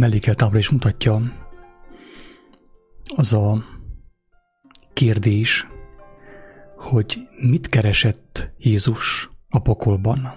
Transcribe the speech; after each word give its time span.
Amint 0.00 0.14
a 0.14 0.18
mellékeltábla 0.18 0.58
is 0.58 0.70
mutatja, 0.70 1.20
az 3.16 3.32
a 3.32 3.64
kérdés, 4.92 5.66
hogy 6.76 7.18
mit 7.40 7.68
keresett 7.68 8.50
Jézus 8.58 9.30
a 9.48 9.58
pokolban. 9.58 10.28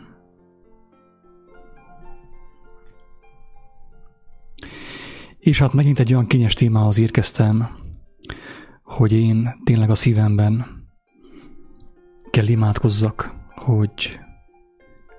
És 5.40 5.60
hát 5.60 5.74
megint 5.74 6.00
egy 6.00 6.14
olyan 6.14 6.28
kényes 6.28 6.54
témához 6.54 7.00
érkeztem, 7.00 7.70
hogy 8.84 9.12
én 9.12 9.60
tényleg 9.64 9.90
a 9.90 9.96
szívemben 9.96 10.66
kell 12.30 12.48
imádkozzak, 12.48 13.34
hogy 13.56 14.20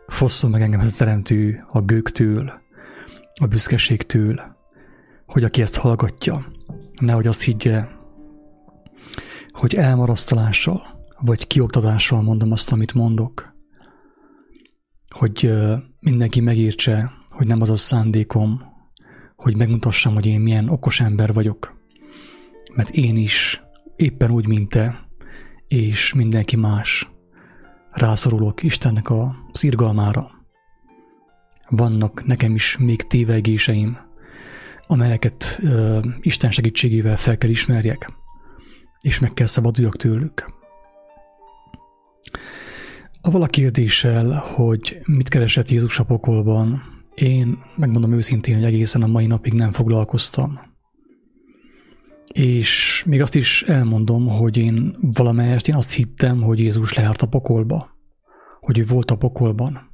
fosszon 0.06 0.50
meg 0.50 0.62
engem 0.62 0.80
a 0.80 0.84
teremtő 0.96 1.64
a 1.70 1.80
gőktől, 1.80 2.62
a 3.40 3.46
büszkeségtől, 3.46 4.40
hogy 5.26 5.44
aki 5.44 5.62
ezt 5.62 5.76
hallgatja, 5.76 6.46
nehogy 7.00 7.26
azt 7.26 7.42
higgye, 7.42 7.86
hogy 9.48 9.74
elmarasztalással 9.74 11.02
vagy 11.20 11.46
kioktatással 11.46 12.22
mondom 12.22 12.52
azt, 12.52 12.72
amit 12.72 12.94
mondok, 12.94 13.54
hogy 15.08 15.52
mindenki 16.00 16.40
megértse, 16.40 17.12
hogy 17.28 17.46
nem 17.46 17.60
az 17.60 17.70
a 17.70 17.76
szándékom, 17.76 18.62
hogy 19.36 19.56
megmutassam, 19.56 20.14
hogy 20.14 20.26
én 20.26 20.40
milyen 20.40 20.68
okos 20.68 21.00
ember 21.00 21.32
vagyok. 21.32 21.76
Mert 22.74 22.90
én 22.90 23.16
is 23.16 23.62
éppen 23.96 24.30
úgy, 24.30 24.46
mint 24.46 24.68
te, 24.68 25.08
és 25.68 26.14
mindenki 26.14 26.56
más, 26.56 27.10
rászorulok 27.90 28.62
Istennek 28.62 29.10
az 29.52 29.64
irgalmára. 29.64 30.30
Vannak 31.68 32.24
nekem 32.24 32.54
is 32.54 32.76
még 32.78 33.02
tévegéseim, 33.02 33.98
amelyeket 34.86 35.58
ö, 35.62 35.98
Isten 36.20 36.50
segítségével 36.50 37.16
fel 37.16 37.38
kell 37.38 37.50
ismerjek, 37.50 38.12
és 39.00 39.18
meg 39.18 39.34
kell 39.34 39.46
szabaduljak 39.46 39.96
tőlük. 39.96 40.52
A 43.20 43.30
vala 43.30 43.46
kérdéssel, 43.46 44.42
hogy 44.54 44.98
mit 45.06 45.28
keresett 45.28 45.68
Jézus 45.68 45.98
a 45.98 46.04
pokolban, 46.04 46.82
én 47.14 47.58
megmondom 47.76 48.12
őszintén, 48.12 48.54
hogy 48.54 48.64
egészen 48.64 49.02
a 49.02 49.06
mai 49.06 49.26
napig 49.26 49.52
nem 49.52 49.72
foglalkoztam. 49.72 50.60
És 52.32 53.02
még 53.06 53.20
azt 53.22 53.34
is 53.34 53.62
elmondom, 53.62 54.26
hogy 54.26 54.56
én 54.56 54.96
valamelyest 55.00 55.68
én 55.68 55.74
azt 55.74 55.92
hittem, 55.92 56.42
hogy 56.42 56.58
Jézus 56.58 56.94
lejárt 56.94 57.22
a 57.22 57.26
pokolba, 57.26 57.88
hogy 58.60 58.78
ő 58.78 58.84
volt 58.84 59.10
a 59.10 59.16
pokolban. 59.16 59.90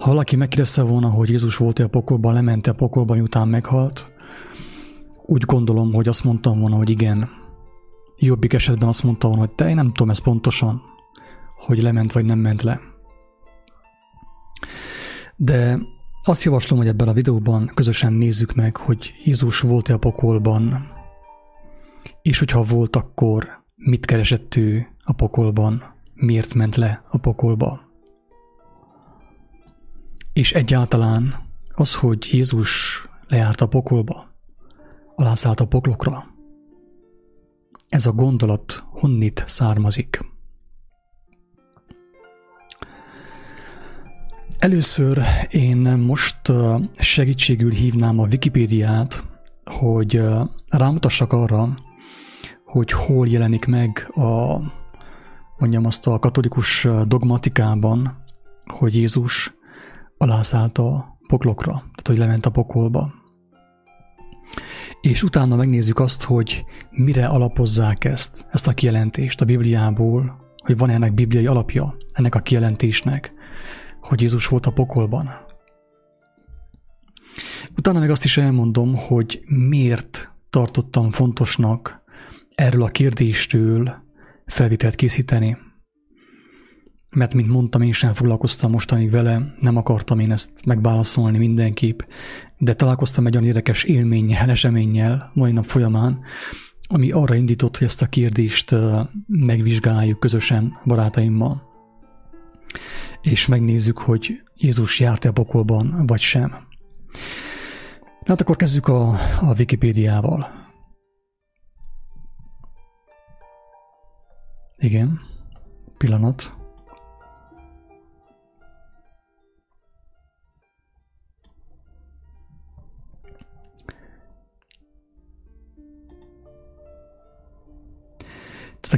Ha 0.00 0.06
valaki 0.06 0.36
megkérdezte 0.36 0.82
volna, 0.82 1.08
hogy 1.08 1.28
Jézus 1.28 1.56
volt-e 1.56 1.84
a 1.84 1.88
pokolban, 1.88 2.32
lement 2.32 2.66
a 2.66 2.74
pokolban, 2.74 3.16
miután 3.16 3.48
meghalt, 3.48 4.12
úgy 5.26 5.44
gondolom, 5.44 5.92
hogy 5.92 6.08
azt 6.08 6.24
mondtam 6.24 6.58
volna, 6.58 6.76
hogy 6.76 6.90
igen. 6.90 7.28
Jobbik 8.16 8.52
esetben 8.52 8.88
azt 8.88 9.02
mondtam 9.02 9.30
volna, 9.30 9.46
hogy 9.46 9.54
te, 9.54 9.68
én 9.68 9.74
nem 9.74 9.86
tudom 9.86 10.10
ezt 10.10 10.22
pontosan, 10.22 10.82
hogy 11.56 11.82
lement 11.82 12.12
vagy 12.12 12.24
nem 12.24 12.38
ment 12.38 12.62
le. 12.62 12.80
De 15.36 15.78
azt 16.22 16.42
javaslom, 16.42 16.78
hogy 16.78 16.88
ebben 16.88 17.08
a 17.08 17.12
videóban 17.12 17.70
közösen 17.74 18.12
nézzük 18.12 18.54
meg, 18.54 18.76
hogy 18.76 19.12
Jézus 19.24 19.60
volt-e 19.60 19.92
a 19.92 19.98
pokolban, 19.98 20.92
és 22.22 22.38
hogyha 22.38 22.62
volt, 22.62 22.96
akkor 22.96 23.48
mit 23.74 24.06
keresett 24.06 24.56
ő 24.56 24.86
a 25.04 25.12
pokolban, 25.12 25.82
miért 26.14 26.54
ment 26.54 26.76
le 26.76 27.04
a 27.10 27.18
pokolba. 27.18 27.89
És 30.32 30.52
egyáltalán 30.52 31.34
az, 31.74 31.94
hogy 31.94 32.28
Jézus 32.32 33.04
lejárt 33.28 33.60
a 33.60 33.68
pokolba, 33.68 34.28
alászállt 35.14 35.60
a 35.60 35.66
poklokra, 35.66 36.26
ez 37.88 38.06
a 38.06 38.12
gondolat 38.12 38.84
honnit 38.90 39.44
származik. 39.46 40.20
Először 44.58 45.20
én 45.50 45.78
most 45.78 46.52
segítségül 46.92 47.70
hívnám 47.70 48.18
a 48.18 48.26
Wikipédiát, 48.26 49.24
hogy 49.64 50.22
rámutassak 50.72 51.32
arra, 51.32 51.78
hogy 52.64 52.90
hol 52.90 53.28
jelenik 53.28 53.64
meg 53.64 54.10
a, 54.14 54.58
mondjam 55.58 55.84
azt 55.84 56.06
a 56.06 56.18
katolikus 56.18 56.88
dogmatikában, 57.06 58.24
hogy 58.64 58.94
Jézus 58.94 59.54
alászállt 60.22 60.78
a 60.78 61.18
poklokra, 61.26 61.72
tehát 61.72 62.06
hogy 62.06 62.18
lement 62.18 62.46
a 62.46 62.50
pokolba. 62.50 63.12
És 65.00 65.22
utána 65.22 65.56
megnézzük 65.56 65.98
azt, 65.98 66.22
hogy 66.22 66.64
mire 66.90 67.26
alapozzák 67.26 68.04
ezt, 68.04 68.46
ezt 68.50 68.66
a 68.66 68.72
kijelentést 68.72 69.40
a 69.40 69.44
Bibliából, 69.44 70.38
hogy 70.56 70.76
van 70.76 70.90
ennek 70.90 71.14
bibliai 71.14 71.46
alapja, 71.46 71.96
ennek 72.12 72.34
a 72.34 72.40
kijelentésnek, 72.40 73.32
hogy 74.00 74.20
Jézus 74.20 74.46
volt 74.46 74.66
a 74.66 74.70
pokolban. 74.70 75.30
Utána 77.76 77.98
meg 77.98 78.10
azt 78.10 78.24
is 78.24 78.36
elmondom, 78.36 78.96
hogy 78.96 79.42
miért 79.46 80.32
tartottam 80.50 81.10
fontosnak 81.10 82.02
erről 82.54 82.82
a 82.82 82.88
kérdéstől 82.88 83.94
felvitelt 84.46 84.94
készíteni. 84.94 85.56
Mert, 87.10 87.34
mint 87.34 87.48
mondtam, 87.48 87.82
én 87.82 87.92
sem 87.92 88.12
foglalkoztam 88.12 88.70
mostanig 88.70 89.10
vele, 89.10 89.54
nem 89.58 89.76
akartam 89.76 90.18
én 90.18 90.32
ezt 90.32 90.64
megválaszolni 90.64 91.38
mindenképp, 91.38 92.00
de 92.58 92.74
találkoztam 92.74 93.26
egy 93.26 93.34
olyan 93.34 93.46
érdekes 93.46 93.84
élménnyel, 93.84 94.50
eseménnyel 94.50 95.30
mai 95.34 95.52
nap 95.52 95.64
folyamán, 95.64 96.20
ami 96.88 97.10
arra 97.10 97.34
indított, 97.34 97.76
hogy 97.76 97.86
ezt 97.86 98.02
a 98.02 98.06
kérdést 98.06 98.74
megvizsgáljuk 99.26 100.20
közösen 100.20 100.78
barátaimmal 100.84 101.68
és 103.20 103.46
megnézzük, 103.46 103.98
hogy 103.98 104.42
Jézus 104.54 105.00
járt-e 105.00 105.28
a 105.28 105.32
pokolban, 105.32 106.06
vagy 106.06 106.20
sem. 106.20 106.68
Hát 108.24 108.40
akkor 108.40 108.56
kezdjük 108.56 108.88
a, 108.88 109.08
a 109.40 109.54
Wikipédiával. 109.58 110.46
Igen, 114.78 115.20
pillanat. 115.96 116.59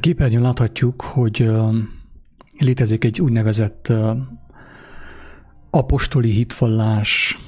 Képernyőn 0.02 0.42
láthatjuk, 0.42 1.02
hogy 1.02 1.50
létezik 2.58 3.04
egy 3.04 3.20
úgynevezett 3.20 3.92
apostoli 5.70 6.30
hitvallás, 6.30 7.38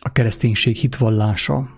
a 0.00 0.12
kereszténység 0.12 0.76
hitvallása. 0.76 1.68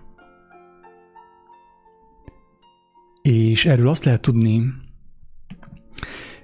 És 3.22 3.66
erről 3.66 3.88
azt 3.88 4.04
lehet 4.04 4.20
tudni, 4.20 4.62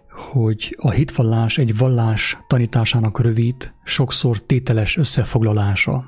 hogy 0.08 0.76
a 0.78 0.90
hitvallás 0.90 1.58
egy 1.58 1.76
vallás 1.76 2.38
tanításának 2.46 3.20
rövid, 3.20 3.72
sokszor 3.84 4.40
tételes 4.40 4.96
összefoglalása. 4.96 6.04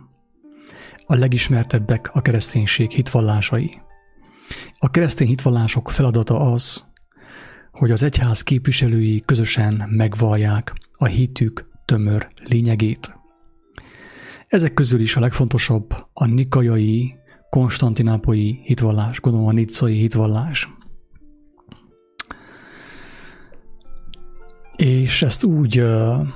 A 1.07 1.15
legismertebbek 1.15 2.11
a 2.13 2.21
kereszténység 2.21 2.91
hitvallásai. 2.91 3.81
A 4.79 4.91
keresztény 4.91 5.29
hitvallások 5.29 5.91
feladata 5.91 6.41
az, 6.53 6.87
hogy 7.79 7.91
az 7.91 8.03
egyház 8.03 8.43
képviselői 8.43 9.23
közösen 9.27 9.85
megvallják 9.89 10.75
a 10.93 11.05
hitük 11.05 11.71
tömör 11.85 12.29
lényegét. 12.45 13.15
Ezek 14.49 14.75
közül 14.75 15.01
is 15.01 15.17
a 15.17 15.21
legfontosabb 15.21 15.95
a 16.13 16.27
nikajai, 16.27 17.15
konstantinápolyi 17.51 18.61
hitvallás, 18.65 19.21
gondolom 19.21 19.49
a 19.49 19.53
nicai 19.53 19.95
hitvallás. 19.95 20.69
És 24.77 25.23
ezt 25.23 25.45
úgy 25.45 25.81
uh, 25.81 26.27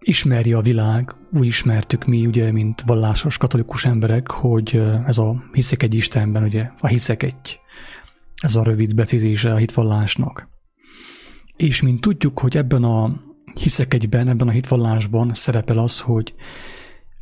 ismeri 0.00 0.52
a 0.52 0.60
világ, 0.60 1.14
úgy 1.32 1.46
ismertük 1.46 2.04
mi, 2.04 2.26
ugye, 2.26 2.52
mint 2.52 2.82
vallásos 2.86 3.38
katolikus 3.38 3.84
emberek, 3.84 4.30
hogy 4.30 4.74
uh, 4.74 5.08
ez 5.08 5.18
a 5.18 5.44
hiszek 5.52 5.82
egy 5.82 5.94
Istenben, 5.94 6.42
ugye, 6.42 6.70
a 6.80 6.86
hiszek 6.86 7.22
egy, 7.22 7.60
ez 8.36 8.56
a 8.56 8.62
rövid 8.62 8.94
becézése 8.94 9.52
a 9.52 9.56
hitvallásnak. 9.56 10.50
És 11.56 11.82
mint 11.82 12.00
tudjuk, 12.00 12.38
hogy 12.38 12.56
ebben 12.56 12.84
a 12.84 13.20
hiszek 13.54 13.94
egyben, 13.94 14.28
ebben 14.28 14.48
a 14.48 14.50
hitvallásban 14.50 15.34
szerepel 15.34 15.78
az, 15.78 16.00
hogy 16.00 16.34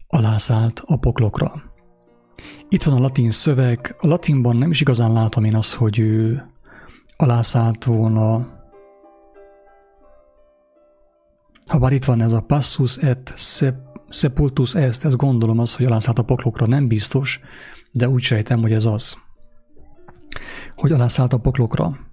alászállt 0.08 0.82
a 0.86 0.96
poklokra. 0.96 1.62
Itt 2.68 2.82
van 2.82 2.94
a 2.94 3.00
latin 3.00 3.30
szöveg, 3.30 3.96
a 3.98 4.06
latinban 4.06 4.56
nem 4.56 4.70
is 4.70 4.80
igazán 4.80 5.12
látom 5.12 5.44
én 5.44 5.54
azt, 5.54 5.74
hogy 5.74 5.98
ő 5.98 6.46
alászállt 7.16 7.84
volna 7.84 8.58
Ha 11.70 11.78
bár 11.78 11.92
itt 11.92 12.04
van 12.04 12.20
ez 12.20 12.32
a 12.32 12.40
passus 12.40 12.96
et 12.96 13.34
sepultus 14.08 14.74
est, 14.74 15.04
ez 15.04 15.16
gondolom 15.16 15.58
az, 15.58 15.74
hogy 15.74 15.86
alászállt 15.86 16.18
a 16.18 16.22
poklokra, 16.22 16.66
nem 16.66 16.88
biztos, 16.88 17.40
de 17.92 18.08
úgy 18.08 18.22
sejtem, 18.22 18.60
hogy 18.60 18.72
ez 18.72 18.84
az. 18.84 19.18
Hogy 20.76 20.92
alászállt 20.92 21.32
a 21.32 21.38
poklokra. 21.38 22.09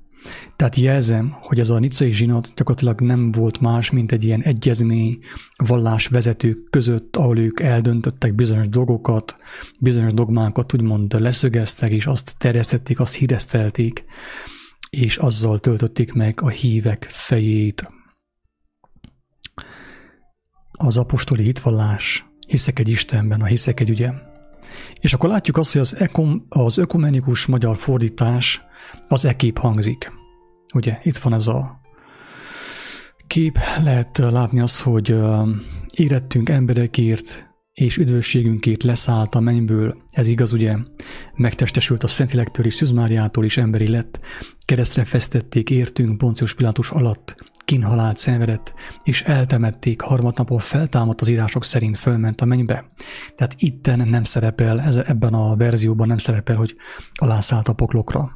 Tehát 0.56 0.75
jelzem, 0.75 1.35
hogy 1.41 1.59
ez 1.59 1.69
a 1.69 1.79
nicei 1.79 2.12
zsinat 2.12 2.51
gyakorlatilag 2.56 3.01
nem 3.01 3.31
volt 3.31 3.59
más, 3.59 3.89
mint 3.89 4.12
egy 4.12 4.24
ilyen 4.24 4.41
egyezmény 4.41 5.19
vallásvezetők 5.56 6.69
között, 6.69 7.15
ahol 7.15 7.39
ők 7.39 7.59
eldöntöttek 7.59 8.33
bizonyos 8.33 8.69
dolgokat, 8.69 9.35
bizonyos 9.79 10.13
dogmákat 10.13 10.74
úgymond 10.74 11.19
leszögeztek, 11.19 11.91
és 11.91 12.06
azt 12.06 12.35
terjesztették, 12.38 13.00
azt 13.00 13.15
híresztelték, 13.15 14.06
és 14.89 15.18
azzal 15.18 15.59
töltötték 15.59 16.13
meg 16.13 16.41
a 16.41 16.50
hívek 16.50 17.03
fejét. 17.09 17.91
Az 20.71 20.97
apostoli 20.97 21.44
hitvallás, 21.44 22.25
hiszek 22.47 22.80
egy 22.80 22.89
Istenben, 22.89 23.41
a 23.41 23.45
hiszek 23.45 23.80
egy 23.80 23.89
ugye. 23.89 24.12
És 24.99 25.13
akkor 25.13 25.29
látjuk 25.29 25.57
azt, 25.57 25.71
hogy 25.71 25.81
az, 25.81 25.95
ekom, 25.95 26.45
az 26.49 26.77
ökumenikus 26.77 27.45
magyar 27.45 27.77
fordítás 27.77 28.61
az 29.07 29.25
ekép 29.25 29.57
hangzik. 29.57 30.11
Ugye, 30.73 30.99
itt 31.03 31.17
van 31.17 31.33
ez 31.33 31.47
a 31.47 31.79
kép, 33.27 33.57
lehet 33.83 34.17
látni 34.17 34.59
azt, 34.59 34.81
hogy 34.81 35.15
érettünk 35.93 36.49
emberekért, 36.49 37.45
és 37.73 37.97
üdvösségünkért 37.97 38.83
leszállt 38.83 39.35
a 39.35 39.39
mennyből, 39.39 39.97
ez 40.11 40.27
igaz 40.27 40.53
ugye, 40.53 40.75
megtestesült 41.35 42.03
a 42.03 42.07
Szentilektől 42.07 42.65
és 42.65 42.73
Szűzmáriától 42.73 43.45
is 43.45 43.57
emberi 43.57 43.87
lett, 43.87 44.19
keresztre 44.65 45.05
fesztették 45.05 45.69
értünk 45.69 46.17
Poncius 46.17 46.53
Pilátus 46.53 46.91
alatt, 46.91 47.35
kínhalált 47.67 48.17
szenvedett, 48.17 48.73
és 49.03 49.21
eltemették, 49.21 50.01
harmadnapon 50.01 50.57
feltámadt 50.57 51.21
az 51.21 51.27
írások 51.27 51.63
szerint 51.63 51.97
fölment 51.97 52.41
a 52.41 52.45
mennybe. 52.45 52.85
Tehát 53.35 53.55
itten 53.57 54.07
nem 54.07 54.23
szerepel, 54.23 54.79
ez, 54.81 54.97
ebben 54.97 55.33
a 55.33 55.55
verzióban 55.55 56.07
nem 56.07 56.17
szerepel, 56.17 56.55
hogy 56.55 56.75
alászállt 57.13 57.67
a 57.67 57.73
poklokra. 57.73 58.31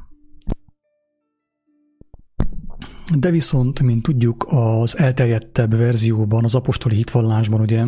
De 3.18 3.30
viszont, 3.30 3.82
mint 3.82 4.02
tudjuk, 4.02 4.46
az 4.48 4.98
elterjedtebb 4.98 5.76
verzióban, 5.76 6.44
az 6.44 6.54
apostoli 6.54 6.94
hitvallásban, 6.94 7.60
ugye, 7.60 7.84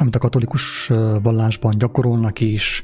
amit 0.00 0.14
a 0.14 0.18
katolikus 0.18 0.92
vallásban 1.22 1.78
gyakorolnak 1.78 2.40
is, 2.40 2.82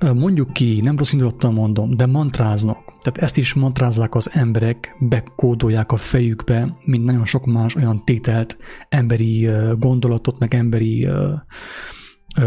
mondjuk 0.00 0.52
ki, 0.52 0.80
nem 0.80 0.96
rossz 0.96 1.12
indulattal 1.12 1.50
mondom, 1.50 1.96
de 1.96 2.06
mantráznak. 2.06 2.78
Tehát 3.00 3.18
ezt 3.18 3.36
is 3.36 3.54
mantrázzák 3.54 4.14
az 4.14 4.30
emberek, 4.32 4.96
bekódolják 4.98 5.92
a 5.92 5.96
fejükbe, 5.96 6.76
mint 6.84 7.04
nagyon 7.04 7.24
sok 7.24 7.46
más 7.46 7.74
olyan 7.74 8.04
tételt, 8.04 8.56
emberi 8.88 9.48
gondolatot, 9.78 10.38
meg 10.38 10.54
emberi 10.54 11.08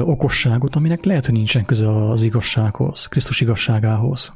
okosságot, 0.02 0.76
aminek 0.76 1.04
lehet, 1.04 1.26
hogy 1.26 1.34
nincsen 1.34 1.66
köze 1.66 2.10
az 2.10 2.24
igazsághoz, 2.24 3.06
Krisztus 3.06 3.42
igazságához. 3.42 4.34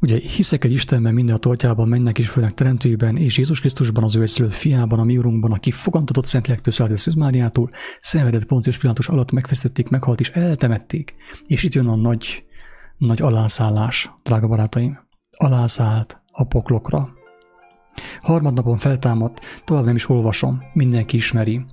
Ugye 0.00 0.18
hiszek 0.18 0.64
egy 0.64 0.72
Istenben, 0.72 1.14
minden 1.14 1.34
a 1.34 1.38
toltjában, 1.38 1.88
mennek 1.88 2.18
és 2.18 2.28
főleg 2.28 2.54
teremtőjében, 2.54 3.16
és 3.16 3.38
Jézus 3.38 3.60
Krisztusban, 3.60 4.04
az 4.04 4.16
ő 4.16 4.22
egyszülött 4.22 4.52
fiában, 4.52 4.98
a 4.98 5.04
mi 5.04 5.18
urunkban, 5.18 5.52
aki 5.52 5.70
fogantatott 5.70 6.24
Szent 6.24 6.46
Lélekről 6.46 6.74
szállt 6.74 7.14
Máriától, 7.14 7.70
szenvedett 8.00 8.44
Poncius 8.44 8.78
Pilátus 8.78 9.08
alatt 9.08 9.32
megfesztették, 9.32 9.88
meghalt 9.88 10.20
és 10.20 10.30
eltemették. 10.30 11.14
És 11.46 11.62
itt 11.62 11.72
jön 11.72 11.86
a 11.86 11.96
nagy, 11.96 12.44
nagy 12.98 13.22
alászállás, 13.22 14.10
drága 14.22 14.46
barátaim. 14.46 14.98
Alászállt 15.36 16.22
a 16.30 16.44
poklokra. 16.44 17.08
Harmadnapon 18.20 18.78
feltámadt, 18.78 19.40
tovább 19.64 19.84
nem 19.84 19.96
is 19.96 20.08
olvasom, 20.08 20.62
mindenki 20.72 21.16
ismeri. 21.16 21.64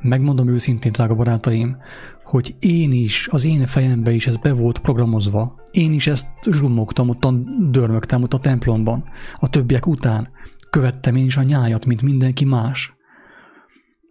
Megmondom 0.00 0.48
őszintén, 0.48 0.92
drága 0.92 1.14
barátaim, 1.14 1.76
hogy 2.24 2.54
én 2.58 2.92
is, 2.92 3.28
az 3.28 3.44
én 3.44 3.66
fejembe 3.66 4.12
is 4.12 4.26
ez 4.26 4.36
be 4.36 4.52
volt 4.52 4.78
programozva. 4.78 5.62
Én 5.70 5.92
is 5.92 6.06
ezt 6.06 6.28
zsummogtam, 6.50 7.08
ott 7.08 7.26
dörmögtem 7.70 8.22
ott 8.22 8.34
a 8.34 8.38
templomban. 8.38 9.04
A 9.38 9.48
többiek 9.48 9.86
után 9.86 10.28
követtem 10.70 11.16
én 11.16 11.24
is 11.24 11.36
a 11.36 11.42
nyájat, 11.42 11.86
mint 11.86 12.02
mindenki 12.02 12.44
más. 12.44 12.94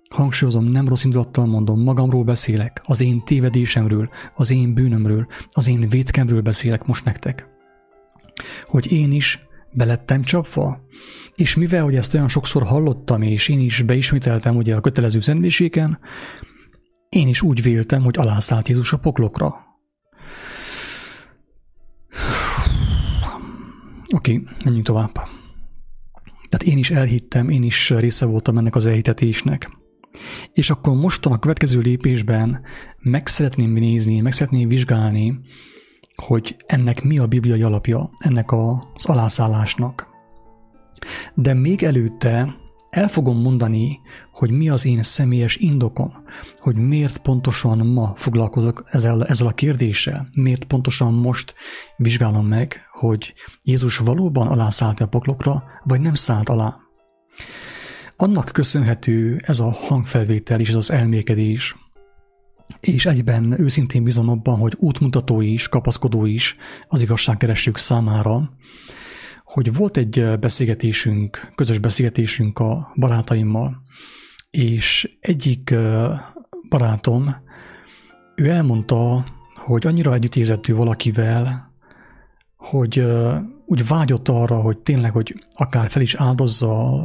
Hangsúlyozom, 0.09 0.65
nem 0.65 0.87
rossz 0.87 1.03
indulattal 1.03 1.45
mondom, 1.45 1.83
magamról 1.83 2.23
beszélek, 2.23 2.81
az 2.85 3.01
én 3.01 3.23
tévedésemről, 3.23 4.09
az 4.35 4.51
én 4.51 4.73
bűnömről, 4.73 5.27
az 5.49 5.67
én 5.67 5.89
vétkemről 5.89 6.41
beszélek 6.41 6.85
most 6.85 7.05
nektek. 7.05 7.47
Hogy 8.63 8.91
én 8.91 9.11
is 9.11 9.39
belettem 9.71 10.21
csapva, 10.21 10.81
és 11.35 11.55
mivel, 11.55 11.83
hogy 11.83 11.95
ezt 11.95 12.13
olyan 12.13 12.27
sokszor 12.27 12.63
hallottam, 12.63 13.21
és 13.21 13.47
én 13.47 13.59
is 13.59 13.81
beismételtem 13.81 14.55
ugye 14.55 14.75
a 14.75 14.81
kötelező 14.81 15.19
szentmiséken, 15.19 15.99
én 17.09 17.27
is 17.27 17.41
úgy 17.41 17.61
véltem, 17.61 18.03
hogy 18.03 18.17
alászállt 18.17 18.67
Jézus 18.67 18.93
a 18.93 18.97
poklokra. 18.97 19.67
Oké, 24.15 24.33
okay, 24.33 24.43
menjünk 24.63 24.85
tovább. 24.85 25.13
Tehát 26.49 26.65
én 26.65 26.77
is 26.77 26.91
elhittem, 26.91 27.49
én 27.49 27.63
is 27.63 27.89
része 27.89 28.25
voltam 28.25 28.57
ennek 28.57 28.75
az 28.75 28.85
elhitetésnek. 28.85 29.77
És 30.53 30.69
akkor 30.69 30.95
mostan 30.95 31.31
a 31.31 31.39
következő 31.39 31.79
lépésben 31.79 32.61
meg 32.97 33.27
szeretném 33.27 33.71
nézni, 33.71 34.19
meg 34.19 34.31
szeretném 34.31 34.67
vizsgálni, 34.67 35.39
hogy 36.15 36.55
ennek 36.65 37.03
mi 37.03 37.17
a 37.17 37.27
bibliai 37.27 37.61
alapja, 37.61 38.09
ennek 38.17 38.51
az 38.51 39.05
alászállásnak. 39.05 40.08
De 41.33 41.53
még 41.53 41.83
előtte 41.83 42.55
el 42.89 43.07
fogom 43.07 43.41
mondani, 43.41 43.99
hogy 44.31 44.51
mi 44.51 44.69
az 44.69 44.85
én 44.85 45.03
személyes 45.03 45.55
indokom, 45.55 46.13
hogy 46.55 46.75
miért 46.75 47.17
pontosan 47.17 47.87
ma 47.87 48.13
foglalkozok 48.15 48.83
ezzel, 48.87 49.25
ezzel 49.25 49.47
a 49.47 49.51
kérdéssel, 49.51 50.29
miért 50.31 50.63
pontosan 50.63 51.13
most 51.13 51.53
vizsgálom 51.97 52.47
meg, 52.47 52.81
hogy 52.91 53.33
Jézus 53.63 53.97
valóban 53.97 54.47
alászállt 54.47 54.99
a 54.99 55.07
poklokra, 55.07 55.63
vagy 55.83 56.01
nem 56.01 56.13
szállt 56.13 56.49
alá. 56.49 56.75
Annak 58.15 58.49
köszönhető 58.53 59.41
ez 59.45 59.59
a 59.59 59.71
hangfelvétel 59.71 60.59
és 60.59 60.69
ez 60.69 60.75
az 60.75 60.91
elmékedés, 60.91 61.75
és 62.79 63.05
egyben 63.05 63.59
őszintén 63.59 64.03
bizon 64.03 64.29
abban, 64.29 64.59
hogy 64.59 64.75
útmutató 64.77 65.41
is, 65.41 65.67
kapaszkodó 65.67 66.25
is 66.25 66.55
az 66.87 67.01
igazságkeresők 67.01 67.77
számára, 67.77 68.51
hogy 69.49 69.73
volt 69.73 69.97
egy 69.97 70.39
beszélgetésünk, 70.39 71.51
közös 71.55 71.77
beszélgetésünk 71.77 72.59
a 72.59 72.91
barátaimmal, 72.95 73.81
és 74.49 75.17
egyik 75.19 75.75
barátom, 76.69 77.35
ő 78.35 78.49
elmondta, 78.49 79.25
hogy 79.55 79.87
annyira 79.87 80.13
együtt 80.13 80.35
érzett 80.35 80.67
ő 80.67 80.75
valakivel, 80.75 81.73
hogy 82.57 83.05
úgy 83.65 83.87
vágyott 83.87 84.27
arra, 84.27 84.61
hogy 84.61 84.77
tényleg, 84.77 85.11
hogy 85.11 85.43
akár 85.51 85.89
fel 85.89 86.01
is 86.01 86.15
áldozza 86.15 87.03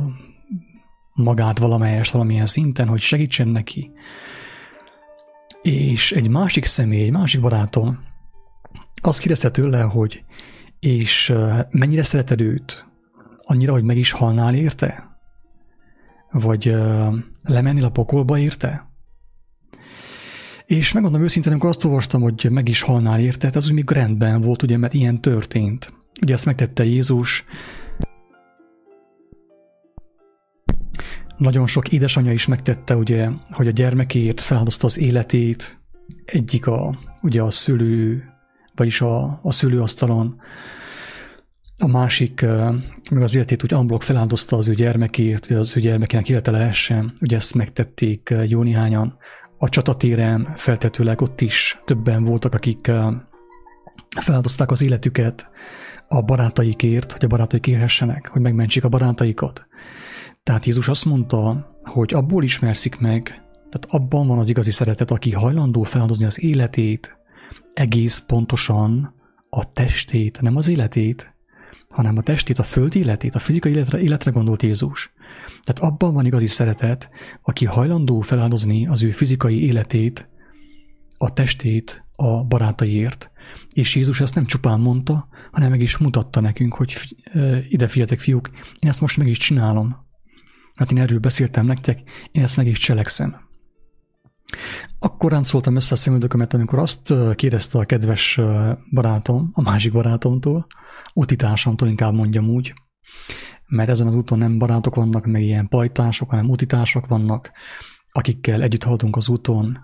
magát 1.13 1.59
valamelyest 1.59 2.13
valamilyen 2.13 2.47
szinten, 2.47 2.89
hogy 2.89 3.01
segítsen 3.01 3.49
neki. 3.49 3.91
És 5.63 6.13
egy 6.13 6.29
másik 6.29 6.65
személy, 6.65 7.03
egy 7.03 7.13
másik 7.13 7.41
barátom 7.41 7.99
azt 9.03 9.19
kérdezte 9.19 9.51
tőle, 9.51 9.81
hogy 9.81 10.24
és 10.85 11.33
mennyire 11.71 12.03
szereted 12.03 12.41
őt? 12.41 12.87
Annyira, 13.45 13.73
hogy 13.73 13.83
meg 13.83 13.97
is 13.97 14.13
halnál 14.13 14.55
érte? 14.55 15.19
Vagy 16.31 16.75
lemennél 17.43 17.85
a 17.85 17.91
pokolba 17.91 18.39
érte? 18.39 18.89
És 20.67 20.93
megmondom 20.93 21.23
őszintén, 21.23 21.53
amikor 21.53 21.69
azt 21.69 21.85
olvastam, 21.85 22.23
hogy 22.23 22.47
meg 22.51 22.69
is 22.69 22.83
halnál 22.83 23.21
érte, 23.21 23.51
az 23.55 23.67
úgy 23.67 23.73
még 23.73 23.91
rendben 23.91 24.41
volt, 24.41 24.63
ugye, 24.63 24.77
mert 24.77 24.95
ilyen 24.95 25.21
történt. 25.21 25.93
Ugye 26.23 26.33
ezt 26.33 26.45
megtette 26.45 26.85
Jézus, 26.85 27.45
Nagyon 31.37 31.67
sok 31.67 31.89
édesanyja 31.89 32.33
is 32.33 32.47
megtette, 32.47 32.97
ugye, 32.97 33.29
hogy 33.51 33.67
a 33.67 33.71
gyermekért 33.71 34.41
feláldozta 34.41 34.87
az 34.87 34.99
életét, 34.99 35.81
egyik 36.25 36.67
a, 36.67 36.99
ugye 37.23 37.43
a 37.43 37.51
szülő 37.51 38.34
vagyis 38.75 39.01
a, 39.01 39.41
a 39.43 39.53
szülőasztalon. 39.53 40.41
A 41.79 41.87
másik 41.87 42.41
meg 43.11 43.23
az 43.23 43.35
életét 43.35 43.63
úgy 43.63 43.75
amblok 43.75 44.03
feláldozta 44.03 44.57
az 44.57 44.69
ő 44.69 44.75
gyermekért, 44.75 45.47
hogy 45.47 45.57
az 45.57 45.77
ő 45.77 45.81
gyermekének 45.81 46.29
élete 46.29 46.51
lehessen. 46.51 47.13
Ugye 47.21 47.37
ezt 47.37 47.55
megtették 47.55 48.35
jó 48.47 48.63
néhányan. 48.63 49.17
A 49.59 49.69
csatatéren 49.69 50.53
feltetőleg 50.57 51.21
ott 51.21 51.41
is 51.41 51.81
többen 51.85 52.25
voltak, 52.25 52.55
akik 52.55 52.91
feláldozták 54.21 54.71
az 54.71 54.83
életüket 54.83 55.49
a 56.09 56.23
barátaikért, 56.23 57.13
hogy 57.13 57.25
a 57.25 57.29
barátaik 57.29 57.67
élhessenek, 57.67 58.29
hogy 58.29 58.41
megmentsék 58.41 58.85
a 58.85 58.89
barátaikat. 58.89 59.67
Tehát 60.43 60.67
Jézus 60.67 60.89
azt 60.89 61.05
mondta, 61.05 61.71
hogy 61.85 62.15
abból 62.15 62.43
ismerszik 62.43 62.99
meg, 62.99 63.23
tehát 63.53 63.87
abban 63.89 64.27
van 64.27 64.39
az 64.39 64.49
igazi 64.49 64.71
szeretet, 64.71 65.11
aki 65.11 65.33
hajlandó 65.33 65.83
feláldozni 65.83 66.25
az 66.25 66.43
életét 66.43 67.17
egész 67.75 68.19
pontosan 68.19 69.15
a 69.49 69.69
testét, 69.69 70.41
nem 70.41 70.57
az 70.57 70.69
életét, 70.69 71.35
hanem 71.89 72.17
a 72.17 72.23
testét, 72.23 72.59
a 72.59 72.63
földi 72.63 72.99
életét, 72.99 73.35
a 73.35 73.39
fizikai 73.39 73.73
életre, 73.73 74.01
életre 74.01 74.31
gondolt 74.31 74.63
Jézus. 74.63 75.13
Tehát 75.63 75.93
abban 75.93 76.15
van 76.15 76.27
igazi 76.27 76.47
szeretet, 76.47 77.11
aki 77.43 77.65
hajlandó 77.65 78.21
feláldozni 78.21 78.87
az 78.87 79.03
ő 79.03 79.11
fizikai 79.11 79.65
életét, 79.65 80.29
a 81.17 81.33
testét 81.33 82.05
a 82.13 82.45
barátaiért. 82.45 83.31
És 83.75 83.97
Jézus 83.97 84.21
ezt 84.21 84.35
nem 84.35 84.47
csupán 84.47 84.81
mondta, 84.81 85.29
hanem 85.53 85.71
meg 85.71 85.81
is 85.81 85.97
mutatta 85.97 86.41
nekünk, 86.41 86.75
hogy 86.75 87.17
ide 87.69 87.89
figyeltek 87.89 88.21
fiúk, 88.21 88.51
én 88.79 88.89
ezt 88.89 89.01
most 89.01 89.17
meg 89.17 89.27
is 89.27 89.39
csinálom. 89.39 89.97
Hát 90.75 90.91
én 90.91 90.99
erről 90.99 91.19
beszéltem 91.19 91.67
nektek, 91.67 92.01
én 92.33 92.43
ezt 92.43 92.57
meg 92.57 92.67
is 92.67 92.79
cselekszem. 92.79 93.44
Akkor 94.99 95.31
ráncoltam 95.31 95.77
össze 95.77 95.95
a 95.95 95.97
szemüldökömet, 95.97 96.55
amikor 96.55 96.79
azt 96.79 97.13
kérdezte 97.35 97.79
a 97.79 97.85
kedves 97.85 98.41
barátom, 98.91 99.51
a 99.53 99.63
másik 99.63 99.93
barátomtól, 99.93 100.67
utitársamtól 101.15 101.89
inkább 101.89 102.15
mondjam 102.15 102.49
úgy, 102.49 102.75
mert 103.67 103.89
ezen 103.89 104.07
az 104.07 104.15
úton 104.15 104.39
nem 104.39 104.59
barátok 104.59 104.95
vannak, 104.95 105.27
meg 105.27 105.43
ilyen 105.43 105.69
pajtások, 105.69 106.31
hanem 106.31 106.51
utitársak 106.51 107.07
vannak, 107.07 107.53
akikkel 108.13 108.63
együtt 108.63 108.85
haladunk 108.85 109.17
az 109.17 109.29
úton, 109.29 109.79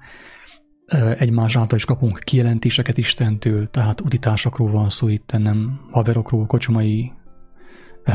egymás 1.18 1.56
által 1.56 1.78
is 1.78 1.84
kapunk 1.84 2.18
kijelentéseket 2.18 2.98
Istentől, 2.98 3.70
tehát 3.70 4.00
utitársakról 4.00 4.70
van 4.70 4.88
szó 4.88 5.08
itt, 5.08 5.32
nem 5.38 5.80
haverokról, 5.90 6.46
kocsmai 6.46 7.12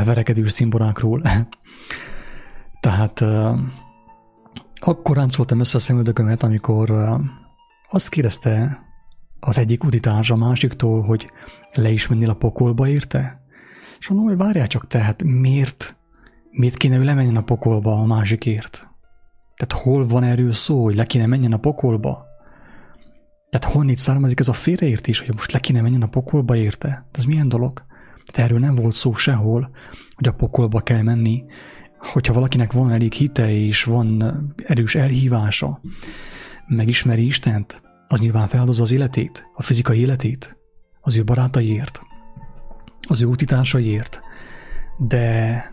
verekedős 0.06 0.52
szimborákról. 0.52 1.22
tehát 2.80 3.24
akkor 4.88 5.16
ráncoltam 5.16 5.60
össze 5.60 5.78
a 5.78 5.80
szemüldökömet, 5.80 6.44
amikor 6.44 6.92
azt 7.90 8.10
kérdezte 8.10 8.84
az 9.40 9.58
egyik 9.58 9.84
utitárs 9.84 10.32
a 10.32 10.36
másiktól, 10.36 11.02
hogy 11.02 11.30
le 11.74 11.90
is 11.90 12.08
mennél 12.08 12.30
a 12.30 12.34
pokolba 12.34 12.88
érte? 12.88 13.44
És 14.00 14.08
mondom, 14.08 14.28
hogy 14.28 14.38
várjál 14.38 14.68
csak, 14.68 14.88
tehát 14.88 15.24
miért, 15.24 15.96
miért 16.52 16.78
kéne 16.78 16.98
ő 16.98 17.04
lemenjen 17.04 17.36
a 17.36 17.44
pokolba 17.44 18.00
a 18.00 18.06
másikért? 18.06 18.88
Tehát 19.56 19.84
hol 19.84 20.08
van 20.08 20.24
erről 20.24 20.52
szó, 20.52 20.84
hogy 20.84 20.96
le 20.96 21.06
kéne 21.06 21.26
menjen 21.26 21.54
a 21.54 21.58
pokolba? 21.58 22.26
Tehát 23.50 23.76
honnét 23.76 23.98
származik 23.98 24.40
ez 24.40 24.48
a 24.48 24.54
félreértés, 24.54 25.20
hogy 25.20 25.32
most 25.32 25.52
le 25.52 25.60
kéne 25.60 25.82
menjen 25.82 26.02
a 26.02 26.08
pokolba 26.08 26.56
érte? 26.56 27.08
Ez 27.12 27.26
milyen 27.26 27.50
dolog? 27.50 27.86
Tehát 28.26 28.50
erről 28.50 28.60
nem 28.60 28.76
volt 28.76 28.96
szó 28.96 29.14
sehol, 29.14 29.70
hogy 30.16 30.28
a 30.28 30.34
pokolba 30.34 30.80
kell 30.80 31.02
menni, 31.02 31.44
hogyha 32.06 32.34
valakinek 32.34 32.72
van 32.72 32.92
elég 32.92 33.14
hite 33.14 33.52
és 33.52 33.84
van 33.84 34.24
erős 34.66 34.96
elhívása, 34.96 35.82
megismeri 36.68 37.26
Istent, 37.26 37.82
az 38.08 38.20
nyilván 38.20 38.48
feladozza 38.48 38.82
az 38.82 38.92
életét, 38.92 39.48
a 39.54 39.62
fizikai 39.62 40.00
életét, 40.00 40.58
az 41.02 41.18
ő 41.18 41.24
barátaiért, 41.24 42.02
az 43.08 43.22
ő 43.22 43.26
útitársaiért, 43.26 44.20
de 44.98 45.64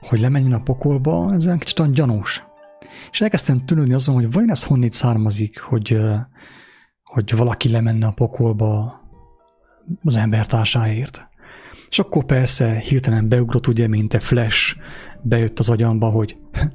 hogy 0.00 0.20
lemenjen 0.20 0.52
a 0.52 0.62
pokolba, 0.62 1.32
ez 1.32 1.46
egy 1.46 1.58
kicsit 1.58 1.92
gyanús. 1.92 2.44
És 3.10 3.20
elkezdtem 3.20 3.64
tűnődni 3.64 3.94
azon, 3.94 4.14
hogy 4.14 4.32
vajon 4.32 4.50
ez 4.50 4.62
honnét 4.62 4.92
származik, 4.92 5.60
hogy, 5.60 6.00
hogy 7.02 7.36
valaki 7.36 7.70
lemenne 7.70 8.06
a 8.06 8.12
pokolba 8.12 9.00
az 10.02 10.16
embertársáért. 10.16 11.28
És 11.90 11.98
akkor 11.98 12.24
persze 12.24 12.78
hirtelen 12.78 13.28
beugrott, 13.28 13.66
ugye, 13.66 13.88
mint 13.88 14.14
egy 14.14 14.24
flash, 14.24 14.76
bejött 15.22 15.58
az 15.58 15.70
agyamba, 15.70 16.08
hogy 16.08 16.36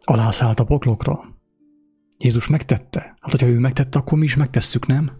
alászállt 0.00 0.60
a 0.60 0.64
poklokra. 0.64 1.20
Jézus 2.18 2.48
megtette. 2.48 3.00
Hát, 3.00 3.30
hogyha 3.30 3.46
ő 3.46 3.58
megtette, 3.58 3.98
akkor 3.98 4.18
mi 4.18 4.24
is 4.24 4.36
megtesszük, 4.36 4.86
nem? 4.86 5.12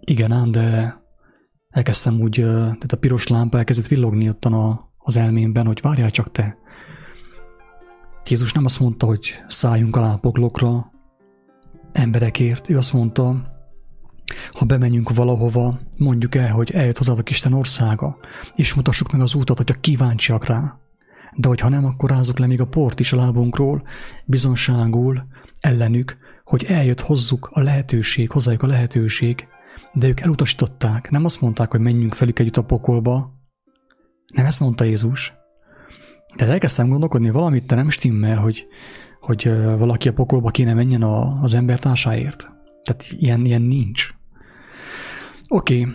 Igen 0.00 0.32
ám, 0.32 0.50
de 0.50 0.96
elkezdtem 1.68 2.20
úgy, 2.20 2.34
tehát 2.40 2.92
a 2.92 2.96
piros 2.96 3.26
lámpa 3.26 3.58
elkezdett 3.58 3.86
villogni 3.86 4.28
ottan 4.28 4.52
a, 4.52 4.92
az 4.98 5.16
elmémben, 5.16 5.66
hogy 5.66 5.80
várjál 5.82 6.10
csak 6.10 6.30
te. 6.30 6.56
Jézus 8.28 8.52
nem 8.52 8.64
azt 8.64 8.80
mondta, 8.80 9.06
hogy 9.06 9.44
szálljunk 9.48 9.96
alá 9.96 10.12
a 10.12 10.18
poklokra 10.18 10.92
emberekért. 11.92 12.70
Ő 12.70 12.76
azt 12.76 12.92
mondta, 12.92 13.55
ha 14.52 14.64
bemenjünk 14.64 15.14
valahova, 15.14 15.78
mondjuk 15.98 16.34
el, 16.34 16.52
hogy 16.52 16.70
eljött 16.70 16.98
hozzátok 16.98 17.30
Isten 17.30 17.52
országa, 17.52 18.18
és 18.54 18.74
mutassuk 18.74 19.12
meg 19.12 19.20
az 19.20 19.34
útat, 19.34 19.56
hogyha 19.56 19.80
kíváncsiak 19.80 20.46
rá. 20.46 20.78
De 21.36 21.48
hogyha 21.48 21.68
nem, 21.68 21.84
akkor 21.84 22.10
rázzuk 22.10 22.38
le 22.38 22.46
még 22.46 22.60
a 22.60 22.66
port 22.66 23.00
is 23.00 23.12
a 23.12 23.16
lábunkról, 23.16 23.82
bizonságul, 24.24 25.26
ellenük, 25.60 26.16
hogy 26.44 26.64
eljött 26.64 27.00
hozzuk 27.00 27.48
a 27.52 27.60
lehetőség, 27.60 28.30
hozzájuk 28.30 28.62
a 28.62 28.66
lehetőség, 28.66 29.46
de 29.92 30.08
ők 30.08 30.20
elutasították. 30.20 31.10
Nem 31.10 31.24
azt 31.24 31.40
mondták, 31.40 31.70
hogy 31.70 31.80
menjünk 31.80 32.14
felük 32.14 32.38
együtt 32.38 32.56
a 32.56 32.64
pokolba. 32.64 33.34
Nem 34.34 34.46
ezt 34.46 34.60
mondta 34.60 34.84
Jézus. 34.84 35.32
De 36.36 36.46
elkezdtem 36.46 36.88
gondolkodni, 36.88 37.30
valamit 37.30 37.66
te 37.66 37.74
nem 37.74 37.88
stimmel, 37.88 38.36
hogy, 38.36 38.66
hogy 39.20 39.50
valaki 39.78 40.08
a 40.08 40.12
pokolba 40.12 40.50
kéne 40.50 40.74
menjen 40.74 41.02
a, 41.02 41.40
az 41.42 41.54
embertársáért. 41.54 42.50
Tehát 42.82 43.04
ilyen, 43.10 43.44
ilyen 43.44 43.62
nincs. 43.62 44.15
Oké, 45.48 45.80
okay. 45.80 45.94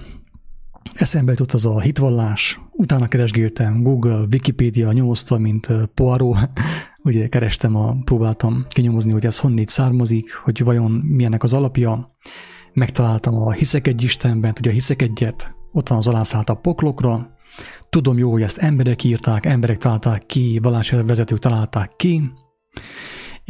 eszembe 0.93 1.31
jutott 1.31 1.51
az 1.51 1.65
a 1.65 1.79
hitvallás, 1.79 2.59
utána 2.71 3.07
keresgéltem, 3.07 3.83
Google, 3.83 4.25
Wikipedia 4.31 4.91
nyomozta, 4.91 5.37
mint 5.37 5.67
Poirot, 5.93 6.37
ugye 7.03 7.27
kerestem, 7.27 7.75
a, 7.75 7.95
próbáltam 8.03 8.65
kinyomozni, 8.67 9.11
hogy 9.11 9.25
ez 9.25 9.39
honnét 9.39 9.69
származik, 9.69 10.33
hogy 10.33 10.63
vajon 10.63 10.91
milyennek 10.91 11.43
az 11.43 11.53
alapja. 11.53 12.15
Megtaláltam 12.73 13.35
a 13.35 13.51
hiszek 13.51 13.87
egy 13.87 14.03
Istenben, 14.03 14.53
hogy 14.55 14.67
a 14.67 14.71
hiszek 14.71 15.01
egyet, 15.01 15.55
ott 15.71 15.87
van 15.87 15.97
az 15.97 16.07
alászállt 16.07 16.49
a 16.49 16.55
poklokra. 16.55 17.35
Tudom 17.89 18.17
jó, 18.17 18.31
hogy 18.31 18.41
ezt 18.41 18.57
emberek 18.57 19.03
írták, 19.03 19.45
emberek 19.45 19.77
találták 19.77 20.25
ki, 20.25 20.59
vezetők 21.05 21.39
találták 21.39 21.95
ki, 21.95 22.31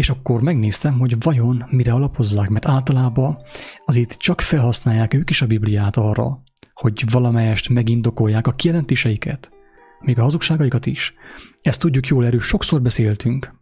és 0.02 0.10
akkor 0.10 0.42
megnéztem, 0.42 1.00
hogy 1.00 1.16
vajon 1.20 1.66
mire 1.70 1.94
alapozzák, 1.94 2.50
mert 2.50 2.68
általában 2.68 3.38
azért 3.86 4.18
csak 4.18 4.42
felhasználják 4.42 5.14
ők 5.14 5.30
is 5.30 5.42
a 5.42 5.48
Bibliát 5.48 5.98
arra, 5.98 6.44
hogy 6.74 7.04
valamelyest 7.12 7.70
megindokolják 7.70 8.48
a 8.48 8.52
kijelentéseiket, 8.52 9.50
még 10.00 10.20
a 10.20 10.22
hazugságaikat 10.22 10.86
is. 10.86 11.14
Ezt 11.62 11.80
tudjuk 11.80 12.08
jól, 12.08 12.26
erről 12.26 12.40
sokszor 12.40 12.82
beszéltünk, 12.82 13.54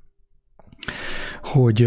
hogy 1.41 1.83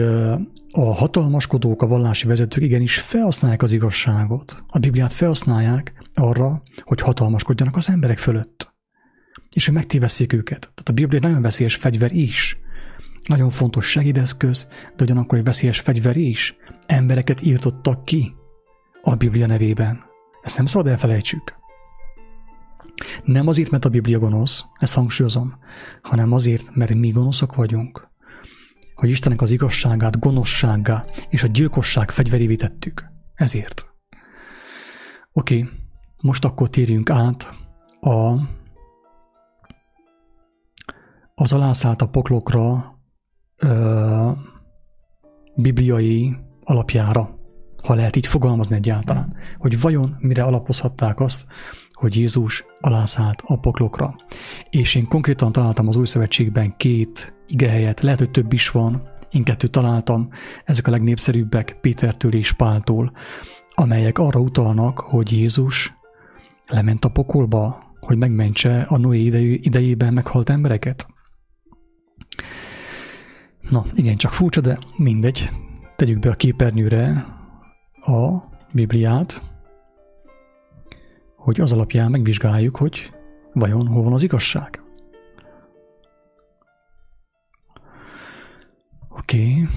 a 0.71 0.95
hatalmaskodók, 0.95 1.83
a 1.83 1.87
vallási 1.87 2.27
vezetők 2.27 2.63
igenis 2.63 2.99
felhasználják 2.99 3.63
az 3.63 3.73
igazságot. 3.73 4.65
A 4.69 4.79
Bibliát 4.79 5.13
felhasználják 5.13 5.93
arra, 6.15 6.63
hogy 6.83 7.01
hatalmaskodjanak 7.01 7.77
az 7.77 7.89
emberek 7.89 8.19
fölött. 8.19 8.75
És 9.51 9.65
hogy 9.65 9.75
megtévesszék 9.75 10.33
őket. 10.33 10.61
Tehát 10.61 10.89
a 10.89 10.93
Biblia 10.93 11.21
nagyon 11.21 11.43
veszélyes 11.43 11.77
fegyver 11.77 12.13
is. 12.13 12.62
Nagyon 13.29 13.51
fontos 13.51 13.91
segédeszköz, 13.91 14.69
de 14.97 15.05
ugyanakkor 15.05 15.39
egy 15.39 15.45
veszélyes 15.45 15.81
fegyver 15.81 16.17
is. 16.17 16.57
Embereket 16.87 17.43
írtottak 17.43 18.05
ki 18.05 18.35
a 19.03 19.15
Biblia 19.15 19.47
nevében. 19.47 20.05
Ezt 20.43 20.57
nem 20.57 20.67
szabad 20.67 20.87
elfelejtsük. 20.87 21.55
Nem 23.25 23.47
azért, 23.47 23.71
mert 23.71 23.85
a 23.85 23.89
Biblia 23.89 24.19
gonosz, 24.19 24.65
ezt 24.79 24.95
hangsúlyozom, 24.95 25.59
hanem 26.03 26.33
azért, 26.33 26.75
mert 26.75 26.95
mi 26.95 27.11
gonoszak 27.11 27.55
vagyunk. 27.55 28.09
Hogy 28.95 29.09
Istennek 29.09 29.43
az 29.43 29.51
igazságát 29.51 30.19
gonoszsággá 30.19 31.05
és 31.29 31.43
a 31.43 31.47
gyilkosság 31.47 32.11
fegyverévé 32.11 32.57
tettük. 32.57 33.05
Ezért. 33.35 33.87
Oké, 35.33 35.69
most 36.23 36.45
akkor 36.45 36.71
térjünk 36.71 37.11
át 37.11 37.51
a 38.01 38.35
az 41.35 41.53
alászállt 41.53 42.03
a 42.03 42.09
poklokra 42.09 42.92
ö, 43.63 44.31
bibliai 45.57 46.37
alapjára, 46.65 47.39
ha 47.83 47.95
lehet 47.95 48.17
így 48.17 48.27
fogalmazni 48.27 48.77
egyáltalán, 48.77 49.37
hogy 49.59 49.81
vajon 49.81 50.17
mire 50.19 50.43
alapozhatták 50.43 51.21
azt, 51.21 51.47
hogy 51.93 52.17
Jézus 52.17 52.65
alászállt 52.81 53.43
a 53.47 53.59
poklokra. 53.59 54.15
És 54.71 54.95
én 54.95 55.09
konkrétan 55.09 55.53
találtam 55.53 55.89
az 55.89 55.97
új 55.97 56.07
szövetségben 56.07 56.77
két 56.77 57.35
igehelyet, 57.47 58.01
lehet, 58.01 58.19
hogy 58.19 58.31
több 58.31 58.53
is 58.53 58.71
van, 58.71 59.11
én 59.31 59.43
kettőt 59.45 59.71
találtam, 59.71 60.29
ezek 60.65 60.87
a 60.87 60.91
legnépszerűbbek 60.91 61.79
Pétertől 61.81 62.35
és 62.35 62.53
Páltól, 62.53 63.13
amelyek 63.75 64.19
arra 64.19 64.41
utalnak, 64.41 64.99
hogy 64.99 65.33
Jézus 65.33 65.95
lement 66.69 67.05
a 67.05 67.09
pokolba, 67.09 67.83
hogy 68.01 68.17
megmentse 68.17 68.81
a 68.89 68.99
Noé 68.99 69.25
idejében 69.61 70.13
meghalt 70.13 70.51
embereket. 70.51 71.07
Na, 73.71 73.85
igen, 73.93 74.17
csak 74.17 74.33
furcsa, 74.33 74.61
de 74.61 74.79
mindegy. 74.97 75.51
Tegyük 75.97 76.19
be 76.19 76.31
a 76.31 76.35
képernyőre 76.35 77.27
a 78.01 78.51
Bibliát, 78.75 79.43
hogy 81.37 81.61
az 81.61 81.73
alapján 81.73 82.11
megvizsgáljuk, 82.11 82.77
hogy 82.77 83.13
vajon 83.53 83.87
hol 83.87 84.03
van 84.03 84.13
az 84.13 84.23
igazság. 84.23 84.83
Oké. 89.09 89.51
Okay. 89.51 89.69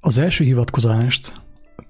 Az 0.00 0.18
első 0.18 0.44
hivatkozást 0.44 1.47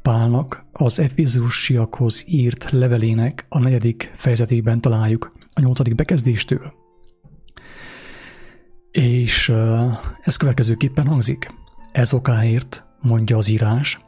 Pálnak 0.09 0.65
az 0.73 0.99
Efézusiakhoz 0.99 2.25
írt 2.27 2.71
levelének 2.71 3.47
a 3.49 3.59
negyedik 3.59 4.13
fejezetében 4.17 4.81
találjuk 4.81 5.33
a 5.53 5.61
nyolcadik 5.61 5.95
bekezdéstől. 5.95 6.73
És 8.91 9.53
ez 10.21 10.37
következőképpen 10.37 11.07
hangzik. 11.07 11.55
Ez 11.93 12.13
okáért, 12.13 12.85
mondja 13.01 13.37
az 13.37 13.49
írás, 13.49 14.01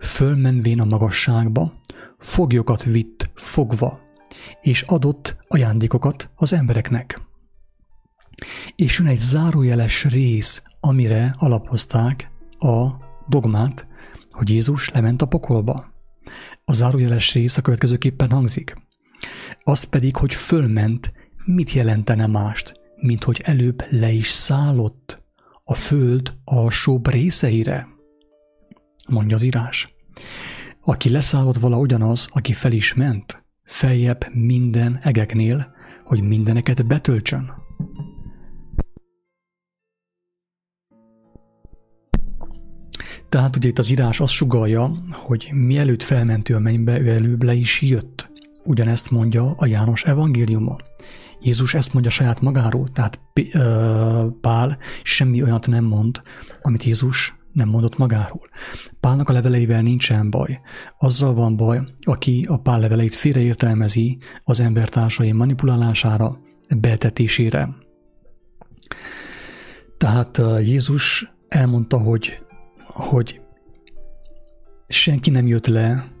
fölmenvén 0.00 0.80
a 0.80 0.84
magasságba, 0.84 1.72
foglyokat 2.18 2.82
vitt 2.82 3.30
fogva, 3.34 4.00
és 4.60 4.82
adott 4.82 5.36
ajándékokat 5.48 6.30
az 6.36 6.52
embereknek. 6.52 7.20
És 8.76 8.98
jön 8.98 9.08
egy 9.08 9.20
zárójeles 9.20 10.04
rész, 10.04 10.62
amire 10.80 11.34
alapozták 11.38 12.30
a 12.58 12.86
dogmát, 13.28 13.88
hogy 14.40 14.50
Jézus 14.50 14.88
lement 14.88 15.22
a 15.22 15.26
pokolba. 15.26 15.92
A 16.64 16.72
zárójeles 16.72 17.34
rész 17.34 17.56
a 17.56 17.62
következőképpen 17.62 18.30
hangzik. 18.30 18.76
Az 19.64 19.84
pedig, 19.84 20.16
hogy 20.16 20.34
fölment, 20.34 21.12
mit 21.44 21.72
jelentene 21.72 22.26
mást, 22.26 22.74
mint 22.96 23.24
hogy 23.24 23.40
előbb 23.44 23.84
le 23.90 24.10
is 24.10 24.28
szállott 24.28 25.22
a 25.64 25.74
föld 25.74 26.34
alsóbb 26.44 27.08
részeire? 27.08 27.88
Mondja 29.08 29.36
az 29.36 29.42
írás. 29.42 29.94
Aki 30.80 31.10
leszállott 31.10 31.58
vala 31.58 31.78
ugyanaz, 31.78 32.28
aki 32.30 32.52
fel 32.52 32.72
is 32.72 32.94
ment, 32.94 33.44
feljebb 33.64 34.26
minden 34.32 34.98
egeknél, 35.02 35.72
hogy 36.04 36.22
mindeneket 36.22 36.86
betöltsön. 36.86 37.52
Tehát 43.30 43.56
ugye 43.56 43.68
itt 43.68 43.78
az 43.78 43.90
írás 43.90 44.20
azt 44.20 44.32
sugalja, 44.32 44.92
hogy 45.10 45.50
mielőtt 45.52 46.02
felmentő 46.02 46.54
a 46.54 46.58
mennybe, 46.58 47.00
ő 47.00 47.08
előbb 47.08 47.42
le 47.42 47.54
is 47.54 47.82
jött. 47.82 48.30
Ugyanezt 48.64 49.10
mondja 49.10 49.54
a 49.56 49.66
János 49.66 50.04
evangéliuma. 50.04 50.76
Jézus 51.40 51.74
ezt 51.74 51.92
mondja 51.92 52.10
saját 52.10 52.40
magáról, 52.40 52.88
tehát 52.88 53.20
Pál 54.40 54.78
semmi 55.02 55.42
olyat 55.42 55.66
nem 55.66 55.84
mond, 55.84 56.22
amit 56.62 56.84
Jézus 56.84 57.34
nem 57.52 57.68
mondott 57.68 57.96
magáról. 57.96 58.48
Pálnak 59.00 59.28
a 59.28 59.32
leveleivel 59.32 59.82
nincsen 59.82 60.30
baj. 60.30 60.60
Azzal 60.98 61.34
van 61.34 61.56
baj, 61.56 61.80
aki 62.00 62.46
a 62.48 62.56
Pál 62.56 62.80
leveleit 62.80 63.14
félreértelmezi 63.14 64.18
az 64.44 64.60
embertársai 64.60 65.32
manipulálására, 65.32 66.38
betetésére. 66.78 67.68
Tehát 69.96 70.40
Jézus 70.62 71.32
elmondta, 71.48 71.98
hogy 71.98 72.38
hogy 72.92 73.40
senki 74.88 75.30
nem 75.30 75.46
jött 75.46 75.66
le, 75.66 76.12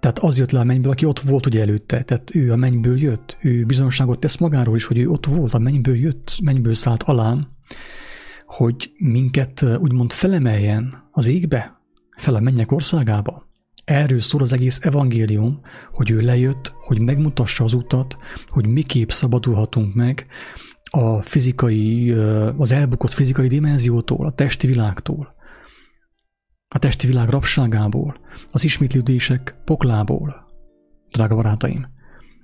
tehát 0.00 0.18
az 0.18 0.38
jött 0.38 0.50
le 0.50 0.60
a 0.60 0.64
mennyből, 0.64 0.92
aki 0.92 1.04
ott 1.04 1.20
volt 1.20 1.46
ugye 1.46 1.60
előtte, 1.60 2.02
tehát 2.02 2.34
ő 2.34 2.52
a 2.52 2.56
mennyből 2.56 3.00
jött, 3.00 3.36
ő 3.40 3.64
bizonságot 3.64 4.18
tesz 4.18 4.38
magáról 4.38 4.76
is, 4.76 4.84
hogy 4.84 4.98
ő 4.98 5.08
ott 5.08 5.26
volt, 5.26 5.54
a 5.54 5.58
mennyből 5.58 5.96
jött, 5.96 6.38
mennyből 6.42 6.74
szállt 6.74 7.02
alám, 7.02 7.48
hogy 8.46 8.92
minket 8.98 9.64
úgymond 9.78 10.12
felemeljen 10.12 11.08
az 11.10 11.26
égbe, 11.26 11.80
fel 12.16 12.34
a 12.34 12.40
mennyek 12.40 12.72
országába. 12.72 13.46
Erről 13.84 14.20
szól 14.20 14.40
az 14.40 14.52
egész 14.52 14.78
evangélium, 14.82 15.60
hogy 15.92 16.10
ő 16.10 16.20
lejött, 16.20 16.72
hogy 16.74 16.98
megmutassa 16.98 17.64
az 17.64 17.72
utat, 17.72 18.16
hogy 18.46 18.66
miképp 18.66 19.08
szabadulhatunk 19.08 19.94
meg 19.94 20.26
a 20.96 21.22
fizikai, 21.22 22.10
az 22.56 22.72
elbukott 22.72 23.12
fizikai 23.12 23.48
dimenziótól, 23.48 24.26
a 24.26 24.32
testi 24.32 24.66
világtól, 24.66 25.34
a 26.68 26.78
testi 26.78 27.06
világ 27.06 27.28
rabságából, 27.28 28.20
az 28.52 28.64
ismétlődések 28.64 29.56
poklából, 29.64 30.46
drága 31.10 31.34
barátaim. 31.34 31.86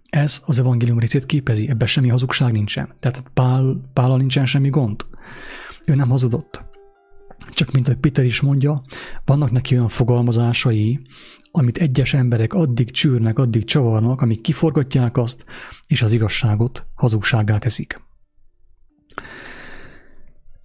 Ez 0.09 0.41
az 0.45 0.59
evangélium 0.59 0.99
részét 0.99 1.27
képezi, 1.27 1.69
ebben 1.69 1.87
semmi 1.87 2.09
hazugság 2.09 2.53
nincsen. 2.53 2.95
Tehát 3.01 3.23
Pál, 3.35 3.91
Pála 3.93 4.17
nincsen 4.17 4.47
semmi 4.47 4.69
gond. 4.69 5.07
Ő 5.87 5.95
nem 5.95 6.09
hazudott. 6.09 6.65
Csak 7.51 7.73
mint 7.73 7.89
ahogy 7.89 8.01
Peter 8.01 8.25
is 8.25 8.41
mondja, 8.41 8.83
vannak 9.25 9.51
neki 9.51 9.75
olyan 9.75 9.89
fogalmazásai, 9.89 11.01
amit 11.51 11.79
egyes 11.79 12.15
emberek 12.15 12.55
addig 12.55 12.91
csűrnek, 12.91 13.39
addig 13.39 13.65
csavarnak, 13.65 14.21
amíg 14.21 14.41
kiforgatják 14.41 15.17
azt, 15.17 15.45
és 15.87 16.03
az 16.03 16.13
igazságot 16.13 16.87
hazugságá 16.95 17.59
teszik. 17.59 18.09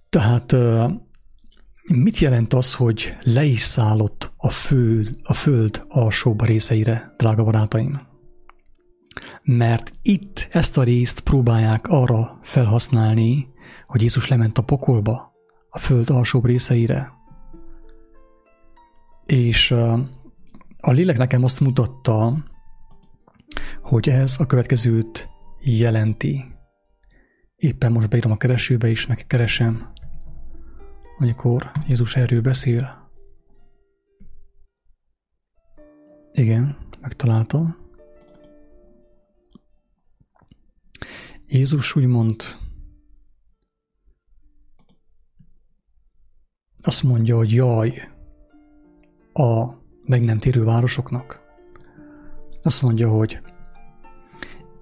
Tehát 0.08 0.56
mit 1.92 2.18
jelent 2.18 2.52
az, 2.52 2.74
hogy 2.74 3.16
le 3.22 3.44
is 3.44 3.60
szállott 3.60 4.32
a 4.36 4.48
föld, 4.48 5.16
a 5.22 5.32
föld 5.32 5.84
alsóbb 5.88 6.44
részeire, 6.44 7.14
drága 7.16 7.44
barátaim? 7.44 8.00
Mert 9.42 9.92
itt 10.02 10.48
ezt 10.50 10.78
a 10.78 10.82
részt 10.82 11.20
próbálják 11.20 11.88
arra 11.88 12.38
felhasználni, 12.42 13.48
hogy 13.86 14.00
Jézus 14.00 14.28
lement 14.28 14.58
a 14.58 14.62
pokolba, 14.62 15.32
a 15.70 15.78
föld 15.78 16.10
alsóbb 16.10 16.44
részeire. 16.44 17.12
És 19.24 19.70
a 20.80 20.90
lélek 20.90 21.16
nekem 21.16 21.44
azt 21.44 21.60
mutatta, 21.60 22.44
hogy 23.82 24.08
ez 24.08 24.36
a 24.38 24.46
következőt 24.46 25.28
jelenti. 25.60 26.44
Éppen 27.66 27.92
most 27.92 28.08
beírom 28.08 28.32
a 28.32 28.36
keresőbe 28.36 28.88
is, 28.88 29.06
megkeresem 29.06 29.92
amikor 31.18 31.70
Jézus 31.86 32.16
erről 32.16 32.40
beszél. 32.40 33.10
Igen, 36.32 36.76
megtaláltam. 37.00 37.76
Jézus 41.46 41.96
úgy 41.96 42.06
mond, 42.06 42.42
azt 46.78 47.02
mondja, 47.02 47.36
hogy 47.36 47.52
jaj 47.52 48.08
a 49.32 49.66
meg 50.04 50.24
nem 50.24 50.38
térő 50.38 50.64
városoknak. 50.64 51.40
Azt 52.62 52.82
mondja, 52.82 53.08
hogy 53.10 53.40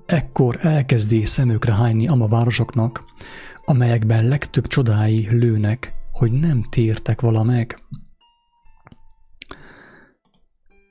ekkor 0.07 0.59
elkezdi 0.61 1.25
szemükre 1.25 1.75
hányni 1.75 2.09
ama 2.09 2.29
városoknak, 2.29 3.05
amelyekben 3.65 4.25
legtöbb 4.29 4.67
csodái 4.67 5.29
lőnek, 5.31 5.95
hogy 6.13 6.33
nem 6.33 6.63
tértek 6.71 7.21
vala 7.21 7.43
meg. 7.43 7.83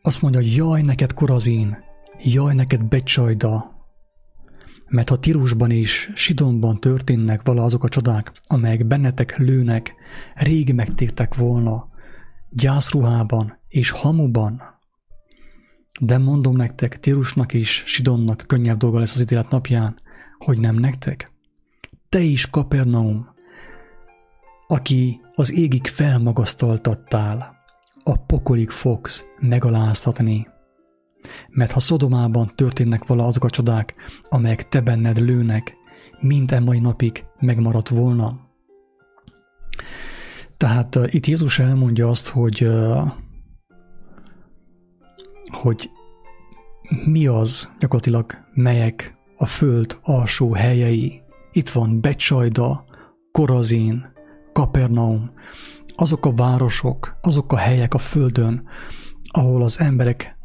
Azt 0.01 0.21
mondja, 0.21 0.41
jaj 0.43 0.81
neked 0.81 1.13
Korazin, 1.13 1.77
jaj 2.23 2.53
neked 2.53 2.83
Becsajda, 2.83 3.71
mert 4.89 5.09
ha 5.09 5.19
Tirusban 5.19 5.71
és 5.71 6.11
Sidonban 6.15 6.79
történnek 6.79 7.41
vala 7.43 7.63
azok 7.63 7.83
a 7.83 7.89
csodák, 7.89 8.31
amelyek 8.47 8.85
bennetek 8.85 9.37
lőnek, 9.37 9.93
rég 10.35 10.73
megtértek 10.73 11.35
volna, 11.35 11.89
gyászruhában 12.49 13.59
és 13.67 13.89
hamuban. 13.89 14.72
De 15.99 16.17
mondom 16.17 16.55
nektek, 16.55 16.99
Tirusnak 16.99 17.53
és 17.53 17.83
Sidonnak 17.85 18.43
könnyebb 18.47 18.77
dolga 18.77 18.99
lesz 18.99 19.15
az 19.15 19.21
ítélet 19.21 19.49
napján, 19.49 19.99
hogy 20.37 20.59
nem 20.59 20.75
nektek. 20.75 21.31
Te 22.09 22.19
is, 22.19 22.49
Kapernaum, 22.49 23.27
aki 24.67 25.21
az 25.35 25.53
égig 25.53 25.87
felmagasztaltattál, 25.87 27.55
a 28.03 28.15
pokolig 28.15 28.69
fogsz 28.69 29.25
megaláztatni. 29.39 30.47
Mert 31.49 31.71
ha 31.71 31.79
Szodomában 31.79 32.51
történnek 32.55 33.05
vala 33.05 33.25
azok 33.25 33.43
a 33.43 33.49
csodák, 33.49 33.93
amelyek 34.29 34.67
te 34.67 34.81
benned 34.81 35.17
lőnek, 35.17 35.73
minden 36.19 36.63
mai 36.63 36.79
napig 36.79 37.25
megmaradt 37.39 37.89
volna. 37.89 38.39
Tehát 40.57 40.95
uh, 40.95 41.13
itt 41.13 41.25
Jézus 41.25 41.59
elmondja 41.59 42.09
azt, 42.09 42.27
hogy, 42.27 42.65
uh, 42.65 43.11
hogy 45.55 45.91
mi 47.05 47.27
az 47.27 47.69
gyakorlatilag, 47.79 48.33
melyek 48.53 49.17
a 49.35 49.45
föld 49.45 49.99
alsó 50.01 50.53
helyei. 50.53 51.21
Itt 51.51 51.69
van 51.69 52.01
Becsajda, 52.01 52.85
Korazin, 53.31 54.05
Kapernaum, 54.53 55.31
azok 55.95 56.25
a 56.25 56.33
városok, 56.33 57.17
azok 57.21 57.53
a 57.53 57.57
helyek 57.57 57.93
a 57.93 57.97
földön, 57.97 58.67
ahol 59.27 59.63
az 59.63 59.79
emberek 59.79 60.37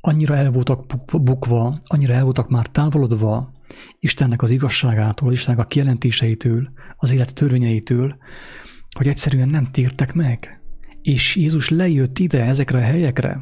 annyira 0.00 0.36
el 0.36 0.50
voltak 0.50 0.84
bukva, 1.22 1.78
annyira 1.82 2.12
el 2.12 2.24
voltak 2.24 2.48
már 2.48 2.66
távolodva 2.66 3.52
Istennek 3.98 4.42
az 4.42 4.50
igazságától, 4.50 5.32
Istennek 5.32 5.60
a 5.60 5.64
kijelentéseitől, 5.64 6.68
az 6.96 7.12
élet 7.12 7.34
törvényeitől, 7.34 8.16
hogy 8.96 9.08
egyszerűen 9.08 9.48
nem 9.48 9.70
tértek 9.70 10.12
meg. 10.12 10.60
És 11.02 11.36
Jézus 11.36 11.68
lejött 11.68 12.18
ide, 12.18 12.44
ezekre 12.44 12.78
a 12.78 12.82
helyekre. 12.82 13.40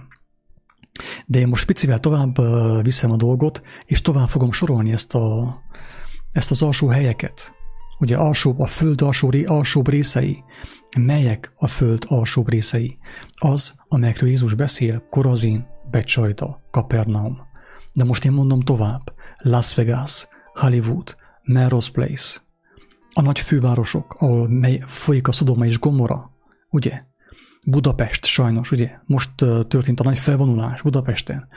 De 1.27 1.39
én 1.39 1.49
most 1.49 1.67
picivel 1.67 2.01
tovább 2.01 2.37
viszem 2.83 3.11
a 3.11 3.17
dolgot, 3.17 3.63
és 3.85 4.03
tovább 4.03 4.29
fogom 4.29 4.53
sorolni 4.53 4.93
ezt, 4.93 5.15
a, 5.15 5.59
ezt 6.33 6.51
az 6.51 6.63
alsó 6.63 6.89
helyeket 6.89 7.53
ugye 8.01 8.17
alsóbb, 8.17 8.61
a 8.61 8.67
föld 8.67 9.01
alsó, 9.01 9.33
alsóbb 9.47 9.89
részei. 9.89 10.45
Melyek 10.99 11.53
a 11.57 11.67
föld 11.67 12.05
alsóbb 12.09 12.49
részei? 12.49 12.99
Az, 13.33 13.75
amelyekről 13.89 14.29
Jézus 14.29 14.55
beszél, 14.55 15.07
Korazin, 15.11 15.67
Becsajda, 15.91 16.63
Kapernaum. 16.71 17.39
De 17.93 18.05
most 18.05 18.25
én 18.25 18.33
mondom 18.33 18.61
tovább. 18.61 19.13
Las 19.39 19.75
Vegas, 19.75 20.29
Hollywood, 20.55 21.17
Melrose 21.43 21.91
Place, 21.91 22.41
a 23.13 23.21
nagy 23.21 23.39
fővárosok, 23.39 24.15
ahol 24.19 24.49
mely 24.49 24.83
folyik 24.87 25.29
a 25.29 25.33
Szodoma 25.33 25.67
és 25.67 25.79
Gomora, 25.79 26.31
ugye? 26.71 27.03
Budapest 27.67 28.25
sajnos, 28.25 28.71
ugye? 28.71 28.91
Most 29.05 29.31
történt 29.69 30.01
a 30.01 30.05
nagy 30.05 30.19
felvonulás 30.19 30.83
Budapesten, 30.83 31.49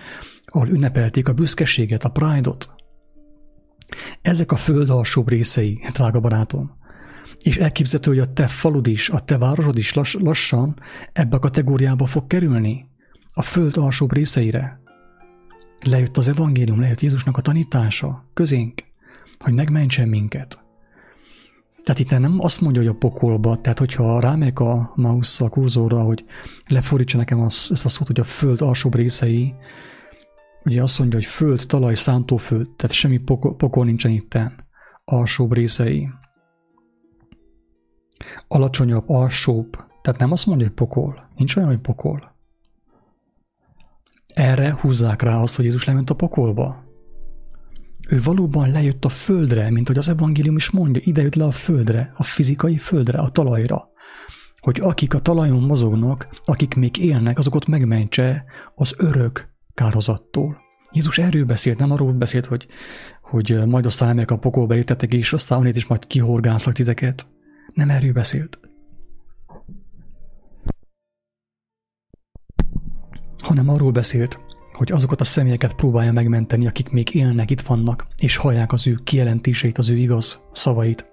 ahol 0.46 0.68
ünnepelték 0.68 1.28
a 1.28 1.34
büszkeséget, 1.34 2.04
a 2.04 2.10
Pride-ot. 2.10 2.70
Ezek 4.22 4.52
a 4.52 4.56
föld 4.56 4.90
alsóbb 4.90 5.30
részei, 5.30 5.80
drága 5.94 6.20
barátom. 6.20 6.72
És 7.44 7.58
elképzelhető, 7.58 8.12
hogy 8.12 8.20
a 8.20 8.34
te 8.34 8.48
falud 8.48 8.88
is, 8.88 9.10
a 9.10 9.20
te 9.20 9.38
városod 9.38 9.78
is 9.78 9.94
lass, 9.94 10.16
lassan 10.20 10.80
ebbe 11.14 11.36
a 11.36 11.40
kategóriába 11.40 12.06
fog 12.06 12.28
kerülni. 12.28 12.90
A 13.34 13.42
föld 13.42 13.78
alsóbb 13.78 14.14
részeire. 14.14 14.82
Lejött 15.86 16.18
az 16.18 16.28
evangélium, 16.28 16.80
lejött 16.80 17.02
Jézusnak 17.02 17.38
a 17.38 17.42
tanítása 17.42 18.30
közénk, 18.34 18.84
hogy 19.40 19.54
megmentsen 19.54 20.08
minket. 20.08 20.63
Tehát 21.84 22.00
itt 22.00 22.10
nem 22.10 22.38
azt 22.40 22.62
mondja, 22.62 22.82
hogy 22.82 22.90
a 22.90 22.98
pokolba, 22.98 23.62
tehát 23.62 23.80
hogyha 23.80 24.20
rámegyek 24.20 24.60
a 24.60 24.94
mouse 24.96 25.46
a 25.46 25.50
kurzorra, 25.50 26.02
hogy 26.02 26.26
lefordítsa 26.68 27.18
nekem 27.18 27.42
az, 27.42 27.70
ezt 27.72 27.86
a 27.86 27.90
szót, 27.90 28.08
hogy 28.08 28.20
a 28.20 28.24
föld 28.24 28.62
alsóbb 28.62 28.96
részei, 28.96 29.54
ugye 30.66 30.82
azt 30.82 31.00
mondja, 31.00 31.18
hogy 31.18 31.28
föld, 31.28 31.64
talaj, 31.68 31.96
szántóföld, 31.96 32.70
tehát 32.70 32.96
semmi 32.96 33.18
pokol, 33.18 33.56
pokol 33.56 33.86
nincsen 33.86 34.12
itten, 34.12 34.68
alsóbb 35.06 35.54
részei. 35.54 36.10
Alacsonyabb, 38.48 39.10
alsóbb, 39.10 39.72
tehát 40.02 40.20
nem 40.20 40.32
azt 40.32 40.46
mondja, 40.46 40.66
hogy 40.66 40.76
pokol, 40.76 41.30
nincs 41.36 41.56
olyan, 41.56 41.70
hogy 41.70 41.80
pokol. 41.80 42.36
Erre 44.34 44.78
húzzák 44.82 45.22
rá 45.22 45.38
azt, 45.38 45.56
hogy 45.56 45.66
Jézus 45.66 45.86
lement 45.86 46.10
a 46.10 46.16
pokolba. 46.16 46.84
Ő 48.10 48.20
valóban 48.24 48.72
lejött 48.72 49.06
a 49.06 49.10
földre, 49.10 49.72
mint 49.72 49.88
hogy 49.88 49.98
az 49.98 50.10
evangélium 50.10 50.56
is 50.56 50.70
mondja, 50.70 51.02
ide 51.06 51.22
jött 51.22 51.36
le 51.36 51.46
a 51.46 51.52
földre, 51.52 52.12
a 52.16 52.24
fizikai 52.24 52.78
földre, 52.78 53.18
a 53.18 53.30
talajra. 53.30 53.92
Hogy 54.60 54.80
akik 54.80 55.14
a 55.14 55.20
talajon 55.20 55.64
mozognak, 55.64 56.28
akik 56.44 56.74
még 56.74 56.98
élnek, 56.98 57.38
azokat 57.38 57.68
megmentse 57.68 58.44
az 58.76 58.94
örök 58.98 59.50
kározattól. 59.74 60.58
Jézus 60.92 61.18
erről 61.18 61.46
beszélt, 61.46 61.80
nem 61.80 61.92
arról 61.92 62.14
beszélt, 62.14 62.46
hogy, 62.46 62.68
hogy 63.22 63.66
majd 63.66 63.86
aztán 63.86 64.10
emelyek 64.10 64.32
a 64.32 64.38
pokolba 64.38 64.76
értetek, 64.76 65.14
és 65.14 65.34
aztán 65.34 65.60
onnét 65.60 65.76
is 65.76 65.86
majd 65.86 66.08
kihorgászlak 66.08 66.76
titeket. 66.76 67.28
Nem 67.74 67.90
erről 67.90 68.14
beszélt. 68.14 68.60
Hanem 73.38 73.70
arról 73.70 73.92
beszélt, 73.92 74.40
hogy 74.74 74.92
azokat 74.92 75.22
a 75.22 75.24
személyeket 75.24 75.74
próbálja 75.74 76.12
megmenteni, 76.12 76.68
akik 76.68 76.90
még 76.90 77.16
élnek, 77.16 77.52
itt 77.52 77.62
vannak, 77.62 78.06
és 78.18 78.36
hallják 78.36 78.72
az 78.72 78.88
ő 78.88 79.00
kijelentéseit, 79.04 79.78
az 79.78 79.90
ő 79.90 79.98
igaz 79.98 80.42
szavait. 80.52 81.12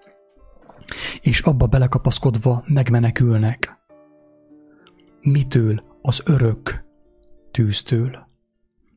És 1.20 1.40
abba 1.40 1.66
belekapaszkodva 1.66 2.64
megmenekülnek. 2.66 3.78
Mitől? 5.20 5.82
Az 6.02 6.22
örök 6.24 6.84
tűztől. 7.50 8.28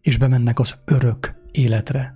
És 0.02 0.18
bemennek 0.18 0.60
az 0.60 0.76
örök 0.86 1.36
életre. 1.52 2.16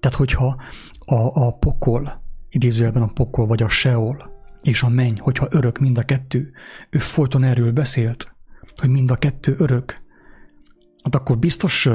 Tehát, 0.00 0.16
hogyha 0.16 0.60
a, 0.98 1.44
a 1.46 1.52
pokol, 1.52 2.22
idézőjelben 2.48 3.02
a 3.02 3.12
pokol, 3.12 3.46
vagy 3.46 3.62
a 3.62 3.68
seol, 3.68 4.34
és 4.62 4.82
a 4.82 4.88
menny, 4.88 5.18
hogyha 5.18 5.46
örök 5.50 5.78
mind 5.78 5.98
a 5.98 6.02
kettő, 6.02 6.52
ő 6.90 6.98
folyton 6.98 7.44
erről 7.44 7.72
beszélt, 7.72 8.36
hogy 8.80 8.88
mind 8.88 9.10
a 9.10 9.16
kettő 9.16 9.54
örök, 9.58 10.04
hát 11.06 11.14
akkor 11.14 11.38
biztos, 11.38 11.88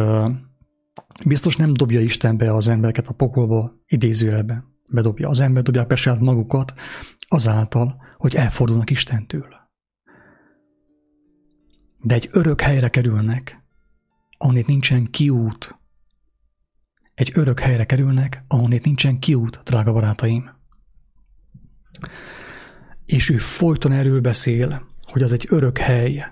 biztos 1.25 1.55
nem 1.55 1.73
dobja 1.73 2.01
Isten 2.01 2.37
be 2.37 2.53
az 2.53 2.67
embereket 2.67 3.07
a 3.07 3.13
pokolba, 3.13 3.81
idézőjelbe 3.87 4.63
bedobja. 4.87 5.29
Az 5.29 5.39
ember 5.39 5.63
dobják 5.63 5.87
be 5.87 5.95
saját 5.95 6.19
magukat 6.19 6.73
azáltal, 7.27 8.01
hogy 8.17 8.35
elfordulnak 8.35 8.89
Istentől. 8.89 9.47
De 12.01 12.15
egy 12.15 12.29
örök 12.31 12.61
helyre 12.61 12.89
kerülnek, 12.89 13.63
ahonnét 14.37 14.67
nincsen 14.67 15.05
kiút. 15.05 15.79
Egy 17.13 17.31
örök 17.33 17.59
helyre 17.59 17.85
kerülnek, 17.85 18.43
ahonnét 18.47 18.85
nincsen 18.85 19.19
kiút, 19.19 19.61
drága 19.63 19.93
barátaim. 19.93 20.49
És 23.05 23.29
ő 23.29 23.37
folyton 23.37 23.91
erről 23.91 24.21
beszél, 24.21 24.87
hogy 25.01 25.21
az 25.21 25.31
egy 25.31 25.45
örök 25.49 25.77
hely, 25.77 26.25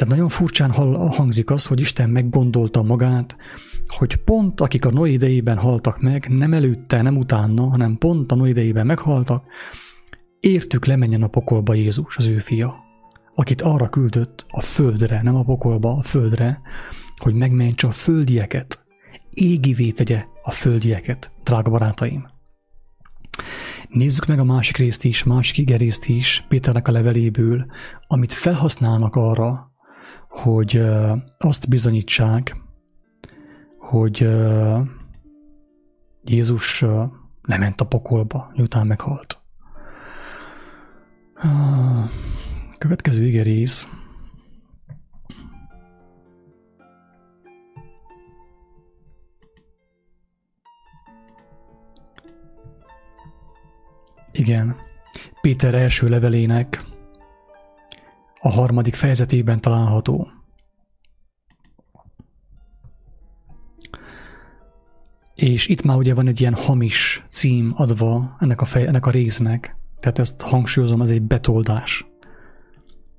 tehát 0.00 0.14
nagyon 0.14 0.30
furcsán 0.30 0.70
hangzik 1.10 1.50
az, 1.50 1.66
hogy 1.66 1.80
Isten 1.80 2.10
meggondolta 2.10 2.82
magát, 2.82 3.36
hogy 3.86 4.16
pont 4.16 4.60
akik 4.60 4.84
a 4.84 4.90
Noé 4.90 5.12
idejében 5.12 5.56
haltak 5.56 6.00
meg, 6.00 6.26
nem 6.28 6.52
előtte, 6.52 7.02
nem 7.02 7.16
utána, 7.16 7.68
hanem 7.68 7.98
pont 7.98 8.32
a 8.32 8.34
Noé 8.34 8.48
idejében 8.48 8.86
meghaltak, 8.86 9.44
értük 10.38 10.84
lemenjen 10.84 11.22
a 11.22 11.26
pokolba 11.26 11.74
Jézus, 11.74 12.16
az 12.16 12.26
ő 12.26 12.38
fia, 12.38 12.74
akit 13.34 13.62
arra 13.62 13.88
küldött 13.88 14.46
a 14.48 14.60
földre, 14.60 15.22
nem 15.22 15.36
a 15.36 15.42
pokolba, 15.42 15.96
a 15.96 16.02
földre, 16.02 16.60
hogy 17.16 17.34
megmentse 17.34 17.86
a 17.86 17.90
földieket, 17.90 18.84
égivé 19.30 19.90
tegye 19.90 20.24
a 20.42 20.50
földieket, 20.50 21.30
drága 21.44 21.70
barátaim. 21.70 22.28
Nézzük 23.88 24.26
meg 24.26 24.38
a 24.38 24.44
másik 24.44 24.76
részt 24.76 25.04
is, 25.04 25.22
másik 25.22 25.58
igerészt 25.58 26.06
is, 26.06 26.44
Péternek 26.48 26.88
a 26.88 26.92
leveléből, 26.92 27.66
amit 28.06 28.32
felhasználnak 28.32 29.16
arra, 29.16 29.69
hogy 30.30 30.82
azt 31.38 31.68
bizonyítsák, 31.68 32.56
hogy 33.78 34.28
Jézus 36.24 36.84
lement 37.42 37.80
a 37.80 37.86
pokolba, 37.86 38.50
miután 38.54 38.86
meghalt. 38.86 39.38
Következő 42.78 43.24
ige. 43.24 43.88
Igen, 54.32 54.76
Péter 55.40 55.74
első 55.74 56.08
levelének 56.08 56.89
a 58.40 58.48
harmadik 58.48 58.94
fejezetében 58.94 59.60
található. 59.60 60.28
És 65.34 65.66
itt 65.66 65.82
már 65.82 65.96
ugye 65.96 66.14
van 66.14 66.26
egy 66.26 66.40
ilyen 66.40 66.54
hamis 66.54 67.26
cím 67.30 67.72
adva 67.76 68.36
ennek 68.38 68.60
a, 68.60 68.64
fej, 68.64 68.86
ennek 68.86 69.06
a 69.06 69.10
résznek, 69.10 69.76
tehát 70.00 70.18
ezt 70.18 70.40
hangsúlyozom, 70.40 71.02
ez 71.02 71.10
egy 71.10 71.22
betoldás. 71.22 72.06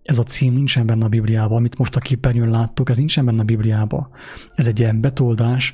Ez 0.03 0.17
a 0.17 0.23
cím 0.23 0.53
nincsen 0.53 0.85
benne 0.85 1.05
a 1.05 1.09
Bibliában, 1.09 1.57
amit 1.57 1.77
most 1.77 1.95
a 1.95 1.99
képernyőn 1.99 2.49
láttok, 2.49 2.89
ez 2.89 2.97
nincsen 2.97 3.25
benne 3.25 3.41
a 3.41 3.45
Bibliában. 3.45 4.09
Ez 4.55 4.67
egy 4.67 4.79
ilyen 4.79 5.01
betoldás, 5.01 5.73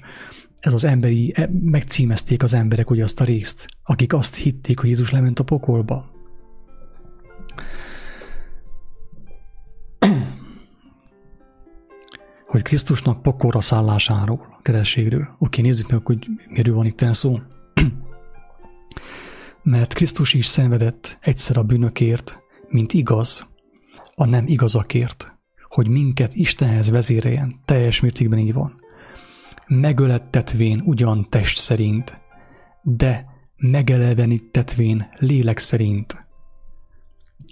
ez 0.60 0.74
az 0.74 0.84
emberi, 0.84 1.34
e, 1.36 1.50
megcímezték 1.62 2.44
az 2.44 2.54
emberek 2.54 2.90
ugye 2.90 3.04
azt 3.04 3.22
a 3.22 3.24
részt, 3.24 3.68
akik 3.84 4.14
azt 4.14 4.36
hitték, 4.36 4.80
hogy 4.80 4.90
Jézus 4.90 5.12
lement 5.12 5.40
a 5.40 5.44
pokolba. 5.44 6.10
Hogy 12.48 12.62
Krisztusnak 12.62 13.22
pokorra 13.22 13.62
szállásáról, 13.62 14.60
kerességről. 14.62 15.36
Oké, 15.40 15.62
nézzük 15.62 15.92
meg, 15.92 16.06
hogy 16.06 16.28
miről 16.50 16.76
van 16.76 16.86
itt 16.86 17.06
szó. 17.12 17.40
Mert 19.64 19.94
Krisztus 19.94 20.34
is 20.34 20.46
szenvedett 20.46 21.18
egyszer 21.22 21.58
a 21.58 21.64
bűnökért, 21.64 22.40
mint 22.70 22.94
igaz, 22.94 23.48
a 24.16 24.26
nem 24.26 24.48
igazakért, 24.48 25.38
hogy 25.70 25.88
minket 25.88 26.36
Istenhez 26.36 26.90
vezéreljen, 26.90 27.62
teljes 27.66 28.00
mértékben 28.00 28.40
így 28.40 28.54
van. 28.54 28.80
Megölettetvén 29.68 30.82
ugyan 30.86 31.30
test 31.30 31.58
szerint, 31.58 32.22
de 32.84 33.26
megelevenítetvén 33.56 35.08
lélek 35.20 35.58
szerint. 35.58 36.26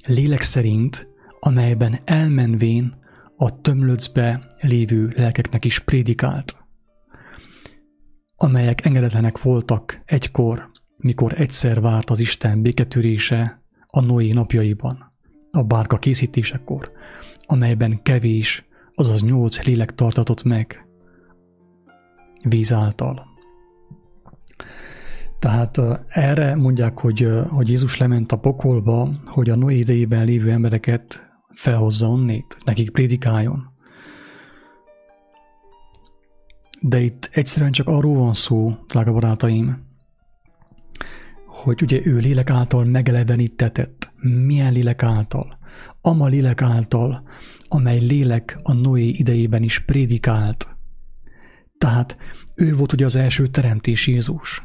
Lélek 0.05 0.41
szerint, 0.41 1.07
amelyben 1.39 1.99
elmenvén 2.03 3.04
a 3.37 3.61
tömlöcbe 3.61 4.47
lévő 4.59 5.13
lelkeknek 5.15 5.65
is 5.65 5.79
prédikált, 5.79 6.57
amelyek 8.35 8.85
engedetlenek 8.85 9.41
voltak 9.41 10.01
egykor, 10.05 10.69
mikor 10.97 11.33
egyszer 11.33 11.81
várt 11.81 12.09
az 12.09 12.19
Isten 12.19 12.61
béketűrése 12.61 13.61
a 13.87 14.01
Noé 14.01 14.31
napjaiban, 14.31 15.13
a 15.51 15.63
bárka 15.63 15.97
készítésekor, 15.97 16.91
amelyben 17.45 18.01
kevés, 18.01 18.65
azaz 18.95 19.23
nyolc 19.23 19.63
lélek 19.63 19.95
tartatott 19.95 20.43
meg 20.43 20.87
víz 22.47 22.73
által. 22.73 23.33
Tehát 25.39 25.81
erre 26.07 26.55
mondják, 26.55 26.99
hogy, 26.99 27.29
hogy 27.49 27.69
Jézus 27.69 27.97
lement 27.97 28.31
a 28.31 28.37
pokolba, 28.37 29.09
hogy 29.25 29.49
a 29.49 29.55
Noé 29.55 29.77
idejében 29.77 30.25
lévő 30.25 30.51
embereket 30.51 31.24
felhozza 31.55 32.07
onnét, 32.07 32.57
nekik 32.65 32.89
prédikáljon. 32.89 33.73
De 36.81 36.99
itt 36.99 37.29
egyszerűen 37.31 37.71
csak 37.71 37.87
arról 37.87 38.15
van 38.15 38.33
szó, 38.33 38.71
drága 38.87 39.13
barátaim, 39.13 39.85
hogy 41.47 41.81
ugye 41.81 41.99
ő 42.03 42.17
lélek 42.17 42.49
által 42.49 42.85
megelevenítetett. 42.85 44.11
Milyen 44.45 44.73
lélek 44.73 45.03
által? 45.03 45.57
Ama 46.01 46.27
lélek 46.27 46.61
által, 46.61 47.27
amely 47.67 47.99
lélek 47.99 48.59
a 48.63 48.73
Noé 48.73 49.07
idejében 49.07 49.63
is 49.63 49.79
prédikált. 49.79 50.67
Tehát 51.77 52.17
ő 52.55 52.75
volt 52.75 52.93
ugye 52.93 53.05
az 53.05 53.15
első 53.15 53.47
teremtés 53.47 54.07
Jézus. 54.07 54.63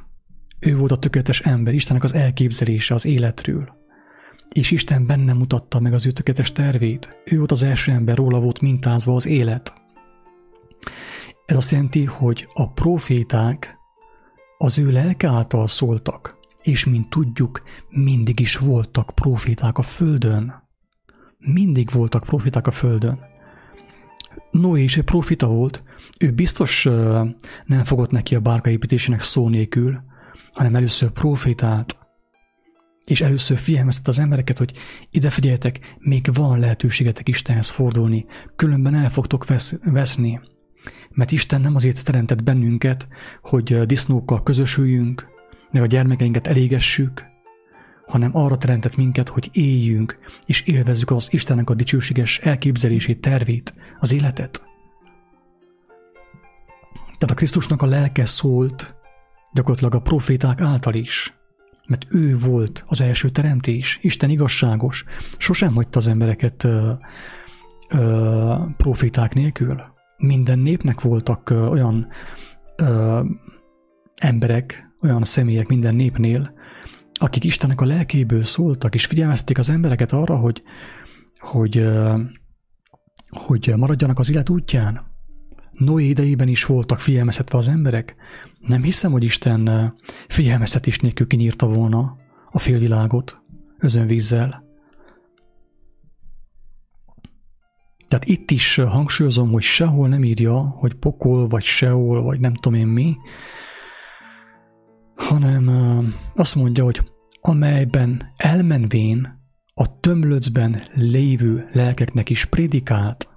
Ő 0.58 0.76
volt 0.76 0.92
a 0.92 0.98
tökéletes 0.98 1.40
ember, 1.40 1.74
Istennek 1.74 2.04
az 2.04 2.14
elképzelése 2.14 2.94
az 2.94 3.04
életről. 3.04 3.79
És 4.50 4.70
Isten 4.70 5.06
benne 5.06 5.32
mutatta 5.32 5.80
meg 5.80 5.94
az 5.94 6.06
ő 6.06 6.10
tökéletes 6.10 6.52
tervét. 6.52 7.22
Ő 7.24 7.38
volt 7.38 7.52
az 7.52 7.62
első 7.62 7.92
ember, 7.92 8.16
róla 8.16 8.40
volt 8.40 8.60
mintázva 8.60 9.14
az 9.14 9.26
élet. 9.26 9.72
Ez 11.46 11.56
azt 11.56 11.70
jelenti, 11.70 12.04
hogy 12.04 12.48
a 12.52 12.72
proféták 12.72 13.78
az 14.58 14.78
ő 14.78 14.90
lelke 14.90 15.28
által 15.28 15.66
szóltak, 15.66 16.38
és 16.62 16.84
mint 16.84 17.10
tudjuk, 17.10 17.62
mindig 17.88 18.40
is 18.40 18.56
voltak 18.56 19.12
proféták 19.14 19.78
a 19.78 19.82
földön. 19.82 20.68
Mindig 21.38 21.90
voltak 21.90 22.24
proféták 22.24 22.66
a 22.66 22.70
földön. 22.70 23.18
Noé 24.50 24.82
is 24.82 24.96
egy 24.96 25.04
profita 25.04 25.46
volt, 25.46 25.82
ő 26.18 26.32
biztos 26.32 26.84
nem 27.64 27.84
fogott 27.84 28.10
neki 28.10 28.34
a 28.34 28.40
bárkaépítésének 28.40 29.20
szó 29.20 29.48
nélkül, 29.48 30.00
hanem 30.52 30.74
először 30.74 31.10
profétált, 31.10 31.98
és 33.10 33.20
először 33.20 33.58
figyelmeztet 33.58 34.08
az 34.08 34.18
embereket, 34.18 34.58
hogy 34.58 34.72
ide 35.10 35.30
figyeljetek, 35.30 35.96
még 35.98 36.28
van 36.32 36.58
lehetőségetek 36.58 37.28
Istenhez 37.28 37.70
fordulni, 37.70 38.26
különben 38.56 38.94
el 38.94 39.10
fogtok 39.10 39.46
vesz, 39.46 39.78
veszni. 39.84 40.40
Mert 41.10 41.30
Isten 41.30 41.60
nem 41.60 41.74
azért 41.74 42.04
teremtett 42.04 42.42
bennünket, 42.42 43.08
hogy 43.42 43.86
disznókkal 43.86 44.42
közösüljünk, 44.42 45.26
meg 45.70 45.82
a 45.82 45.86
gyermekeinket 45.86 46.46
elégessük, 46.46 47.24
hanem 48.06 48.36
arra 48.36 48.56
teremtett 48.56 48.96
minket, 48.96 49.28
hogy 49.28 49.48
éljünk, 49.52 50.18
és 50.46 50.62
élvezzük 50.62 51.10
az 51.10 51.32
Istennek 51.32 51.70
a 51.70 51.74
dicsőséges 51.74 52.38
elképzelését, 52.38 53.20
tervét, 53.20 53.74
az 54.00 54.12
életet. 54.12 54.62
Tehát 57.02 57.30
a 57.30 57.34
Krisztusnak 57.34 57.82
a 57.82 57.86
lelke 57.86 58.26
szólt 58.26 58.94
gyakorlatilag 59.52 59.94
a 59.94 60.00
proféták 60.00 60.60
által 60.60 60.94
is, 60.94 61.39
mert 61.90 62.06
ő 62.08 62.36
volt 62.36 62.84
az 62.86 63.00
első 63.00 63.28
teremtés, 63.28 63.98
Isten 64.02 64.30
igazságos, 64.30 65.04
sosem 65.38 65.74
hagyta 65.74 65.98
az 65.98 66.08
embereket 66.08 66.64
ö, 66.64 66.92
ö, 67.88 68.54
proféták 68.76 69.34
nélkül. 69.34 69.82
Minden 70.16 70.58
népnek 70.58 71.00
voltak 71.00 71.50
ö, 71.50 71.66
olyan 71.66 72.06
ö, 72.76 73.20
emberek, 74.14 74.90
olyan 75.02 75.24
személyek 75.24 75.68
minden 75.68 75.94
népnél, 75.94 76.52
akik 77.12 77.44
Istennek 77.44 77.80
a 77.80 77.84
lelkéből 77.86 78.42
szóltak, 78.42 78.94
és 78.94 79.06
figyelmezték 79.06 79.58
az 79.58 79.70
embereket 79.70 80.12
arra, 80.12 80.36
hogy, 80.36 80.62
hogy, 81.38 81.88
hogy 83.28 83.72
maradjanak 83.76 84.18
az 84.18 84.30
élet 84.30 84.48
útján. 84.48 85.09
Noé 85.80 86.04
idejében 86.04 86.48
is 86.48 86.64
voltak 86.64 86.98
figyelmeztetve 86.98 87.58
az 87.58 87.68
emberek. 87.68 88.14
Nem 88.58 88.82
hiszem, 88.82 89.12
hogy 89.12 89.24
Isten 89.24 89.94
figyelmeztetés 90.28 90.98
nélkül 90.98 91.26
kinyírta 91.26 91.66
volna 91.66 92.16
a 92.50 92.58
félvilágot 92.58 93.42
özönvízzel. 93.78 94.64
Tehát 98.08 98.24
itt 98.24 98.50
is 98.50 98.74
hangsúlyozom, 98.74 99.50
hogy 99.50 99.62
sehol 99.62 100.08
nem 100.08 100.24
írja, 100.24 100.58
hogy 100.58 100.94
pokol, 100.94 101.48
vagy 101.48 101.62
seol, 101.62 102.22
vagy 102.22 102.40
nem 102.40 102.54
tudom 102.54 102.78
én 102.78 102.86
mi, 102.86 103.16
hanem 105.14 105.70
azt 106.34 106.54
mondja, 106.54 106.84
hogy 106.84 107.12
amelyben 107.40 108.32
elmenvén 108.36 109.38
a 109.74 110.00
tömlöcben 110.00 110.82
lévő 110.94 111.68
lelkeknek 111.72 112.30
is 112.30 112.44
prédikált, 112.44 113.28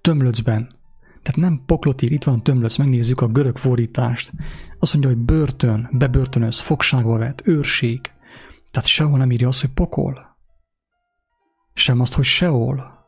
tömlöcben, 0.00 0.68
tehát 1.22 1.40
nem 1.40 1.62
poklot 1.66 2.02
ír, 2.02 2.12
itt 2.12 2.24
van 2.24 2.42
tömlöc, 2.42 2.76
megnézzük 2.76 3.20
a 3.20 3.26
görög 3.26 3.56
fordítást. 3.56 4.32
Azt 4.78 4.92
mondja, 4.92 5.10
hogy 5.10 5.20
börtön, 5.20 5.88
bebörtönöz, 5.92 6.60
fogságba 6.60 7.18
vett, 7.18 7.46
őrség. 7.46 8.00
Tehát 8.70 8.88
sehol 8.88 9.18
nem 9.18 9.30
írja 9.30 9.48
azt, 9.48 9.60
hogy 9.60 9.70
pokol. 9.70 10.36
Sem 11.74 12.00
azt, 12.00 12.12
hogy 12.12 12.24
sehol. 12.24 13.00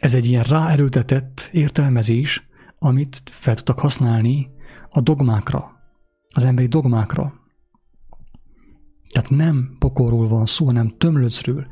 Ez 0.00 0.14
egy 0.14 0.26
ilyen 0.26 0.42
ráerőltetett 0.42 1.48
értelmezés, 1.52 2.48
amit 2.78 3.22
fel 3.24 3.54
tudtak 3.54 3.78
használni 3.78 4.50
a 4.90 5.00
dogmákra, 5.00 5.80
az 6.34 6.44
emberi 6.44 6.66
dogmákra. 6.66 7.34
Tehát 9.12 9.30
nem 9.30 9.76
pokolról 9.78 10.28
van 10.28 10.46
szó, 10.46 10.66
hanem 10.66 10.94
tömlöcről. 10.98 11.66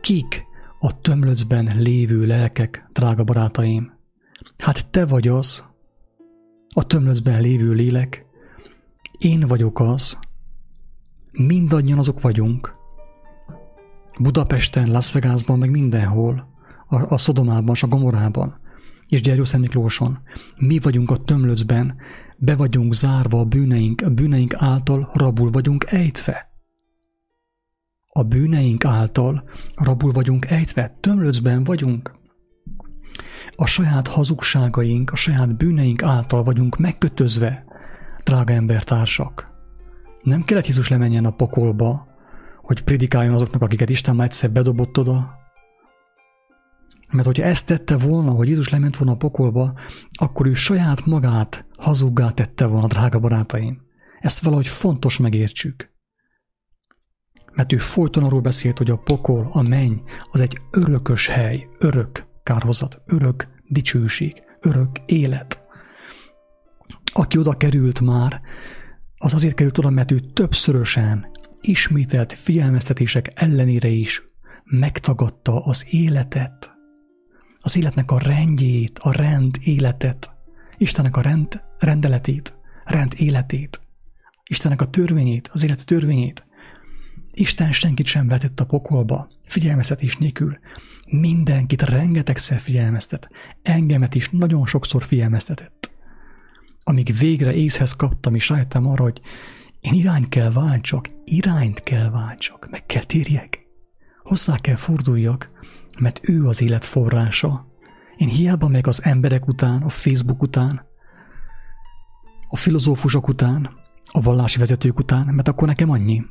Kik 0.00 0.44
a 0.78 1.00
tömlöcben 1.00 1.72
lévő 1.76 2.26
lelkek, 2.26 2.88
drága 2.92 3.24
barátaim? 3.24 3.92
Hát 4.58 4.86
te 4.86 5.06
vagy 5.06 5.28
az, 5.28 5.64
a 6.74 6.86
tömlöcben 6.86 7.40
lévő 7.40 7.72
lélek, 7.72 8.26
én 9.18 9.40
vagyok 9.40 9.80
az, 9.80 10.18
mindannyian 11.32 11.98
azok 11.98 12.20
vagyunk. 12.20 12.74
Budapesten, 14.18 14.90
Las 14.90 15.12
Vegasban, 15.12 15.58
meg 15.58 15.70
mindenhol, 15.70 16.48
a, 16.86 17.14
a 17.14 17.18
Szodomában, 17.18 17.76
a 17.80 17.86
Gomorában, 17.86 18.60
és 19.08 19.20
Gyergyószent 19.22 19.62
Miklóson. 19.62 20.18
Mi 20.60 20.78
vagyunk 20.78 21.10
a 21.10 21.16
tömlöcben, 21.24 21.96
be 22.36 22.56
vagyunk 22.56 22.94
zárva 22.94 23.38
a 23.38 23.44
bűneink, 23.44 24.00
a 24.00 24.10
bűneink 24.10 24.54
által 24.56 25.10
rabul 25.12 25.50
vagyunk 25.50 25.84
ejtve. 25.88 26.45
A 28.16 28.22
bűneink 28.22 28.84
által 28.84 29.44
rabul 29.74 30.12
vagyunk 30.12 30.50
ejtve, 30.50 30.96
tömlöcben 31.00 31.64
vagyunk. 31.64 32.14
A 33.56 33.66
saját 33.66 34.08
hazugságaink, 34.08 35.10
a 35.10 35.16
saját 35.16 35.56
bűneink 35.56 36.02
által 36.02 36.42
vagyunk 36.42 36.78
megkötözve, 36.78 37.64
drága 38.24 38.52
embertársak. 38.52 39.50
Nem 40.22 40.42
kellett 40.42 40.66
Jézus 40.66 40.88
lemenjen 40.88 41.24
a 41.24 41.30
pokolba, 41.30 42.06
hogy 42.62 42.82
predikáljon 42.82 43.34
azoknak, 43.34 43.62
akiket 43.62 43.90
Isten 43.90 44.16
már 44.16 44.26
egyszer 44.26 44.50
bedobott 44.50 44.98
oda, 44.98 45.38
mert 47.12 47.26
hogyha 47.26 47.44
ezt 47.44 47.66
tette 47.66 47.96
volna, 47.96 48.30
hogy 48.30 48.48
Jézus 48.48 48.68
lement 48.68 48.96
volna 48.96 49.12
a 49.12 49.16
pokolba, 49.16 49.72
akkor 50.12 50.46
ő 50.46 50.54
saját 50.54 51.06
magát 51.06 51.66
hazuggá 51.76 52.30
tette 52.30 52.66
volna, 52.66 52.86
drága 52.86 53.18
barátaim. 53.18 53.80
Ezt 54.20 54.44
valahogy 54.44 54.68
fontos 54.68 55.18
megértsük. 55.18 55.94
Mert 57.56 57.72
ő 57.72 57.78
folyton 57.78 58.24
arról 58.24 58.40
beszélt, 58.40 58.78
hogy 58.78 58.90
a 58.90 58.96
pokol, 58.96 59.48
a 59.52 59.62
menny, 59.62 59.96
az 60.32 60.40
egy 60.40 60.58
örökös 60.70 61.26
hely, 61.26 61.68
örök 61.78 62.26
kárhozat, 62.42 63.02
örök 63.06 63.48
dicsőség, 63.68 64.42
örök 64.60 64.88
élet. 65.06 65.60
Aki 67.12 67.38
oda 67.38 67.56
került 67.56 68.00
már, 68.00 68.40
az 69.16 69.34
azért 69.34 69.54
került 69.54 69.78
oda, 69.78 69.90
mert 69.90 70.10
ő 70.10 70.20
többszörösen, 70.20 71.26
ismételt 71.60 72.32
figyelmeztetések 72.32 73.32
ellenére 73.34 73.88
is 73.88 74.22
megtagadta 74.64 75.64
az 75.64 75.84
életet 75.90 76.76
az 77.66 77.76
életnek 77.76 78.10
a 78.10 78.18
rendjét, 78.18 78.98
a 78.98 79.12
rend 79.12 79.56
életet, 79.60 80.30
Istennek 80.78 81.16
a 81.16 81.20
rend, 81.20 81.62
rendeletét, 81.78 82.54
rend 82.84 83.12
életét, 83.16 83.80
Istennek 84.44 84.80
a 84.80 84.90
törvényét, 84.90 85.48
az 85.52 85.62
élet 85.64 85.84
törvényét. 85.84 86.45
Isten 87.38 87.72
senkit 87.72 88.06
sem 88.06 88.28
vetett 88.28 88.60
a 88.60 88.66
pokolba, 88.66 89.28
figyelmeztetés 89.46 90.16
nélkül. 90.16 90.58
Mindenkit 91.10 91.82
rengetegszer 91.82 92.60
figyelmeztet, 92.60 93.28
engemet 93.62 94.14
is 94.14 94.28
nagyon 94.30 94.66
sokszor 94.66 95.02
figyelmeztetett. 95.02 95.90
Amíg 96.82 97.16
végre 97.18 97.54
észhez 97.54 97.92
kaptam, 97.92 98.34
és 98.34 98.48
rájöttem 98.48 98.86
arra, 98.86 99.02
hogy 99.02 99.20
én 99.80 99.92
irányt 99.92 100.28
kell 100.28 100.50
váltsak, 100.50 101.06
irányt 101.24 101.82
kell 101.82 102.10
váltsak, 102.10 102.68
meg 102.70 102.86
kell 102.86 103.02
térjek. 103.02 103.66
Hozzá 104.22 104.56
kell 104.56 104.76
forduljak, 104.76 105.50
mert 105.98 106.28
ő 106.28 106.46
az 106.46 106.60
élet 106.60 106.84
forrása. 106.84 107.66
Én 108.16 108.28
hiába 108.28 108.68
meg 108.68 108.86
az 108.86 109.04
emberek 109.04 109.46
után, 109.46 109.82
a 109.82 109.88
Facebook 109.88 110.42
után, 110.42 110.86
a 112.48 112.56
filozófusok 112.56 113.28
után, 113.28 113.70
a 114.04 114.20
vallási 114.20 114.58
vezetők 114.58 114.98
után, 114.98 115.26
mert 115.26 115.48
akkor 115.48 115.68
nekem 115.68 115.90
annyi. 115.90 116.24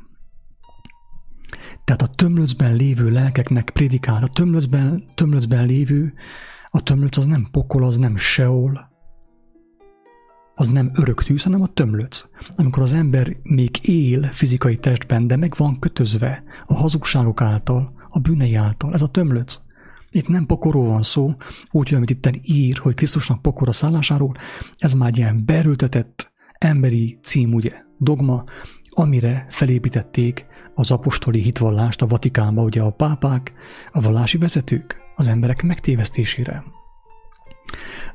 Tehát 1.84 2.02
a 2.02 2.06
tömlöcben 2.06 2.74
lévő 2.74 3.10
lelkeknek 3.10 3.70
prédikál, 3.70 4.22
a 4.22 4.28
tömlöcben, 4.28 5.04
tömlöcben 5.14 5.66
lévő, 5.66 6.12
a 6.70 6.82
tömlöc 6.82 7.16
az 7.16 7.26
nem 7.26 7.48
pokol, 7.50 7.84
az 7.84 7.98
nem 7.98 8.16
seol, 8.16 8.94
az 10.58 10.68
nem 10.68 10.90
örök 10.94 11.22
tűz, 11.22 11.42
hanem 11.42 11.62
a 11.62 11.72
tömlöc. 11.72 12.24
Amikor 12.56 12.82
az 12.82 12.92
ember 12.92 13.36
még 13.42 13.78
él 13.82 14.22
fizikai 14.22 14.76
testben, 14.76 15.26
de 15.26 15.36
meg 15.36 15.54
van 15.56 15.78
kötözve 15.78 16.42
a 16.66 16.74
hazugságok 16.74 17.40
által, 17.40 17.92
a 18.08 18.18
bűnei 18.18 18.54
által, 18.54 18.92
ez 18.94 19.02
a 19.02 19.08
tömlöc. 19.08 19.58
Itt 20.10 20.28
nem 20.28 20.46
pokorról 20.46 20.86
van 20.86 21.02
szó, 21.02 21.34
úgy, 21.70 21.94
amit 21.94 22.10
itt 22.10 22.30
ír, 22.42 22.78
hogy 22.78 22.94
Krisztusnak 22.94 23.42
pokora 23.42 23.72
szállásáról, 23.72 24.36
ez 24.78 24.92
már 24.92 25.08
egy 25.08 25.16
ilyen 25.16 25.42
berültetett 25.44 26.32
emberi 26.58 27.18
cím, 27.22 27.54
ugye, 27.54 27.72
dogma, 27.98 28.44
amire 28.84 29.46
felépítették 29.48 30.46
az 30.78 30.90
apostoli 30.90 31.40
hitvallást 31.40 32.02
a 32.02 32.06
Vatikánba, 32.06 32.62
ugye 32.62 32.82
a 32.82 32.90
pápák, 32.90 33.52
a 33.92 34.00
vallási 34.00 34.38
vezetők, 34.38 34.96
az 35.16 35.26
emberek 35.26 35.62
megtévesztésére. 35.62 36.64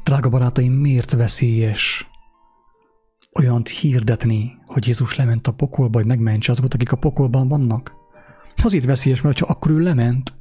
Drága 0.04 0.30
barátaim, 0.30 0.74
miért 0.74 1.12
veszélyes 1.12 2.10
olyant 3.40 3.68
hirdetni, 3.68 4.58
hogy 4.66 4.88
Jézus 4.88 5.16
lement 5.16 5.48
a 5.48 5.52
pokolba, 5.52 5.98
hogy 5.98 6.08
megmentse 6.08 6.52
azokat, 6.52 6.74
akik 6.74 6.92
a 6.92 6.96
pokolban 6.96 7.48
vannak? 7.48 7.94
Azért 8.64 8.86
veszélyes, 8.86 9.22
mert 9.22 9.40
ha 9.40 9.46
akkor 9.46 9.72
ő 9.72 9.80
lement, 9.80 10.34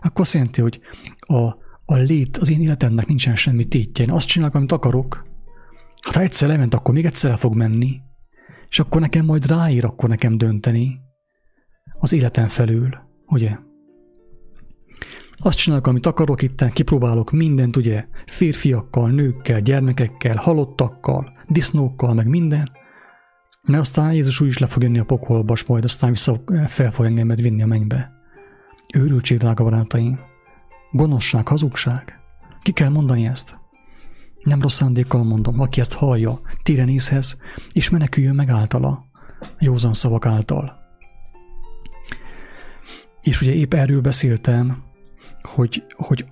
akkor 0.00 0.20
azt 0.20 0.32
jelenti, 0.32 0.60
hogy 0.60 0.80
a, 1.18 1.42
a 1.84 1.94
lét 1.94 2.36
az 2.36 2.50
én 2.50 2.60
életemnek 2.60 3.06
nincsen 3.06 3.36
semmi 3.36 3.64
tétje. 3.64 4.04
Én 4.04 4.10
azt 4.10 4.26
csinálok, 4.26 4.54
amit 4.54 4.72
akarok. 4.72 5.26
Hát 6.04 6.14
ha 6.14 6.20
egyszer 6.20 6.48
lement, 6.48 6.74
akkor 6.74 6.94
még 6.94 7.04
egyszer 7.04 7.30
el 7.30 7.36
fog 7.36 7.54
menni. 7.54 8.00
És 8.68 8.78
akkor 8.78 9.00
nekem 9.00 9.24
majd 9.24 9.46
ráír, 9.46 9.84
akkor 9.84 10.08
nekem 10.08 10.38
dönteni. 10.38 11.00
Az 12.02 12.12
életem 12.12 12.48
felül, 12.48 12.88
ugye? 13.26 13.56
Azt 15.36 15.58
csinálok, 15.58 15.86
amit 15.86 16.06
akarok 16.06 16.42
itten, 16.42 16.70
kipróbálok 16.70 17.30
mindent, 17.30 17.76
ugye, 17.76 18.06
férfiakkal, 18.26 19.10
nőkkel, 19.10 19.60
gyermekekkel, 19.60 20.36
halottakkal, 20.36 21.32
disznókkal, 21.48 22.14
meg 22.14 22.26
minden, 22.26 22.70
mert 23.62 23.80
aztán 23.80 24.12
Jézus 24.12 24.40
úgy 24.40 24.48
is 24.48 24.58
le 24.58 24.66
fog 24.66 24.82
jönni 24.82 24.98
a 24.98 25.04
pokolba, 25.04 25.52
és 25.52 25.64
majd 25.64 25.84
aztán 25.84 26.10
vissza 26.10 26.42
fel 26.66 26.92
fog 26.92 27.04
engemet 27.04 27.40
vinni 27.40 27.62
a 27.62 27.66
mennybe. 27.66 28.12
Őrültség, 28.94 29.38
drága 29.38 29.64
barátaim. 29.64 30.18
Gonoszság, 30.90 31.48
hazugság. 31.48 32.18
Ki 32.62 32.72
kell 32.72 32.88
mondani 32.88 33.26
ezt? 33.26 33.58
Nem 34.42 34.60
rossz 34.60 34.74
szándékkal 34.74 35.24
mondom, 35.24 35.60
aki 35.60 35.80
ezt 35.80 35.92
hallja, 35.92 36.40
Tirenészhez, 36.62 37.36
és 37.72 37.90
meneküljön 37.90 38.34
meg 38.34 38.48
általa, 38.48 39.04
józan 39.58 39.92
szavak 39.92 40.26
által. 40.26 40.79
És 43.20 43.42
ugye 43.42 43.52
épp 43.52 43.74
erről 43.74 44.00
beszéltem, 44.00 44.82
hogy, 45.42 45.84
hogy 45.96 46.24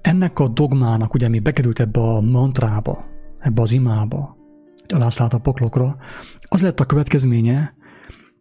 ennek 0.00 0.38
a 0.38 0.48
dogmának, 0.48 1.14
ugye, 1.14 1.26
ami 1.26 1.38
bekerült 1.38 1.80
ebbe 1.80 2.00
a 2.00 2.20
mantrába, 2.20 3.04
ebbe 3.38 3.62
az 3.62 3.72
imába, 3.72 4.36
hogy 4.80 4.92
alászállt 4.94 5.32
a 5.32 5.38
poklokra, 5.38 5.96
az 6.48 6.62
lett 6.62 6.80
a 6.80 6.84
következménye, 6.84 7.74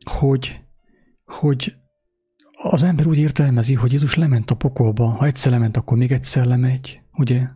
hogy, 0.03 0.61
hogy 1.25 1.75
az 2.61 2.83
ember 2.83 3.07
úgy 3.07 3.17
értelmezi, 3.17 3.73
hogy 3.73 3.91
Jézus 3.91 4.15
lement 4.15 4.51
a 4.51 4.55
pokolba, 4.55 5.05
ha 5.05 5.25
egyszer 5.25 5.51
lement, 5.51 5.77
akkor 5.77 5.97
még 5.97 6.11
egyszer 6.11 6.45
lemegy, 6.45 7.01
ugye? 7.13 7.47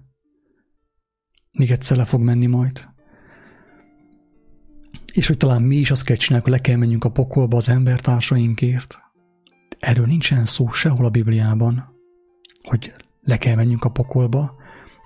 Még 1.52 1.72
egyszer 1.72 1.98
le 1.98 2.06
fog 2.06 2.22
menni 2.22 2.46
majd. 2.46 2.88
És 5.14 5.28
hogy 5.28 5.38
talán 5.38 5.62
mi 5.62 5.76
is 5.76 5.92
azt 5.92 6.04
kell 6.04 6.16
csinálni, 6.16 6.44
hogy 6.44 6.54
le 6.54 6.62
kell 6.62 6.76
menjünk 6.76 7.04
a 7.04 7.12
pokolba 7.12 7.58
az 7.58 7.70
embertársainkért. 7.70 9.03
Erről 9.84 10.06
nincsen 10.06 10.46
szó 10.46 10.68
sehol 10.68 11.06
a 11.06 11.10
Bibliában 11.10 11.94
hogy 12.64 12.94
le 13.22 13.38
kell 13.38 13.56
menjünk 13.56 13.84
a 13.84 13.90
pokolba, 13.90 14.56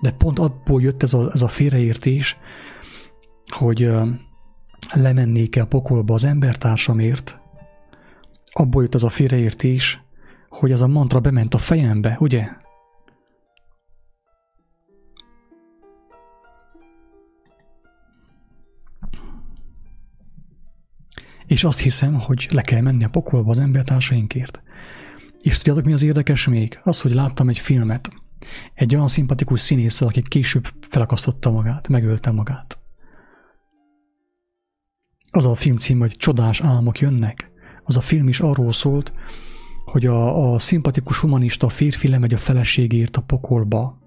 de 0.02 0.12
pont 0.12 0.40
abból 0.40 0.82
jött 0.82 1.04
ez 1.04 1.13
a, 1.13 1.32
ez 1.34 1.42
a 1.42 1.48
félreértés, 1.48 2.38
hogy 3.48 3.90
lemennék-e 4.96 5.62
a 5.62 5.68
pokolba 5.68 6.13
az 6.13 6.26
embertársamért, 6.26 7.40
abból 8.52 8.82
jött 8.82 8.96
az 8.96 9.04
a 9.04 9.10
félreértés, 9.10 10.02
hogy 10.50 10.72
ez 10.72 10.82
a 10.82 10.88
mantra 10.88 11.20
bement 11.20 11.54
a 11.54 11.58
fejembe, 11.58 12.18
ugye? 12.20 12.50
És 21.46 21.63
azt 21.63 21.80
hiszem, 21.80 22.20
hogy 22.20 22.48
le 22.52 22.62
kell 22.62 22.82
menni 22.82 23.04
a 23.04 23.10
pokolba 23.10 23.52
az 23.52 23.60
embertársainkért. 23.60 24.62
És 25.48 25.58
tudjátok, 25.58 25.86
mi 25.86 25.94
az 25.94 26.04
érdekes 26.04 26.48
még? 26.48 26.80
Az, 26.84 27.02
hogy 27.02 27.14
láttam 27.14 27.50
egy 27.50 27.60
filmet. 27.60 28.10
Egy 28.74 28.96
olyan 28.96 29.08
szimpatikus 29.08 29.60
színésszel, 29.60 30.08
aki 30.08 30.22
később 30.22 30.68
felakasztotta 30.90 31.52
magát, 31.52 31.88
megölte 31.88 32.32
magát. 32.32 32.80
Az 35.32 35.46
a 35.46 35.56
film 35.56 35.78
cím, 35.78 36.00
hogy 36.00 36.12
Csodás 36.12 36.62
álmok 36.62 37.00
jönnek. 37.00 37.52
Az 37.84 37.98
a 37.98 38.02
film 38.02 38.28
is 38.28 38.40
arról 38.40 38.72
szólt, 38.72 39.14
hogy 39.86 40.06
a, 40.06 40.54
a 40.54 40.60
szimpatikus 40.60 41.20
humanista 41.20 41.70
férfi 41.70 42.08
lemegy 42.08 42.34
a 42.34 42.38
feleségért 42.38 43.18
a 43.18 43.22
pokolba, 43.22 43.98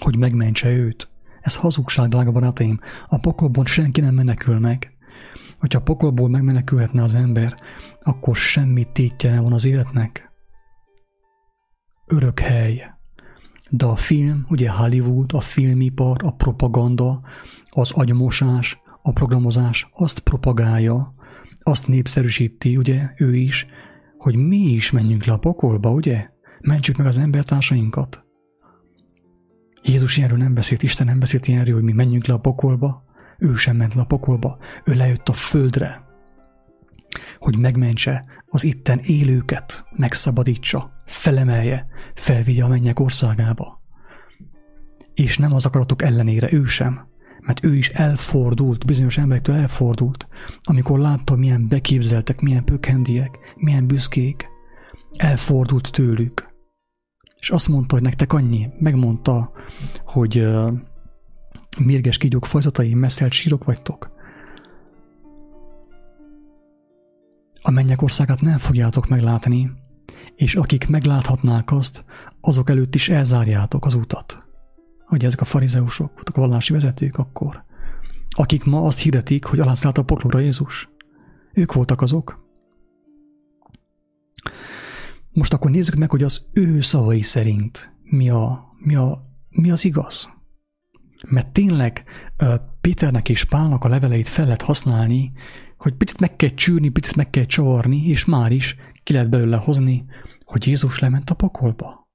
hogy 0.00 0.16
megmentse 0.16 0.68
őt. 0.70 1.10
Ez 1.40 1.56
hazugság, 1.56 2.08
drága 2.08 2.32
barátaim. 2.32 2.80
A 3.08 3.18
pokolban 3.18 3.64
senki 3.64 4.00
nem 4.00 4.14
menekül 4.14 4.58
meg. 4.58 4.96
Hogyha 5.58 5.78
a 5.78 5.82
pokolból 5.82 6.28
megmenekülhetne 6.28 7.02
az 7.02 7.14
ember, 7.14 7.56
akkor 8.00 8.36
semmi 8.36 8.86
tétje 8.92 9.30
nem 9.30 9.42
van 9.42 9.52
az 9.52 9.64
életnek. 9.64 10.32
Örök 12.06 12.40
hely. 12.40 12.94
De 13.70 13.86
a 13.86 13.96
film, 13.96 14.46
ugye 14.48 14.70
Hollywood, 14.70 15.32
a 15.32 15.40
filmipar, 15.40 16.16
a 16.24 16.30
propaganda, 16.30 17.20
az 17.70 17.92
agymosás, 17.92 18.82
a 19.02 19.12
programozás 19.12 19.88
azt 19.92 20.18
propagálja, 20.18 21.14
azt 21.58 21.88
népszerűsíti, 21.88 22.76
ugye, 22.76 23.10
ő 23.16 23.36
is, 23.36 23.66
hogy 24.18 24.36
mi 24.36 24.56
is 24.56 24.90
menjünk 24.90 25.24
le 25.24 25.32
a 25.32 25.38
pokolba, 25.38 25.90
ugye? 25.90 26.28
Mentsük 26.60 26.96
meg 26.96 27.06
az 27.06 27.18
embertársainkat. 27.18 28.24
Jézus 29.82 30.16
ilyenről 30.16 30.38
nem 30.38 30.54
beszélt, 30.54 30.82
Isten 30.82 31.06
nem 31.06 31.18
beszélt 31.18 31.48
ilyenről, 31.48 31.74
hogy 31.74 31.82
mi 31.82 31.92
menjünk 31.92 32.26
le 32.26 32.34
a 32.34 32.38
pokolba. 32.38 33.04
Ő 33.38 33.54
sem 33.54 33.76
ment 33.76 33.94
le 33.94 34.00
a 34.00 34.06
pokolba, 34.06 34.58
ő 34.84 34.94
lejött 34.94 35.28
a 35.28 35.32
földre, 35.32 36.04
hogy 37.44 37.58
megmentse 37.58 38.24
az 38.46 38.64
itten 38.64 38.98
élőket, 39.02 39.84
megszabadítsa, 39.96 40.90
felemelje, 41.06 41.86
felvigye 42.14 42.64
a 42.64 42.68
mennyek 42.68 43.00
országába. 43.00 43.82
És 45.14 45.38
nem 45.38 45.52
az 45.52 45.66
akaratok 45.66 46.02
ellenére 46.02 46.52
ő 46.52 46.64
sem, 46.64 47.06
mert 47.40 47.64
ő 47.64 47.74
is 47.74 47.88
elfordult, 47.88 48.86
bizonyos 48.86 49.18
emberektől 49.18 49.54
elfordult, 49.54 50.28
amikor 50.62 50.98
látta, 50.98 51.36
milyen 51.36 51.68
beképzeltek, 51.68 52.40
milyen 52.40 52.64
pökhendiek, 52.64 53.38
milyen 53.56 53.86
büszkék, 53.86 54.46
elfordult 55.16 55.92
tőlük. 55.92 56.48
És 57.40 57.50
azt 57.50 57.68
mondta, 57.68 57.94
hogy 57.94 58.04
nektek 58.04 58.32
annyi, 58.32 58.68
megmondta, 58.78 59.52
hogy 60.04 60.38
uh, 60.38 60.72
mérges 61.78 62.18
kígyók 62.18 62.46
fajzatai, 62.46 62.94
messzelt 62.94 63.32
sírok 63.32 63.64
vagytok. 63.64 64.13
A 67.66 67.70
mennyek 67.70 68.02
országát 68.02 68.40
nem 68.40 68.58
fogjátok 68.58 69.08
meglátni, 69.08 69.70
és 70.34 70.54
akik 70.54 70.88
megláthatnák 70.88 71.72
azt, 71.72 72.04
azok 72.40 72.70
előtt 72.70 72.94
is 72.94 73.08
elzárjátok 73.08 73.84
az 73.84 73.94
utat. 73.94 74.38
Hogy 75.06 75.24
ezek 75.24 75.40
a 75.40 75.44
farizeusok, 75.44 76.22
a 76.34 76.40
vallási 76.40 76.72
vezetők 76.72 77.18
akkor, 77.18 77.64
akik 78.28 78.64
ma 78.64 78.82
azt 78.82 78.98
hirdetik, 78.98 79.44
hogy 79.44 79.60
alászállt 79.60 79.98
a 79.98 80.02
poklóra 80.02 80.38
Jézus. 80.38 80.88
Ők 81.52 81.72
voltak 81.72 82.02
azok. 82.02 82.46
Most 85.32 85.52
akkor 85.52 85.70
nézzük 85.70 85.94
meg, 85.94 86.10
hogy 86.10 86.22
az 86.22 86.46
ő 86.52 86.80
szavai 86.80 87.22
szerint 87.22 87.92
mi, 88.02 88.30
a, 88.30 88.74
mi, 88.78 88.94
a, 88.94 89.26
mi 89.50 89.70
az 89.70 89.84
igaz. 89.84 90.32
Mert 91.28 91.52
tényleg 91.52 92.04
Péternek 92.80 93.28
és 93.28 93.44
Pálnak 93.44 93.84
a 93.84 93.88
leveleit 93.88 94.28
fel 94.28 94.44
lehet 94.44 94.62
használni, 94.62 95.32
hogy 95.84 95.94
picit 95.94 96.20
meg 96.20 96.36
kell 96.36 96.48
csűrni, 96.48 96.88
picit 96.88 97.16
meg 97.16 97.30
kell 97.30 97.44
csavarni, 97.44 98.06
és 98.06 98.24
már 98.24 98.52
is 98.52 98.76
ki 99.02 99.12
lehet 99.12 99.28
belőle 99.28 99.56
hozni, 99.56 100.04
hogy 100.44 100.66
Jézus 100.66 100.98
lement 100.98 101.30
a 101.30 101.34
pokolba. 101.34 102.08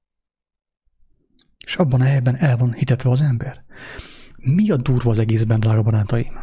És 1.66 1.76
abban 1.76 2.02
a 2.02 2.04
helyben 2.04 2.36
el 2.36 2.58
van 2.58 2.74
hitetve 2.74 3.10
az 3.10 3.22
ember. 3.22 3.64
Mi 4.36 4.70
a 4.70 4.78
durva 4.78 5.12
az 5.12 5.20
egészben, 5.20 5.60
drága 5.60 5.82
barátaim? 5.82 6.34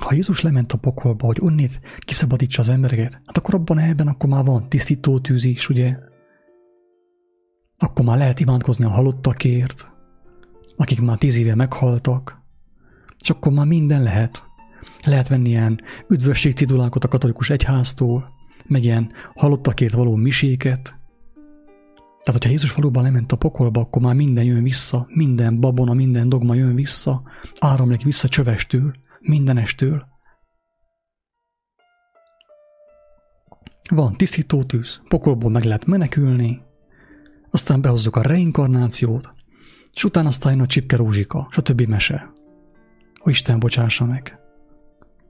Ha 0.00 0.14
Jézus 0.14 0.40
lement 0.40 0.72
a 0.72 0.78
pokolba, 0.78 1.26
hogy 1.26 1.38
onnét 1.40 1.80
kiszabadítsa 1.98 2.60
az 2.60 2.68
embereket, 2.68 3.12
hát 3.26 3.38
akkor 3.38 3.54
abban 3.54 3.76
a 3.76 3.80
helyben 3.80 4.08
akkor 4.08 4.28
már 4.28 4.44
van 4.44 4.68
tisztító 4.68 5.18
tűz 5.20 5.44
is, 5.44 5.68
ugye? 5.68 5.98
Akkor 7.78 8.04
már 8.04 8.18
lehet 8.18 8.40
imádkozni 8.40 8.84
a 8.84 8.90
halottakért, 8.90 9.92
akik 10.76 11.00
már 11.00 11.18
tíz 11.18 11.38
éve 11.38 11.54
meghaltak, 11.54 12.42
és 13.22 13.30
akkor 13.30 13.52
már 13.52 13.66
minden 13.66 14.02
lehet. 14.02 14.52
Lehet 15.04 15.28
venni 15.28 15.48
ilyen 15.48 15.80
üdvösségcidulákat 16.08 17.04
a 17.04 17.08
katolikus 17.08 17.50
egyháztól, 17.50 18.32
meg 18.66 18.84
ilyen 18.84 19.12
halottakért 19.34 19.94
való 19.94 20.14
miséket, 20.14 20.94
Tehát, 22.24 22.40
hogyha 22.40 22.50
Jézus 22.50 22.74
valóban 22.74 23.02
lement 23.02 23.32
a 23.32 23.36
pokolba, 23.36 23.80
akkor 23.80 24.02
már 24.02 24.14
minden 24.14 24.44
jön 24.44 24.62
vissza, 24.62 25.06
minden 25.08 25.60
babona, 25.60 25.92
minden 25.92 26.28
dogma 26.28 26.54
jön 26.54 26.74
vissza, 26.74 27.22
áramlik 27.58 28.02
vissza 28.02 28.28
csövestől, 28.28 28.94
mindenestől. 29.20 30.06
Van 33.90 34.16
tisztító 34.16 34.62
tűz, 34.62 35.00
pokolból 35.08 35.50
meg 35.50 35.64
lehet 35.64 35.86
menekülni, 35.86 36.62
aztán 37.50 37.80
behozzuk 37.80 38.16
a 38.16 38.22
reinkarnációt, 38.22 39.32
és 39.92 40.04
utána 40.04 40.28
aztán 40.28 40.52
jön 40.52 40.60
a 40.60 40.66
csipke 40.66 40.96
rózsika, 40.96 41.48
többi 41.50 41.86
mese. 41.86 42.32
Hogy 43.14 43.32
Isten 43.32 43.58
bocsássa 43.58 44.04
meg. 44.04 44.43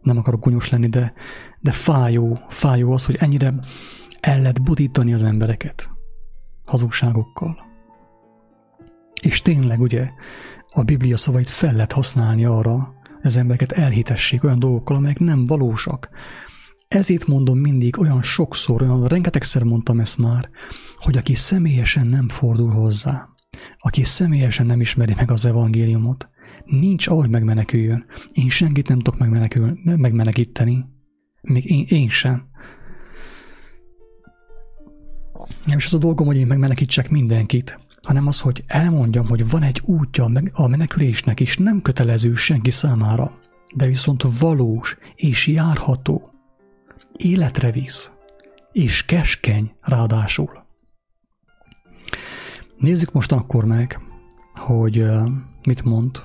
Nem 0.04 0.18
akarok 0.18 0.40
gonyos 0.40 0.70
lenni, 0.70 0.88
de, 0.88 1.12
de 1.60 1.72
fájó, 1.72 2.38
fájó 2.48 2.92
az, 2.92 3.04
hogy 3.04 3.16
ennyire 3.18 3.54
el 4.20 4.40
lehet 4.40 4.62
budítani 4.62 5.12
az 5.12 5.22
embereket 5.22 5.90
hazugságokkal. 6.64 7.56
És 9.22 9.42
tényleg 9.42 9.80
ugye 9.80 10.08
a 10.70 10.82
Biblia 10.82 11.16
szavait 11.16 11.50
fel 11.50 11.72
lehet 11.72 11.92
használni 11.92 12.44
arra, 12.44 12.94
hogy 13.04 13.26
az 13.26 13.36
embereket 13.36 13.72
elhitessék 13.72 14.44
olyan 14.44 14.58
dolgokkal, 14.58 14.96
amelyek 14.96 15.18
nem 15.18 15.44
valósak. 15.44 16.08
Ezért 16.88 17.26
mondom 17.26 17.58
mindig 17.58 17.98
olyan 17.98 18.22
sokszor, 18.22 18.82
olyan 18.82 19.06
rengetegszer 19.06 19.62
mondtam 19.62 20.00
ezt 20.00 20.18
már, 20.18 20.48
hogy 20.96 21.16
aki 21.16 21.34
személyesen 21.34 22.06
nem 22.06 22.28
fordul 22.28 22.70
hozzá, 22.70 23.28
aki 23.78 24.04
személyesen 24.04 24.66
nem 24.66 24.80
ismeri 24.80 25.14
meg 25.16 25.30
az 25.30 25.44
evangéliumot, 25.46 26.28
nincs 26.64 27.06
ahogy 27.06 27.30
megmeneküljön. 27.30 28.04
Én 28.32 28.48
senkit 28.48 28.88
nem 28.88 28.98
tudok 28.98 29.18
megmenekül, 29.18 29.78
megmenekíteni. 29.84 30.84
Még 31.40 31.70
én, 31.70 31.84
én 31.88 32.08
sem. 32.08 32.48
Nem 35.66 35.76
is 35.76 35.86
az 35.86 35.94
a 35.94 35.98
dolgom, 35.98 36.26
hogy 36.26 36.36
én 36.36 36.46
megmenekítsek 36.46 37.10
mindenkit, 37.10 37.78
hanem 38.02 38.26
az, 38.26 38.40
hogy 38.40 38.64
elmondjam, 38.66 39.26
hogy 39.26 39.50
van 39.50 39.62
egy 39.62 39.80
útja 39.84 40.30
a 40.52 40.68
menekülésnek, 40.68 41.40
és 41.40 41.56
nem 41.56 41.82
kötelező 41.82 42.34
senki 42.34 42.70
számára, 42.70 43.38
de 43.74 43.86
viszont 43.86 44.38
valós 44.38 44.96
és 45.14 45.46
járható. 45.46 46.30
Életre 47.16 47.70
visz, 47.70 48.10
és 48.72 49.04
keskeny 49.04 49.72
ráadásul. 49.80 50.66
Nézzük 52.78 53.12
most 53.12 53.32
akkor 53.32 53.64
meg, 53.64 54.00
hogy 54.54 55.04
mit 55.62 55.84
mond 55.84 56.22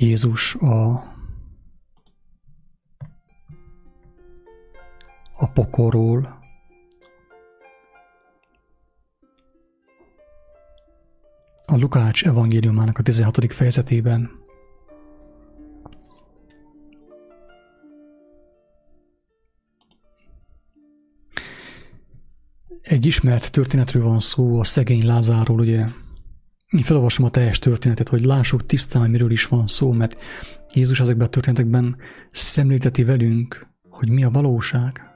Jézus 0.00 0.54
a 0.54 1.04
a 5.36 5.46
pokorról, 5.52 6.38
a 11.66 11.76
Lukács 11.76 12.24
evangéliumának 12.24 12.98
a 12.98 13.02
16. 13.02 13.52
fejezetében. 13.52 14.30
Egy 22.80 23.06
ismert 23.06 23.50
történetről 23.50 24.02
van 24.02 24.18
szó, 24.18 24.58
a 24.58 24.64
szegény 24.64 25.06
Lázáról, 25.06 25.60
ugye. 25.60 25.86
Én 26.70 26.82
felolvasom 26.82 27.24
a 27.24 27.30
teljes 27.30 27.58
történetet, 27.58 28.08
hogy 28.08 28.24
lássuk 28.24 28.66
tisztán, 28.66 29.10
miről 29.10 29.30
is 29.30 29.46
van 29.46 29.66
szó, 29.66 29.92
mert 29.92 30.16
Jézus 30.74 31.00
ezekben 31.00 31.26
a 31.26 31.30
történetekben 31.30 31.96
szemlélteti 32.30 33.04
velünk, 33.04 33.66
hogy 33.88 34.08
mi 34.08 34.24
a 34.24 34.30
valóság 34.30 35.10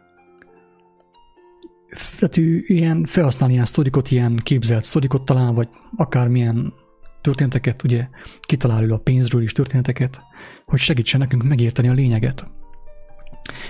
tehát 2.19 2.37
ő 2.37 2.63
ilyen 2.67 3.05
felhasználni 3.05 3.55
ilyen 3.55 3.65
sztorikot, 3.65 4.11
ilyen 4.11 4.37
képzelt 4.37 4.85
sztorikot 4.85 5.25
talán, 5.25 5.55
vagy 5.55 5.69
akármilyen 5.97 6.73
történeteket, 7.21 7.83
ugye 7.83 8.09
kitalál 8.41 8.91
a 8.91 8.99
pénzről 8.99 9.43
is 9.43 9.53
történeteket, 9.53 10.21
hogy 10.65 10.79
segítsen 10.79 11.21
nekünk 11.21 11.43
megérteni 11.43 11.89
a 11.89 11.93
lényeget. 11.93 12.47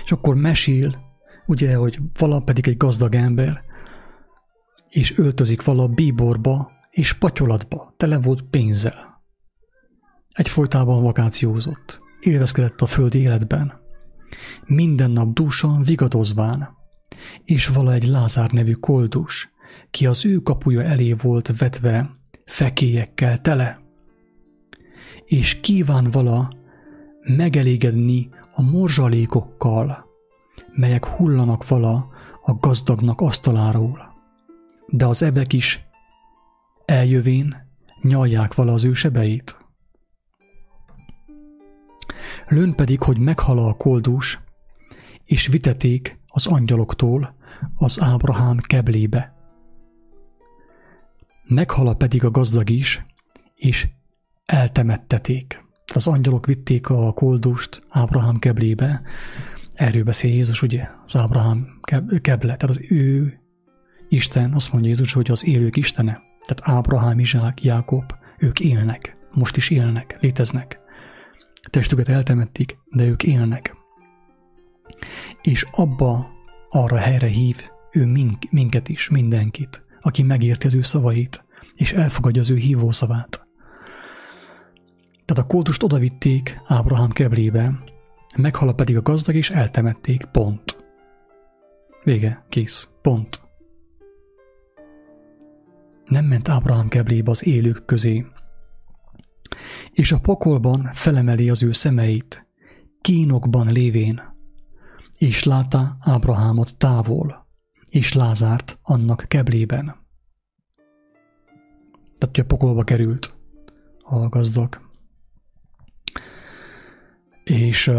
És 0.05 0.11
akkor 0.11 0.35
mesél, 0.35 0.95
ugye, 1.45 1.75
hogy 1.75 1.99
vala 2.17 2.39
pedig 2.39 2.67
egy 2.67 2.77
gazdag 2.77 3.15
ember, 3.15 3.63
és 4.89 5.17
öltözik 5.17 5.63
vala 5.63 5.87
bíborba 5.87 6.71
és 6.95 7.13
patyolatba, 7.13 7.93
tele 7.97 8.19
volt 8.19 8.41
pénzzel. 8.41 9.23
Egyfolytában 10.31 11.03
vakációzott, 11.03 11.99
élvezkedett 12.19 12.81
a 12.81 12.85
földi 12.85 13.19
életben. 13.19 13.73
Minden 14.65 15.11
nap 15.11 15.33
dúsan 15.33 15.81
vigadozván, 15.81 16.69
és 17.43 17.67
vala 17.67 17.93
egy 17.93 18.07
Lázár 18.07 18.51
nevű 18.51 18.71
koldus, 18.71 19.53
ki 19.91 20.05
az 20.05 20.25
ő 20.25 20.37
kapuja 20.37 20.81
elé 20.81 21.13
volt 21.13 21.57
vetve 21.57 22.15
fekélyekkel 22.45 23.41
tele, 23.41 23.79
és 25.25 25.59
kíván 25.59 26.11
vala 26.11 26.51
megelégedni 27.21 28.29
a 28.53 28.61
morzsalékokkal, 28.61 30.05
melyek 30.71 31.05
hullanak 31.05 31.67
vala 31.67 32.09
a 32.41 32.53
gazdagnak 32.53 33.21
asztaláról. 33.21 34.13
De 34.87 35.05
az 35.05 35.21
ebek 35.21 35.53
is 35.53 35.84
eljövén 36.85 37.55
nyalják 38.01 38.53
vala 38.53 38.73
az 38.73 38.85
ő 38.85 38.93
sebeit. 38.93 39.57
Lőn 42.47 42.75
pedig, 42.75 43.01
hogy 43.01 43.17
meghala 43.17 43.67
a 43.67 43.73
koldus, 43.73 44.39
és 45.23 45.47
viteték 45.47 46.19
az 46.27 46.47
angyaloktól 46.47 47.35
az 47.75 48.01
Ábrahám 48.01 48.57
keblébe. 48.57 49.33
Meghala 51.47 51.93
pedig 51.93 52.23
a 52.23 52.31
gazdag 52.31 52.69
is, 52.69 53.05
és 53.55 53.87
eltemetteték. 54.45 55.63
Az 55.93 56.07
angyalok 56.07 56.45
vitték 56.45 56.89
a 56.89 57.13
koldust 57.13 57.83
Ábrahám 57.89 58.39
keblébe, 58.39 59.01
erről 59.73 60.03
beszél 60.03 60.31
Jézus, 60.31 60.61
ugye, 60.61 60.89
az 61.05 61.15
Ábrahám 61.15 61.79
keble, 62.21 62.55
tehát 62.55 62.63
az 62.63 62.79
ő 62.89 63.39
Isten, 64.09 64.53
azt 64.53 64.71
mondja 64.71 64.89
Jézus, 64.89 65.13
hogy 65.13 65.31
az 65.31 65.45
élők 65.45 65.75
Istene. 65.75 66.21
Tehát 66.45 66.77
Ábrahám, 66.77 67.19
Izsák, 67.19 67.63
Jákob, 67.63 68.11
ők 68.37 68.59
élnek, 68.59 69.17
most 69.31 69.57
is 69.57 69.69
élnek, 69.69 70.17
léteznek. 70.21 70.79
Testüket 71.69 72.09
eltemették, 72.09 72.77
de 72.89 73.05
ők 73.05 73.23
élnek 73.23 73.75
és 75.41 75.65
abba 75.71 76.33
arra 76.69 76.97
helyre 76.97 77.27
hív 77.27 77.69
ő 77.91 78.05
mink, 78.05 78.51
minket 78.51 78.89
is, 78.89 79.09
mindenkit, 79.09 79.83
aki 80.01 80.23
megérti 80.23 80.67
az 80.67 80.75
ő 80.75 80.81
szavait, 80.81 81.45
és 81.75 81.93
elfogadja 81.93 82.41
az 82.41 82.49
ő 82.49 82.55
hívó 82.55 82.91
szavát. 82.91 83.47
Tehát 85.25 85.43
a 85.43 85.47
kultust 85.47 85.83
odavitték 85.83 86.61
Ábrahám 86.65 87.09
keblébe, 87.09 87.83
meghala 88.35 88.73
pedig 88.73 88.97
a 88.97 89.01
gazdag, 89.01 89.35
és 89.35 89.49
eltemették, 89.49 90.25
pont. 90.25 90.77
Vége, 92.03 92.45
kész, 92.49 92.89
pont. 93.01 93.41
Nem 96.05 96.25
ment 96.25 96.49
Ábrahám 96.49 96.87
keblébe 96.87 97.31
az 97.31 97.45
élők 97.45 97.85
közé, 97.85 98.25
és 99.91 100.11
a 100.11 100.19
pokolban 100.19 100.89
felemeli 100.93 101.49
az 101.49 101.63
ő 101.63 101.71
szemeit, 101.71 102.47
kínokban 103.01 103.71
lévén, 103.71 104.21
és 105.17 105.43
látta 105.43 105.97
Ábrahámot 105.99 106.77
távol, 106.77 107.47
és 107.89 108.13
Lázárt 108.13 108.79
annak 108.81 109.25
keblében. 109.27 109.85
Tehát, 112.17 112.35
hogy 112.35 112.39
a 112.39 112.45
pokolba 112.45 112.83
került 112.83 113.35
a 114.03 114.29
gazdag. 114.29 114.81
És 117.43 117.91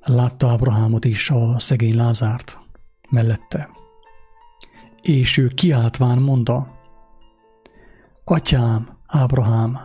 látta 0.00 0.48
Ábrahámot 0.48 1.04
is 1.04 1.30
a 1.30 1.58
szegény 1.58 1.96
Lázárt 1.96 2.58
mellette. 3.10 3.70
És 5.02 5.36
ő 5.36 5.48
kiáltván 5.48 6.18
mondta, 6.18 6.81
Atyám, 8.24 8.98
Ábrahám, 9.06 9.78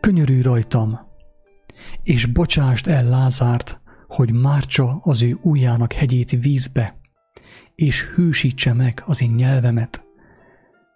könyörülj 0.00 0.42
rajtam, 0.42 1.00
és 2.02 2.26
bocsást 2.26 2.86
el 2.86 3.04
Lázárt, 3.04 3.80
hogy 4.06 4.32
mártsa 4.32 4.98
az 5.02 5.22
ő 5.22 5.38
ujjának 5.42 5.92
hegyét 5.92 6.30
vízbe, 6.30 7.00
és 7.74 8.04
hűsítse 8.04 8.72
meg 8.72 9.02
az 9.06 9.22
én 9.22 9.30
nyelvemet, 9.30 10.04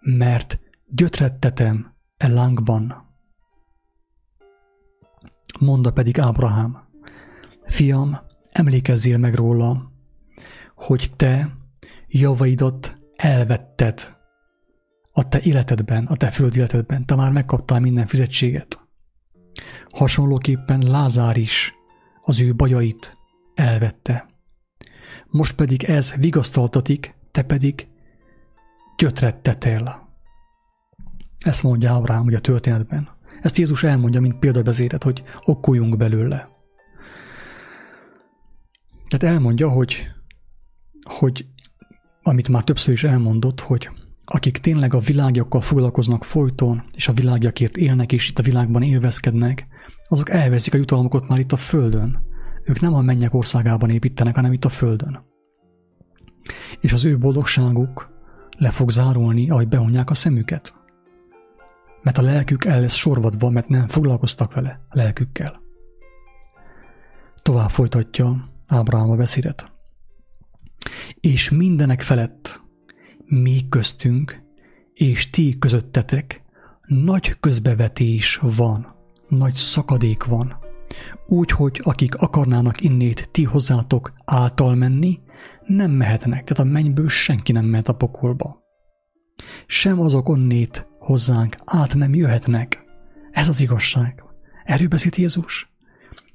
mert 0.00 0.58
gyötrettetem 0.86 1.94
e 2.16 2.28
lángban. 2.28 3.10
Mondta 5.60 5.92
pedig 5.92 6.18
Ábrahám, 6.18 6.88
fiam, 7.66 8.18
emlékezzél 8.50 9.18
meg 9.18 9.34
róla, 9.34 9.92
hogy 10.74 11.10
te 11.16 11.56
javaidat 12.08 12.98
elvetted 13.16 14.20
a 15.12 15.28
te 15.28 15.40
életedben, 15.40 16.04
a 16.04 16.16
te 16.16 16.30
föld 16.30 16.56
életedben, 16.56 17.06
te 17.06 17.14
már 17.14 17.32
megkaptál 17.32 17.80
minden 17.80 18.06
fizetséget. 18.06 18.80
Hasonlóképpen 19.90 20.80
Lázár 20.86 21.36
is 21.36 21.74
az 22.22 22.40
ő 22.40 22.54
bajait 22.54 23.16
elvette. 23.54 24.26
Most 25.26 25.54
pedig 25.54 25.84
ez 25.84 26.14
vigasztaltatik 26.14 27.14
te 27.30 27.42
pedig 27.42 27.88
gyötret 28.96 29.36
tetél. 29.36 30.08
Ezt 31.38 31.62
mondja 31.62 31.92
Ábrahám 31.92 32.24
ugye 32.24 32.36
a 32.36 32.40
történetben. 32.40 33.08
Ezt 33.42 33.56
Jézus 33.56 33.82
elmondja, 33.82 34.20
mint 34.20 34.38
példabezéret, 34.38 35.02
hogy 35.02 35.22
okoljunk 35.44 35.96
belőle. 35.96 36.48
Tehát 39.08 39.34
elmondja, 39.34 39.68
hogy, 39.68 40.06
hogy 41.02 41.46
amit 42.22 42.48
már 42.48 42.64
többször 42.64 42.92
is 42.92 43.04
elmondott, 43.04 43.60
hogy 43.60 43.90
akik 44.32 44.58
tényleg 44.58 44.94
a 44.94 44.98
világjakkal 44.98 45.60
foglalkoznak 45.60 46.24
folyton, 46.24 46.84
és 46.92 47.08
a 47.08 47.12
világjakért 47.12 47.76
élnek, 47.76 48.12
és 48.12 48.28
itt 48.28 48.38
a 48.38 48.42
világban 48.42 48.82
élvezkednek, 48.82 49.66
azok 50.08 50.30
elveszik 50.30 50.74
a 50.74 50.76
jutalmukat 50.76 51.28
már 51.28 51.38
itt 51.38 51.52
a 51.52 51.56
Földön. 51.56 52.22
Ők 52.64 52.80
nem 52.80 52.94
a 52.94 53.00
mennyek 53.00 53.34
országában 53.34 53.90
építenek, 53.90 54.34
hanem 54.34 54.52
itt 54.52 54.64
a 54.64 54.68
Földön. 54.68 55.24
És 56.80 56.92
az 56.92 57.04
ő 57.04 57.18
boldogságuk 57.18 58.10
le 58.58 58.70
fog 58.70 58.90
zárulni, 58.90 59.50
ahogy 59.50 59.68
beunják 59.68 60.10
a 60.10 60.14
szemüket. 60.14 60.74
Mert 62.02 62.18
a 62.18 62.22
lelkük 62.22 62.64
el 62.64 62.80
lesz 62.80 62.94
sorvadva, 62.94 63.50
mert 63.50 63.68
nem 63.68 63.88
foglalkoztak 63.88 64.54
vele 64.54 64.80
a 64.88 64.96
lelkükkel. 64.96 65.62
Tovább 67.42 67.70
folytatja 67.70 68.50
Ábrahám 68.66 69.10
a 69.10 69.16
beszédet. 69.16 69.72
És 71.20 71.50
mindenek 71.50 72.00
felett 72.00 72.61
mi 73.40 73.68
köztünk 73.68 74.42
és 74.94 75.30
ti 75.30 75.58
közöttetek 75.58 76.42
nagy 76.86 77.40
közbevetés 77.40 78.40
van, 78.56 78.94
nagy 79.28 79.54
szakadék 79.54 80.24
van. 80.24 80.56
Úgy, 81.26 81.50
hogy 81.50 81.80
akik 81.84 82.14
akarnának 82.14 82.80
innét 82.80 83.28
ti 83.30 83.44
hozzátok 83.44 84.12
által 84.24 84.74
menni, 84.74 85.20
nem 85.66 85.90
mehetnek, 85.90 86.44
tehát 86.44 86.70
a 86.70 86.72
mennyből 86.72 87.08
senki 87.08 87.52
nem 87.52 87.64
mehet 87.64 87.88
a 87.88 87.94
pokolba. 87.94 88.62
Sem 89.66 90.00
azok 90.00 90.28
onnét 90.28 90.86
hozzánk 90.98 91.56
át 91.64 91.94
nem 91.94 92.14
jöhetnek. 92.14 92.84
Ez 93.30 93.48
az 93.48 93.60
igazság. 93.60 94.24
Erről 94.64 94.88
beszélt 94.88 95.16
Jézus? 95.16 95.72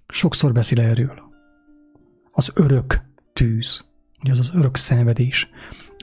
Sokszor 0.08 0.52
beszél 0.52 0.80
erről. 0.80 1.22
Az 2.32 2.52
örök 2.54 3.02
tűz, 3.34 3.90
ugye 4.22 4.32
az 4.32 4.40
az 4.40 4.52
örök 4.54 4.76
szenvedés, 4.76 5.50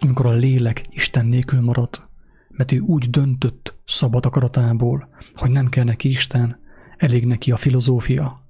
amikor 0.01 0.27
a 0.27 0.33
lélek 0.33 0.87
Isten 0.91 1.27
nélkül 1.27 1.61
marad, 1.61 2.09
mert 2.49 2.73
ő 2.73 2.79
úgy 2.79 3.11
döntött 3.11 3.75
szabad 3.87 4.27
akaratából, 4.27 5.09
hogy 5.35 5.51
nem 5.51 5.69
kell 5.69 5.85
neki 5.85 6.09
Isten, 6.09 6.61
elég 6.97 7.27
neki 7.27 7.53
a 7.53 7.57
filozófia, 7.57 8.45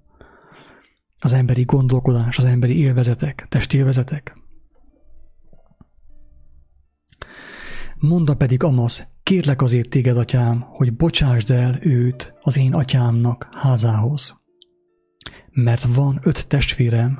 az 1.19 1.33
emberi 1.33 1.63
gondolkodás, 1.63 2.39
az 2.39 2.45
emberi 2.45 2.79
élvezetek, 2.79 3.47
testélvezetek. 3.49 4.37
Monda 7.97 8.35
pedig 8.35 8.63
Amasz, 8.63 9.07
kérlek 9.23 9.63
azért 9.63 9.89
téged, 9.89 10.17
atyám, 10.17 10.61
hogy 10.61 10.97
bocsásd 10.97 11.51
el 11.51 11.79
őt 11.81 12.35
az 12.43 12.57
én 12.57 12.75
atyámnak 12.75 13.49
házához. 13.53 14.43
Mert 15.51 15.83
van 15.95 16.21
öt 16.23 16.47
testvérem, 16.47 17.19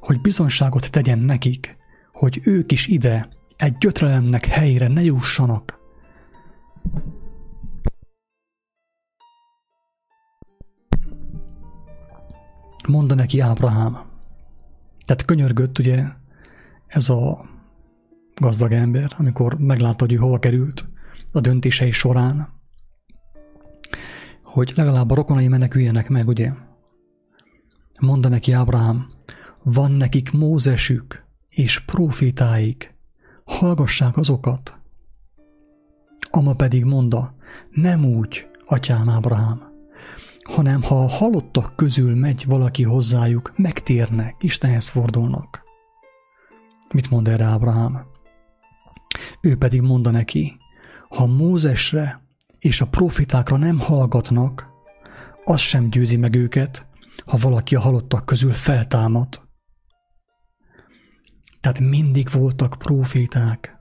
hogy 0.00 0.20
bizonságot 0.20 0.90
tegyen 0.90 1.18
nekik, 1.18 1.76
hogy 2.12 2.40
ők 2.44 2.72
is 2.72 2.86
ide, 2.86 3.28
egy 3.56 3.76
gyötrelemnek 3.78 4.44
helyére 4.44 4.88
ne 4.88 5.02
jussanak. 5.02 5.80
Mondta 12.88 13.14
neki 13.14 13.40
Ábrahám. 13.40 13.92
Tehát 15.04 15.24
könyörgött 15.24 15.78
ugye 15.78 16.04
ez 16.86 17.08
a 17.08 17.44
gazdag 18.34 18.72
ember, 18.72 19.14
amikor 19.18 19.58
meglátta, 19.58 20.04
hogy 20.04 20.12
ő 20.12 20.16
hova 20.16 20.38
került 20.38 20.88
a 21.32 21.40
döntései 21.40 21.90
során, 21.90 22.48
hogy 24.42 24.72
legalább 24.76 25.10
a 25.10 25.14
rokonai 25.14 25.48
meneküljenek 25.48 26.08
meg, 26.08 26.28
ugye? 26.28 26.52
Mondta 28.00 28.28
neki 28.28 28.52
Ábrahám, 28.52 29.10
van 29.62 29.90
nekik 29.90 30.32
Mózesük, 30.32 31.24
és 31.54 31.78
profétáig, 31.78 32.94
hallgassák 33.44 34.16
azokat. 34.16 34.76
Ama 36.30 36.54
pedig 36.54 36.84
monda, 36.84 37.34
nem 37.70 38.04
úgy, 38.04 38.48
atyám 38.66 39.08
Ábrahám, 39.08 39.72
hanem 40.42 40.82
ha 40.82 41.04
a 41.04 41.08
halottak 41.08 41.76
közül 41.76 42.14
megy 42.14 42.44
valaki 42.46 42.82
hozzájuk, 42.82 43.52
megtérnek, 43.56 44.34
Istenhez 44.38 44.88
fordulnak. 44.88 45.62
Mit 46.94 47.10
mond 47.10 47.28
erre 47.28 47.44
Ábrahám? 47.44 48.06
Ő 49.40 49.56
pedig 49.56 49.80
mondta 49.80 50.10
neki, 50.10 50.56
ha 51.08 51.26
Mózesre 51.26 52.20
és 52.58 52.80
a 52.80 52.86
profitákra 52.86 53.56
nem 53.56 53.80
hallgatnak, 53.80 54.70
az 55.44 55.60
sem 55.60 55.90
győzi 55.90 56.16
meg 56.16 56.34
őket, 56.34 56.86
ha 57.26 57.36
valaki 57.40 57.74
a 57.74 57.80
halottak 57.80 58.26
közül 58.26 58.52
feltámad. 58.52 59.41
Tehát 61.62 61.80
mindig 61.80 62.30
voltak 62.30 62.76
proféták 62.78 63.76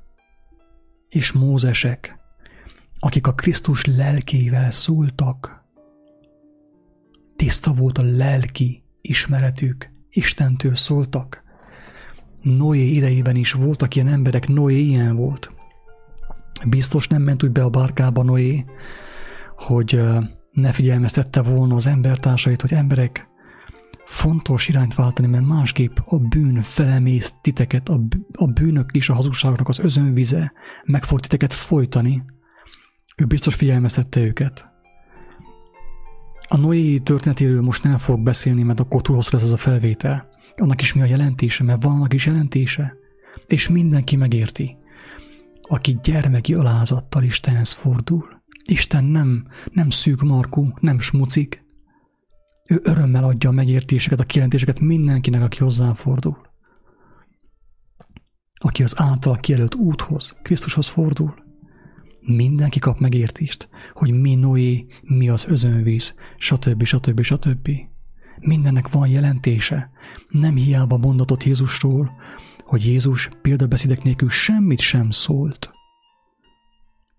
és 1.10 1.32
mózesek, 1.32 2.20
akik 3.00 3.28
a 3.28 3.34
Krisztus 3.34 3.86
lelkével 3.86 4.72
szóltak. 4.72 5.64
Tiszta 7.36 7.74
volt 7.74 7.98
a 7.98 8.04
lelki 8.04 8.84
ismeretük, 9.02 9.90
Istentől 10.10 10.76
szóltak. 10.76 11.44
Noé 12.42 12.88
idejében 12.88 13.36
is 13.36 13.52
voltak 13.52 13.96
ilyen 13.96 14.08
emberek, 14.08 14.48
Noé 14.48 14.80
ilyen 14.80 15.16
volt. 15.16 15.52
Biztos 16.68 17.08
nem 17.08 17.22
ment 17.22 17.44
úgy 17.44 17.52
be 17.52 17.64
a 17.64 17.70
bárkába 17.70 18.24
Noé, 18.24 18.66
hogy 19.56 20.02
ne 20.52 20.72
figyelmeztette 20.72 21.42
volna 21.42 21.76
az 21.76 21.88
embertársait, 21.88 22.62
hogy 22.62 22.74
emberek, 22.74 23.28
fontos 24.12 24.68
irányt 24.68 24.96
váltani, 24.96 25.28
mert 25.28 25.46
másképp 25.46 25.98
a 26.06 26.18
bűn 26.18 26.62
felemész 26.62 27.34
titeket, 27.42 27.90
a, 28.34 28.48
bűnök 28.48 28.90
és 28.92 29.10
a 29.10 29.14
hazugságoknak 29.14 29.68
az 29.68 29.80
özönvize 29.80 30.52
meg 30.84 31.04
fog 31.04 31.20
titeket 31.20 31.54
folytani. 31.54 32.24
Ő 33.16 33.26
biztos 33.26 33.56
figyelmeztette 33.56 34.20
őket. 34.20 34.70
A 36.48 36.58
Noé 36.58 36.98
történetéről 36.98 37.62
most 37.62 37.84
nem 37.84 37.98
fogok 37.98 38.24
beszélni, 38.24 38.64
mert 38.64 38.80
akkor 38.80 39.02
túl 39.02 39.16
hosszú 39.16 39.30
lesz 39.34 39.46
az 39.46 39.52
a 39.52 39.58
felvétel. 39.58 40.30
Annak 40.56 40.82
is 40.82 40.94
mi 40.94 41.02
a 41.02 41.06
jelentése, 41.06 41.64
mert 41.64 41.84
van 41.84 41.94
annak 41.96 42.14
is 42.14 42.26
jelentése. 42.26 42.94
És 43.48 43.70
mindenki 43.70 44.16
megérti, 44.16 44.78
aki 45.62 46.00
gyermeki 46.04 46.54
alázattal 46.54 47.24
Istenhez 47.24 47.72
fordul. 47.72 48.42
Isten 48.70 49.04
nem, 49.04 49.48
nem 49.74 49.90
szűk 49.90 50.22
markú, 50.22 50.74
nem 50.80 51.00
smucik, 51.00 51.61
ő 52.70 52.80
örömmel 52.84 53.24
adja 53.24 53.50
a 53.50 53.54
megértéseket, 53.54 54.20
a 54.20 54.24
kijelentéseket 54.24 54.80
mindenkinek, 54.80 55.42
aki 55.42 55.58
hozzáfordul. 55.58 56.38
Aki 58.54 58.84
az 58.84 59.00
által 59.00 59.38
kijelölt 59.38 59.76
úthoz, 59.76 60.36
Krisztushoz 60.42 60.88
fordul. 60.88 61.34
Mindenki 62.20 62.80
kap 62.80 63.00
megértést, 63.00 63.70
hogy 63.94 64.12
mi 64.12 64.36
Noé, 64.36 64.86
mi 65.02 65.30
az 65.30 65.46
özönvíz, 65.46 66.14
stb. 66.38 66.84
stb. 66.84 67.22
stb. 67.22 67.70
Mindennek 68.40 68.90
van 68.90 69.08
jelentése. 69.08 69.90
Nem 70.30 70.56
hiába 70.56 70.98
mondatott 70.98 71.44
Jézusról, 71.44 72.12
hogy 72.72 72.86
Jézus 72.86 73.30
példabeszédek 73.42 74.04
nélkül 74.04 74.30
semmit 74.30 74.80
sem 74.80 75.12
szólt. 75.12 75.72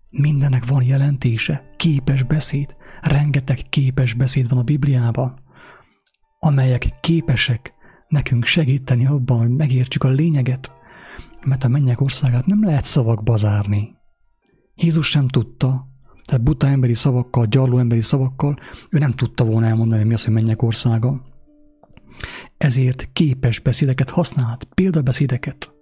Mindennek 0.09 0.65
van 0.65 0.83
jelentése, 0.83 1.73
képes 1.77 2.23
beszéd. 2.23 2.75
Rengeteg 3.03 3.59
képes 3.69 4.13
beszéd 4.13 4.49
van 4.49 4.57
a 4.57 4.63
Bibliában 4.63 5.43
amelyek 6.43 6.85
képesek 7.01 7.73
nekünk 8.07 8.45
segíteni 8.45 9.05
abban, 9.05 9.37
hogy 9.37 9.49
megértsük 9.49 10.03
a 10.03 10.09
lényeget, 10.09 10.71
mert 11.45 11.63
a 11.63 11.67
mennyek 11.67 12.01
országát 12.01 12.45
nem 12.45 12.63
lehet 12.63 12.83
szavakba 12.83 13.35
zárni. 13.35 13.95
Jézus 14.75 15.09
sem 15.09 15.27
tudta, 15.27 15.87
tehát 16.23 16.43
buta 16.43 16.67
emberi 16.67 16.93
szavakkal, 16.93 17.45
gyarló 17.45 17.77
emberi 17.77 18.01
szavakkal, 18.01 18.57
ő 18.89 18.97
nem 18.97 19.11
tudta 19.11 19.45
volna 19.45 19.67
elmondani, 19.67 20.03
mi 20.03 20.13
az, 20.13 20.23
hogy 20.23 20.33
mennyek 20.33 20.61
országa. 20.61 21.21
Ezért 22.57 23.09
képes 23.13 23.59
beszédeket 23.59 24.09
használt, 24.09 24.63
példabeszédeket. 24.63 25.73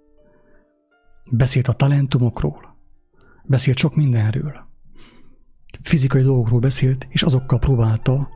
Beszélt 1.30 1.68
a 1.68 1.72
talentumokról, 1.72 2.76
beszélt 3.44 3.78
sok 3.78 3.94
mindenről. 3.94 4.70
Fizikai 5.82 6.22
dolgokról 6.22 6.60
beszélt, 6.60 7.06
és 7.10 7.22
azokkal 7.22 7.58
próbálta 7.58 8.28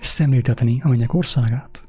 szemléltetni 0.00 0.80
a 0.82 0.88
mennyek 0.88 1.14
országát. 1.14 1.88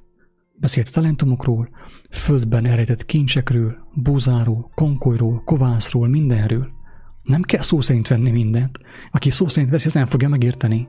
Beszélt 0.58 0.94
talentumokról, 0.94 1.70
földben 2.10 2.66
eredett 2.66 3.06
kincsekről, 3.06 3.78
búzáról, 3.94 4.70
konkolyról, 4.74 5.42
kovászról, 5.46 6.08
mindenről. 6.08 6.68
Nem 7.24 7.42
kell 7.42 7.62
szó 7.62 7.82
szerint 7.82 8.08
venni 8.08 8.32
mindent. 8.32 8.80
Aki 9.12 9.30
szó 9.30 9.48
szerint 9.48 9.72
veszi, 9.72 9.86
azt 9.86 9.96
nem 9.96 10.06
fogja 10.06 10.28
megérteni. 10.30 10.88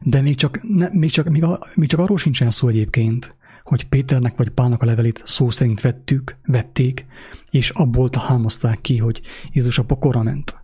De 0.00 0.20
még 0.20 0.34
csak, 0.34 0.60
ne, 0.62 0.88
még 0.92 1.10
csak, 1.10 1.28
még, 1.28 1.44
a, 1.44 1.58
még 1.74 1.88
csak 1.88 2.00
arról 2.00 2.18
sincsen 2.18 2.50
szó 2.50 2.68
egyébként, 2.68 3.36
hogy 3.62 3.88
Péternek 3.88 4.36
vagy 4.36 4.50
Pálnak 4.50 4.82
a 4.82 4.86
levelét 4.86 5.22
szó 5.24 5.50
szerint 5.50 5.80
vettük, 5.80 6.36
vették, 6.44 7.06
és 7.50 7.70
abból 7.70 8.10
hámozták 8.12 8.80
ki, 8.80 8.96
hogy 8.96 9.20
Jézus 9.52 9.78
a 9.78 9.84
pokorra 9.84 10.22
ment. 10.22 10.59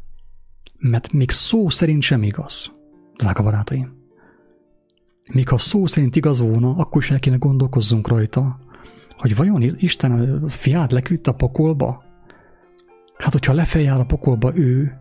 Mert 0.78 1.12
még 1.12 1.30
szó 1.30 1.68
szerint 1.68 2.02
sem 2.02 2.22
igaz, 2.22 2.72
drága 3.16 3.42
barátaim. 3.42 3.94
Még 5.32 5.48
ha 5.48 5.58
szó 5.58 5.86
szerint 5.86 6.16
igaz 6.16 6.40
volna, 6.40 6.74
akkor 6.76 7.02
is 7.02 7.10
el 7.10 7.18
kéne 7.18 7.36
gondolkozzunk 7.36 8.08
rajta, 8.08 8.58
hogy 9.16 9.36
vajon 9.36 9.62
Isten 9.62 10.42
a 10.42 10.48
fiát 10.48 10.92
leküldte 10.92 11.30
a 11.30 11.34
pokolba? 11.34 12.04
Hát, 13.18 13.32
hogyha 13.32 13.52
lefeljár 13.52 14.00
a 14.00 14.04
pokolba 14.04 14.56
ő, 14.56 15.00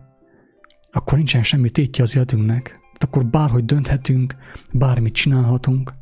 akkor 0.90 1.16
nincsen 1.16 1.42
semmi 1.42 1.70
tétje 1.70 2.02
az 2.02 2.16
életünknek. 2.16 2.80
Hát 2.92 3.02
akkor 3.02 3.26
bárhogy 3.26 3.64
dönthetünk, 3.64 4.34
bármit 4.72 5.14
csinálhatunk. 5.14 5.92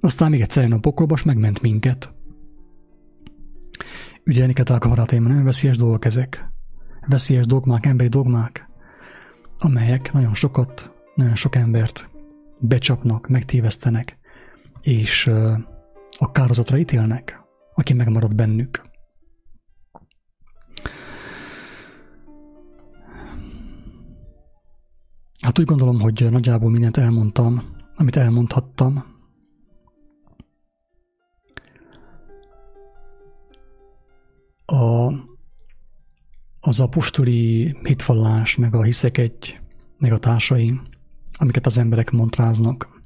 Aztán 0.00 0.30
még 0.30 0.40
egyszer 0.40 0.72
a 0.72 0.78
pokolba, 0.78 1.14
és 1.14 1.22
megment 1.22 1.60
minket. 1.60 2.14
Ügyelni 4.24 4.52
kell 4.52 4.76
a 4.76 4.88
barátaim, 4.88 5.22
nagyon 5.22 5.44
veszélyes 5.44 5.76
dolgok 5.76 6.04
ezek. 6.04 6.52
Veszélyes 7.08 7.46
dogmák, 7.46 7.86
emberi 7.86 8.08
dogmák, 8.08 8.68
amelyek 9.58 10.12
nagyon 10.12 10.34
sokat, 10.34 10.90
nagyon 11.14 11.34
sok 11.34 11.54
embert 11.54 12.08
becsapnak, 12.58 13.28
megtévesztenek, 13.28 14.18
és 14.82 15.26
a 16.18 16.32
kározatra 16.32 16.76
ítélnek, 16.76 17.40
aki 17.74 17.92
megmarad 17.92 18.34
bennük. 18.34 18.82
Hát 25.40 25.58
úgy 25.58 25.64
gondolom, 25.64 26.00
hogy 26.00 26.30
nagyjából 26.30 26.70
mindent 26.70 26.96
elmondtam, 26.96 27.62
amit 27.96 28.16
elmondhattam. 28.16 29.04
A, 34.66 35.12
az 36.66 36.80
apostoli 36.80 37.76
hitvallás, 37.82 38.56
meg 38.56 38.74
a 38.74 38.82
hiszek 38.82 39.18
egy, 39.18 39.60
meg 39.98 40.12
a 40.12 40.18
társai, 40.18 40.80
amiket 41.32 41.66
az 41.66 41.78
emberek 41.78 42.10
montráznak. 42.10 43.00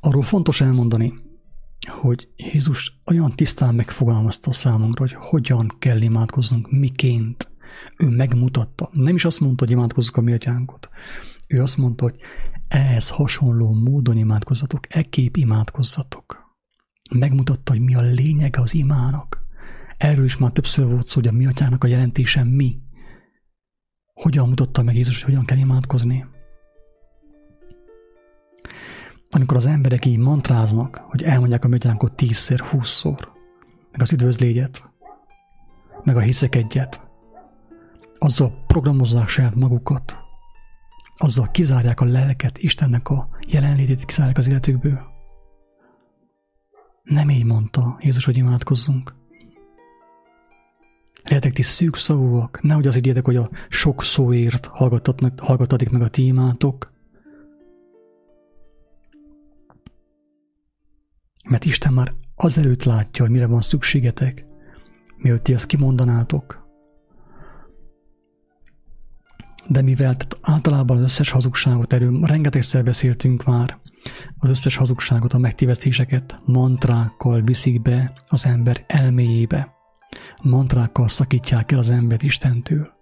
Arról 0.00 0.22
fontos 0.22 0.60
elmondani, 0.60 1.14
hogy 1.88 2.28
Jézus 2.36 3.00
olyan 3.06 3.36
tisztán 3.36 3.74
megfogalmazta 3.74 4.52
számunkra, 4.52 5.04
hogy 5.04 5.16
hogyan 5.18 5.76
kell 5.78 6.00
imádkoznunk, 6.00 6.70
miként. 6.70 7.50
Ő 7.96 8.08
megmutatta. 8.08 8.88
Nem 8.92 9.14
is 9.14 9.24
azt 9.24 9.40
mondta, 9.40 9.64
hogy 9.64 9.72
imádkozzuk 9.72 10.16
a 10.16 10.20
mi 10.20 10.32
atyánkot. 10.32 10.88
Ő 11.48 11.62
azt 11.62 11.76
mondta, 11.76 12.04
hogy 12.04 12.16
ehhez 12.68 13.08
hasonló 13.08 13.72
módon 13.72 14.16
imádkozzatok, 14.16 14.94
ekképp 14.94 15.36
imádkozzatok. 15.36 16.56
Megmutatta, 17.10 17.72
hogy 17.72 17.80
mi 17.80 17.94
a 17.94 18.00
lényege 18.00 18.60
az 18.60 18.74
imának. 18.74 19.47
Erről 19.98 20.24
is 20.24 20.36
már 20.36 20.50
többször 20.50 20.86
volt 20.86 21.06
szó, 21.06 21.20
hogy 21.20 21.28
a 21.28 21.32
mi 21.32 21.46
atyának 21.46 21.84
a 21.84 21.86
jelentése 21.86 22.44
mi. 22.44 22.78
Hogyan 24.14 24.48
mutatta 24.48 24.82
meg 24.82 24.94
Jézus, 24.94 25.22
hogy 25.22 25.32
hogyan 25.32 25.44
kell 25.44 25.58
imádkozni 25.58 26.24
amikor 29.30 29.56
az 29.56 29.66
emberek 29.66 30.04
így 30.04 30.18
mantráznak, 30.18 30.96
hogy 31.08 31.22
elmondják 31.22 31.64
a 31.64 31.68
mötyánkot 31.68 32.12
tízszer, 32.12 32.60
húszszor, 32.60 33.32
meg 33.90 34.02
az 34.02 34.12
üdvözlégyet, 34.12 34.90
meg 36.04 36.16
a 36.16 36.20
hiszek 36.20 36.54
egyet, 36.54 37.00
azzal 38.18 38.64
programozzák 38.66 39.28
saját 39.28 39.54
magukat, 39.54 40.16
azzal 41.14 41.50
kizárják 41.50 42.00
a 42.00 42.04
lelket, 42.04 42.58
Istennek 42.58 43.08
a 43.08 43.28
jelenlétét 43.46 44.04
kizárják 44.04 44.38
az 44.38 44.48
életükből. 44.48 45.00
Nem 47.02 47.30
így 47.30 47.44
mondta 47.44 47.98
Jézus, 48.00 48.24
hogy 48.24 48.36
imádkozzunk. 48.36 49.14
Lehetek 51.28 51.52
ti 51.52 51.62
szűk 51.62 51.96
szavúak, 51.96 52.62
nehogy 52.62 52.86
az 52.86 52.96
így 52.96 53.20
hogy 53.24 53.36
a 53.36 53.50
sok 53.68 54.02
szóért 54.02 54.66
hallgattatik 54.66 55.90
meg 55.90 56.02
a 56.02 56.08
ti 56.08 56.26
imátok, 56.26 56.96
Mert 61.48 61.64
Isten 61.64 61.92
már 61.92 62.14
azelőtt 62.34 62.84
látja, 62.84 63.24
hogy 63.24 63.32
mire 63.32 63.46
van 63.46 63.60
szükségetek, 63.60 64.44
mielőtt 65.16 65.44
ti 65.44 65.54
azt 65.54 65.66
kimondanátok. 65.66 66.66
De 69.66 69.82
mivel 69.82 70.16
tehát 70.16 70.38
általában 70.42 70.96
az 70.96 71.02
összes 71.02 71.30
hazugságot, 71.30 71.92
erről 71.92 72.20
rengetegszer 72.20 72.84
beszéltünk 72.84 73.44
már, 73.44 73.78
az 74.38 74.48
összes 74.48 74.76
hazugságot, 74.76 75.32
a 75.32 75.38
megtévesztéseket 75.38 76.40
mantrákkal 76.44 77.40
viszik 77.40 77.82
be 77.82 78.12
az 78.26 78.46
ember 78.46 78.84
elméjébe. 78.86 79.77
Mantrákkal 80.42 81.08
szakítják 81.08 81.72
el 81.72 81.78
az 81.78 81.90
embert 81.90 82.22
Istentől. 82.22 82.92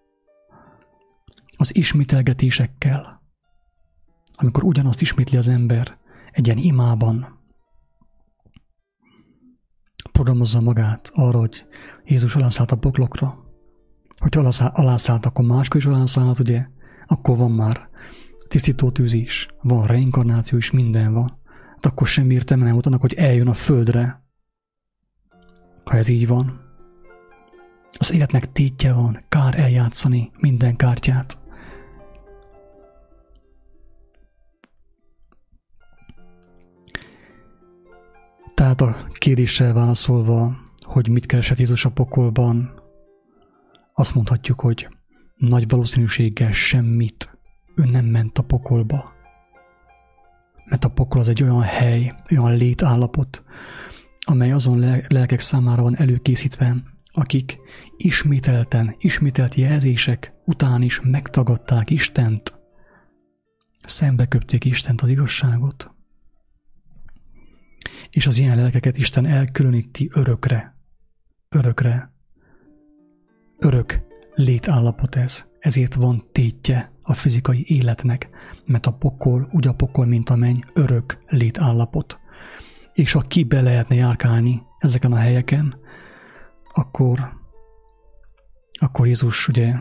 Az 1.57 1.77
ismételgetésekkel. 1.77 3.23
Amikor 4.35 4.65
ugyanazt 4.65 5.01
ismétli 5.01 5.39
az 5.39 5.49
ember 5.49 5.99
egy 6.33 6.47
ilyen 6.47 6.59
imában, 6.59 7.37
programozza 10.13 10.61
magát 10.61 11.11
arra, 11.15 11.39
hogy 11.39 11.67
Jézus 12.05 12.37
alászállt 12.37 12.71
a 12.71 12.77
boklokra. 12.77 13.45
Hogy 14.17 14.37
alászállt, 14.73 15.27
akkor 15.27 15.45
máskor 15.45 15.81
is 15.81 15.87
alászállt, 15.87 16.39
ugye? 16.39 16.67
Akkor 17.07 17.37
van 17.37 17.51
már 17.51 17.89
tisztító 18.49 18.91
tűz 18.91 19.13
is, 19.13 19.49
van 19.63 19.87
reinkarnáció 19.87 20.59
is, 20.59 20.71
minden 20.71 21.13
van. 21.13 21.41
De 21.81 21.89
akkor 21.89 22.07
sem 22.07 22.31
értem 22.31 22.59
nem 22.59 22.77
utána, 22.77 22.97
hogy 23.01 23.15
eljön 23.15 23.49
a 23.49 23.55
földre. 23.55 24.25
Ha 25.85 25.97
ez 25.97 26.09
így 26.09 26.27
van. 26.27 26.66
Az 27.99 28.13
életnek 28.13 28.53
tétje 28.53 28.93
van, 28.93 29.25
kár 29.29 29.61
eljátszani 29.61 30.31
minden 30.39 30.77
kártyát. 30.77 31.39
Tehát 38.55 38.81
a 38.81 38.97
kérdéssel 39.19 39.73
válaszolva, 39.73 40.57
hogy 40.85 41.09
mit 41.09 41.27
keresett 41.27 41.59
Jézus 41.59 41.85
a 41.85 41.91
pokolban, 41.91 42.83
azt 43.95 44.15
mondhatjuk, 44.15 44.61
hogy 44.61 44.89
nagy 45.37 45.69
valószínűséggel 45.69 46.53
semmit. 46.53 47.39
Ő 47.75 47.85
nem 47.85 48.05
ment 48.05 48.39
a 48.39 48.43
pokolba. 48.43 49.13
Mert 50.65 50.85
a 50.85 50.89
pokol 50.89 51.21
az 51.21 51.29
egy 51.29 51.43
olyan 51.43 51.63
hely, 51.63 52.15
olyan 52.31 52.57
létállapot, 52.57 53.45
amely 54.27 54.53
azon 54.53 54.79
lelkek 55.09 55.41
számára 55.41 55.83
van 55.83 55.97
előkészítve, 55.97 56.77
akik 57.17 57.59
ismételten, 57.97 58.95
ismételt 58.99 59.55
jelzések 59.55 60.33
után 60.45 60.83
is 60.83 61.01
megtagadták 61.01 61.91
Istent, 61.91 62.59
szembeköpték 63.85 64.65
Istent, 64.65 65.01
az 65.01 65.09
igazságot 65.09 65.97
és 68.11 68.27
az 68.27 68.39
ilyen 68.39 68.57
lelkeket 68.57 68.99
Isten 68.99 69.27
elkülöníti 69.27 70.11
örökre. 70.15 70.77
Örökre. 71.49 72.13
Örök 73.59 74.01
létállapot 74.35 75.17
ez. 75.17 75.45
Ezért 75.59 75.95
van 75.95 76.25
tétje 76.33 76.93
a 77.03 77.15
fizikai 77.15 77.65
életnek, 77.69 78.29
mert 78.65 78.87
a 78.87 78.93
pokol, 78.93 79.49
úgy 79.53 79.67
a 79.67 79.75
pokol, 79.75 80.07
mint 80.07 80.31
a 80.31 80.37
menny, 80.37 80.61
örök 80.73 81.19
létállapot. 81.29 82.19
És 82.93 83.13
ha 83.13 83.21
ki 83.21 83.45
be 83.45 83.61
lehetne 83.61 83.95
járkálni 83.95 84.63
ezeken 84.79 85.13
a 85.13 85.17
helyeken, 85.17 85.77
akkor, 86.77 87.41
akkor 88.73 89.07
Jézus 89.07 89.49
ugye, 89.49 89.75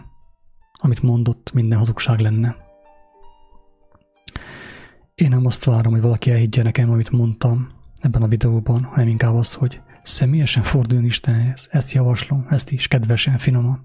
amit 0.74 1.02
mondott, 1.02 1.52
minden 1.54 1.78
hazugság 1.78 2.20
lenne. 2.20 2.56
Én 5.16 5.30
nem 5.30 5.46
azt 5.46 5.64
várom, 5.64 5.92
hogy 5.92 6.02
valaki 6.02 6.32
elhiggye 6.32 6.64
nekem, 6.64 6.92
amit 6.92 7.10
mondtam, 7.10 7.70
ebben 8.02 8.22
a 8.22 8.28
videóban, 8.28 8.84
hanem 8.84 9.08
inkább 9.08 9.34
az, 9.34 9.54
hogy 9.54 9.82
személyesen 10.04 10.64
forduljon 10.64 11.06
Istenhez. 11.06 11.68
Ezt 11.72 11.92
javaslom, 11.92 12.46
ezt 12.50 12.72
is 12.72 12.88
kedvesen, 12.88 13.38
finoman. 13.38 13.82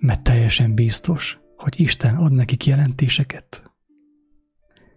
Mert 0.00 0.22
teljesen 0.22 0.74
biztos, 0.74 1.38
hogy 1.56 1.80
Isten 1.80 2.16
ad 2.16 2.32
nekik 2.32 2.66
jelentéseket. 2.66 3.62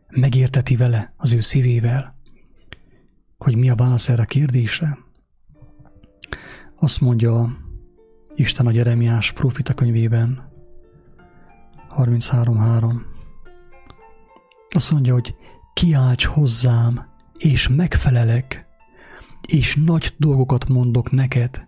Megérteti 0.10 0.76
vele, 0.76 1.14
az 1.18 1.34
ő 1.34 1.40
szívével, 1.40 2.16
hogy 3.38 3.56
mi 3.56 3.70
a 3.70 3.76
válasz 3.76 4.10
erre 4.10 4.22
a 4.22 4.26
kérdésre. 4.26 4.98
Azt 6.84 7.02
mondja 7.02 7.58
Isten 8.36 8.68
a 8.68 8.72
Jeremiás 8.72 9.32
profita 9.32 9.74
könyvében, 9.74 10.52
33.3. 11.98 13.02
Azt 14.70 14.92
mondja, 14.92 15.14
hogy 15.14 15.36
kiálts 15.74 16.26
hozzám, 16.26 17.06
és 17.38 17.68
megfelelek, 17.68 18.66
és 19.48 19.76
nagy 19.86 20.14
dolgokat 20.18 20.68
mondok 20.68 21.12
neked, 21.12 21.68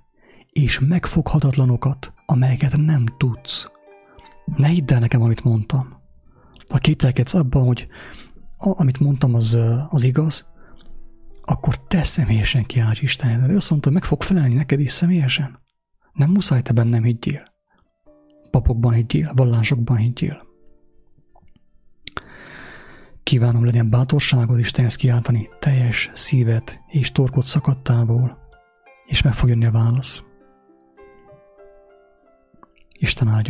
és 0.49 0.79
megfoghatatlanokat, 0.79 2.13
amelyeket 2.25 2.77
nem 2.77 3.05
tudsz. 3.17 3.71
Ne 4.55 4.67
hidd 4.67 4.93
el 4.93 4.99
nekem, 4.99 5.21
amit 5.21 5.43
mondtam. 5.43 6.01
Ha 6.71 6.77
kételkedsz 6.77 7.33
abban, 7.33 7.65
hogy 7.65 7.87
amit 8.57 8.99
mondtam, 8.99 9.33
az, 9.33 9.57
az 9.89 10.03
igaz, 10.03 10.45
akkor 11.45 11.87
te 11.87 12.03
személyesen 12.03 12.65
kiállj 12.65 12.99
Istenhez. 13.01 13.49
Ő 13.49 13.55
azt 13.55 13.69
mondta, 13.69 13.89
meg 13.89 14.03
fog 14.03 14.23
felelni 14.23 14.53
neked 14.53 14.79
is 14.79 14.91
személyesen. 14.91 15.59
Nem 16.13 16.29
muszáj 16.29 16.61
te 16.61 16.73
bennem 16.73 17.03
higgyél. 17.03 17.43
Papokban 18.51 18.93
higgyél, 18.93 19.31
vallásokban 19.35 19.97
higgyél. 19.97 20.37
Kívánom 23.23 23.65
legyen 23.65 23.89
bátorságod 23.89 24.59
Istenhez 24.59 24.95
kiáltani 24.95 25.49
teljes 25.59 26.11
szívet 26.13 26.79
és 26.87 27.11
torkot 27.11 27.45
szakadtából, 27.45 28.37
és 29.05 29.21
meg 29.21 29.33
fog 29.33 29.49
jönni 29.49 29.65
a 29.65 29.71
válasz. 29.71 30.23
Isten 32.97 33.27
áldjon. 33.27 33.41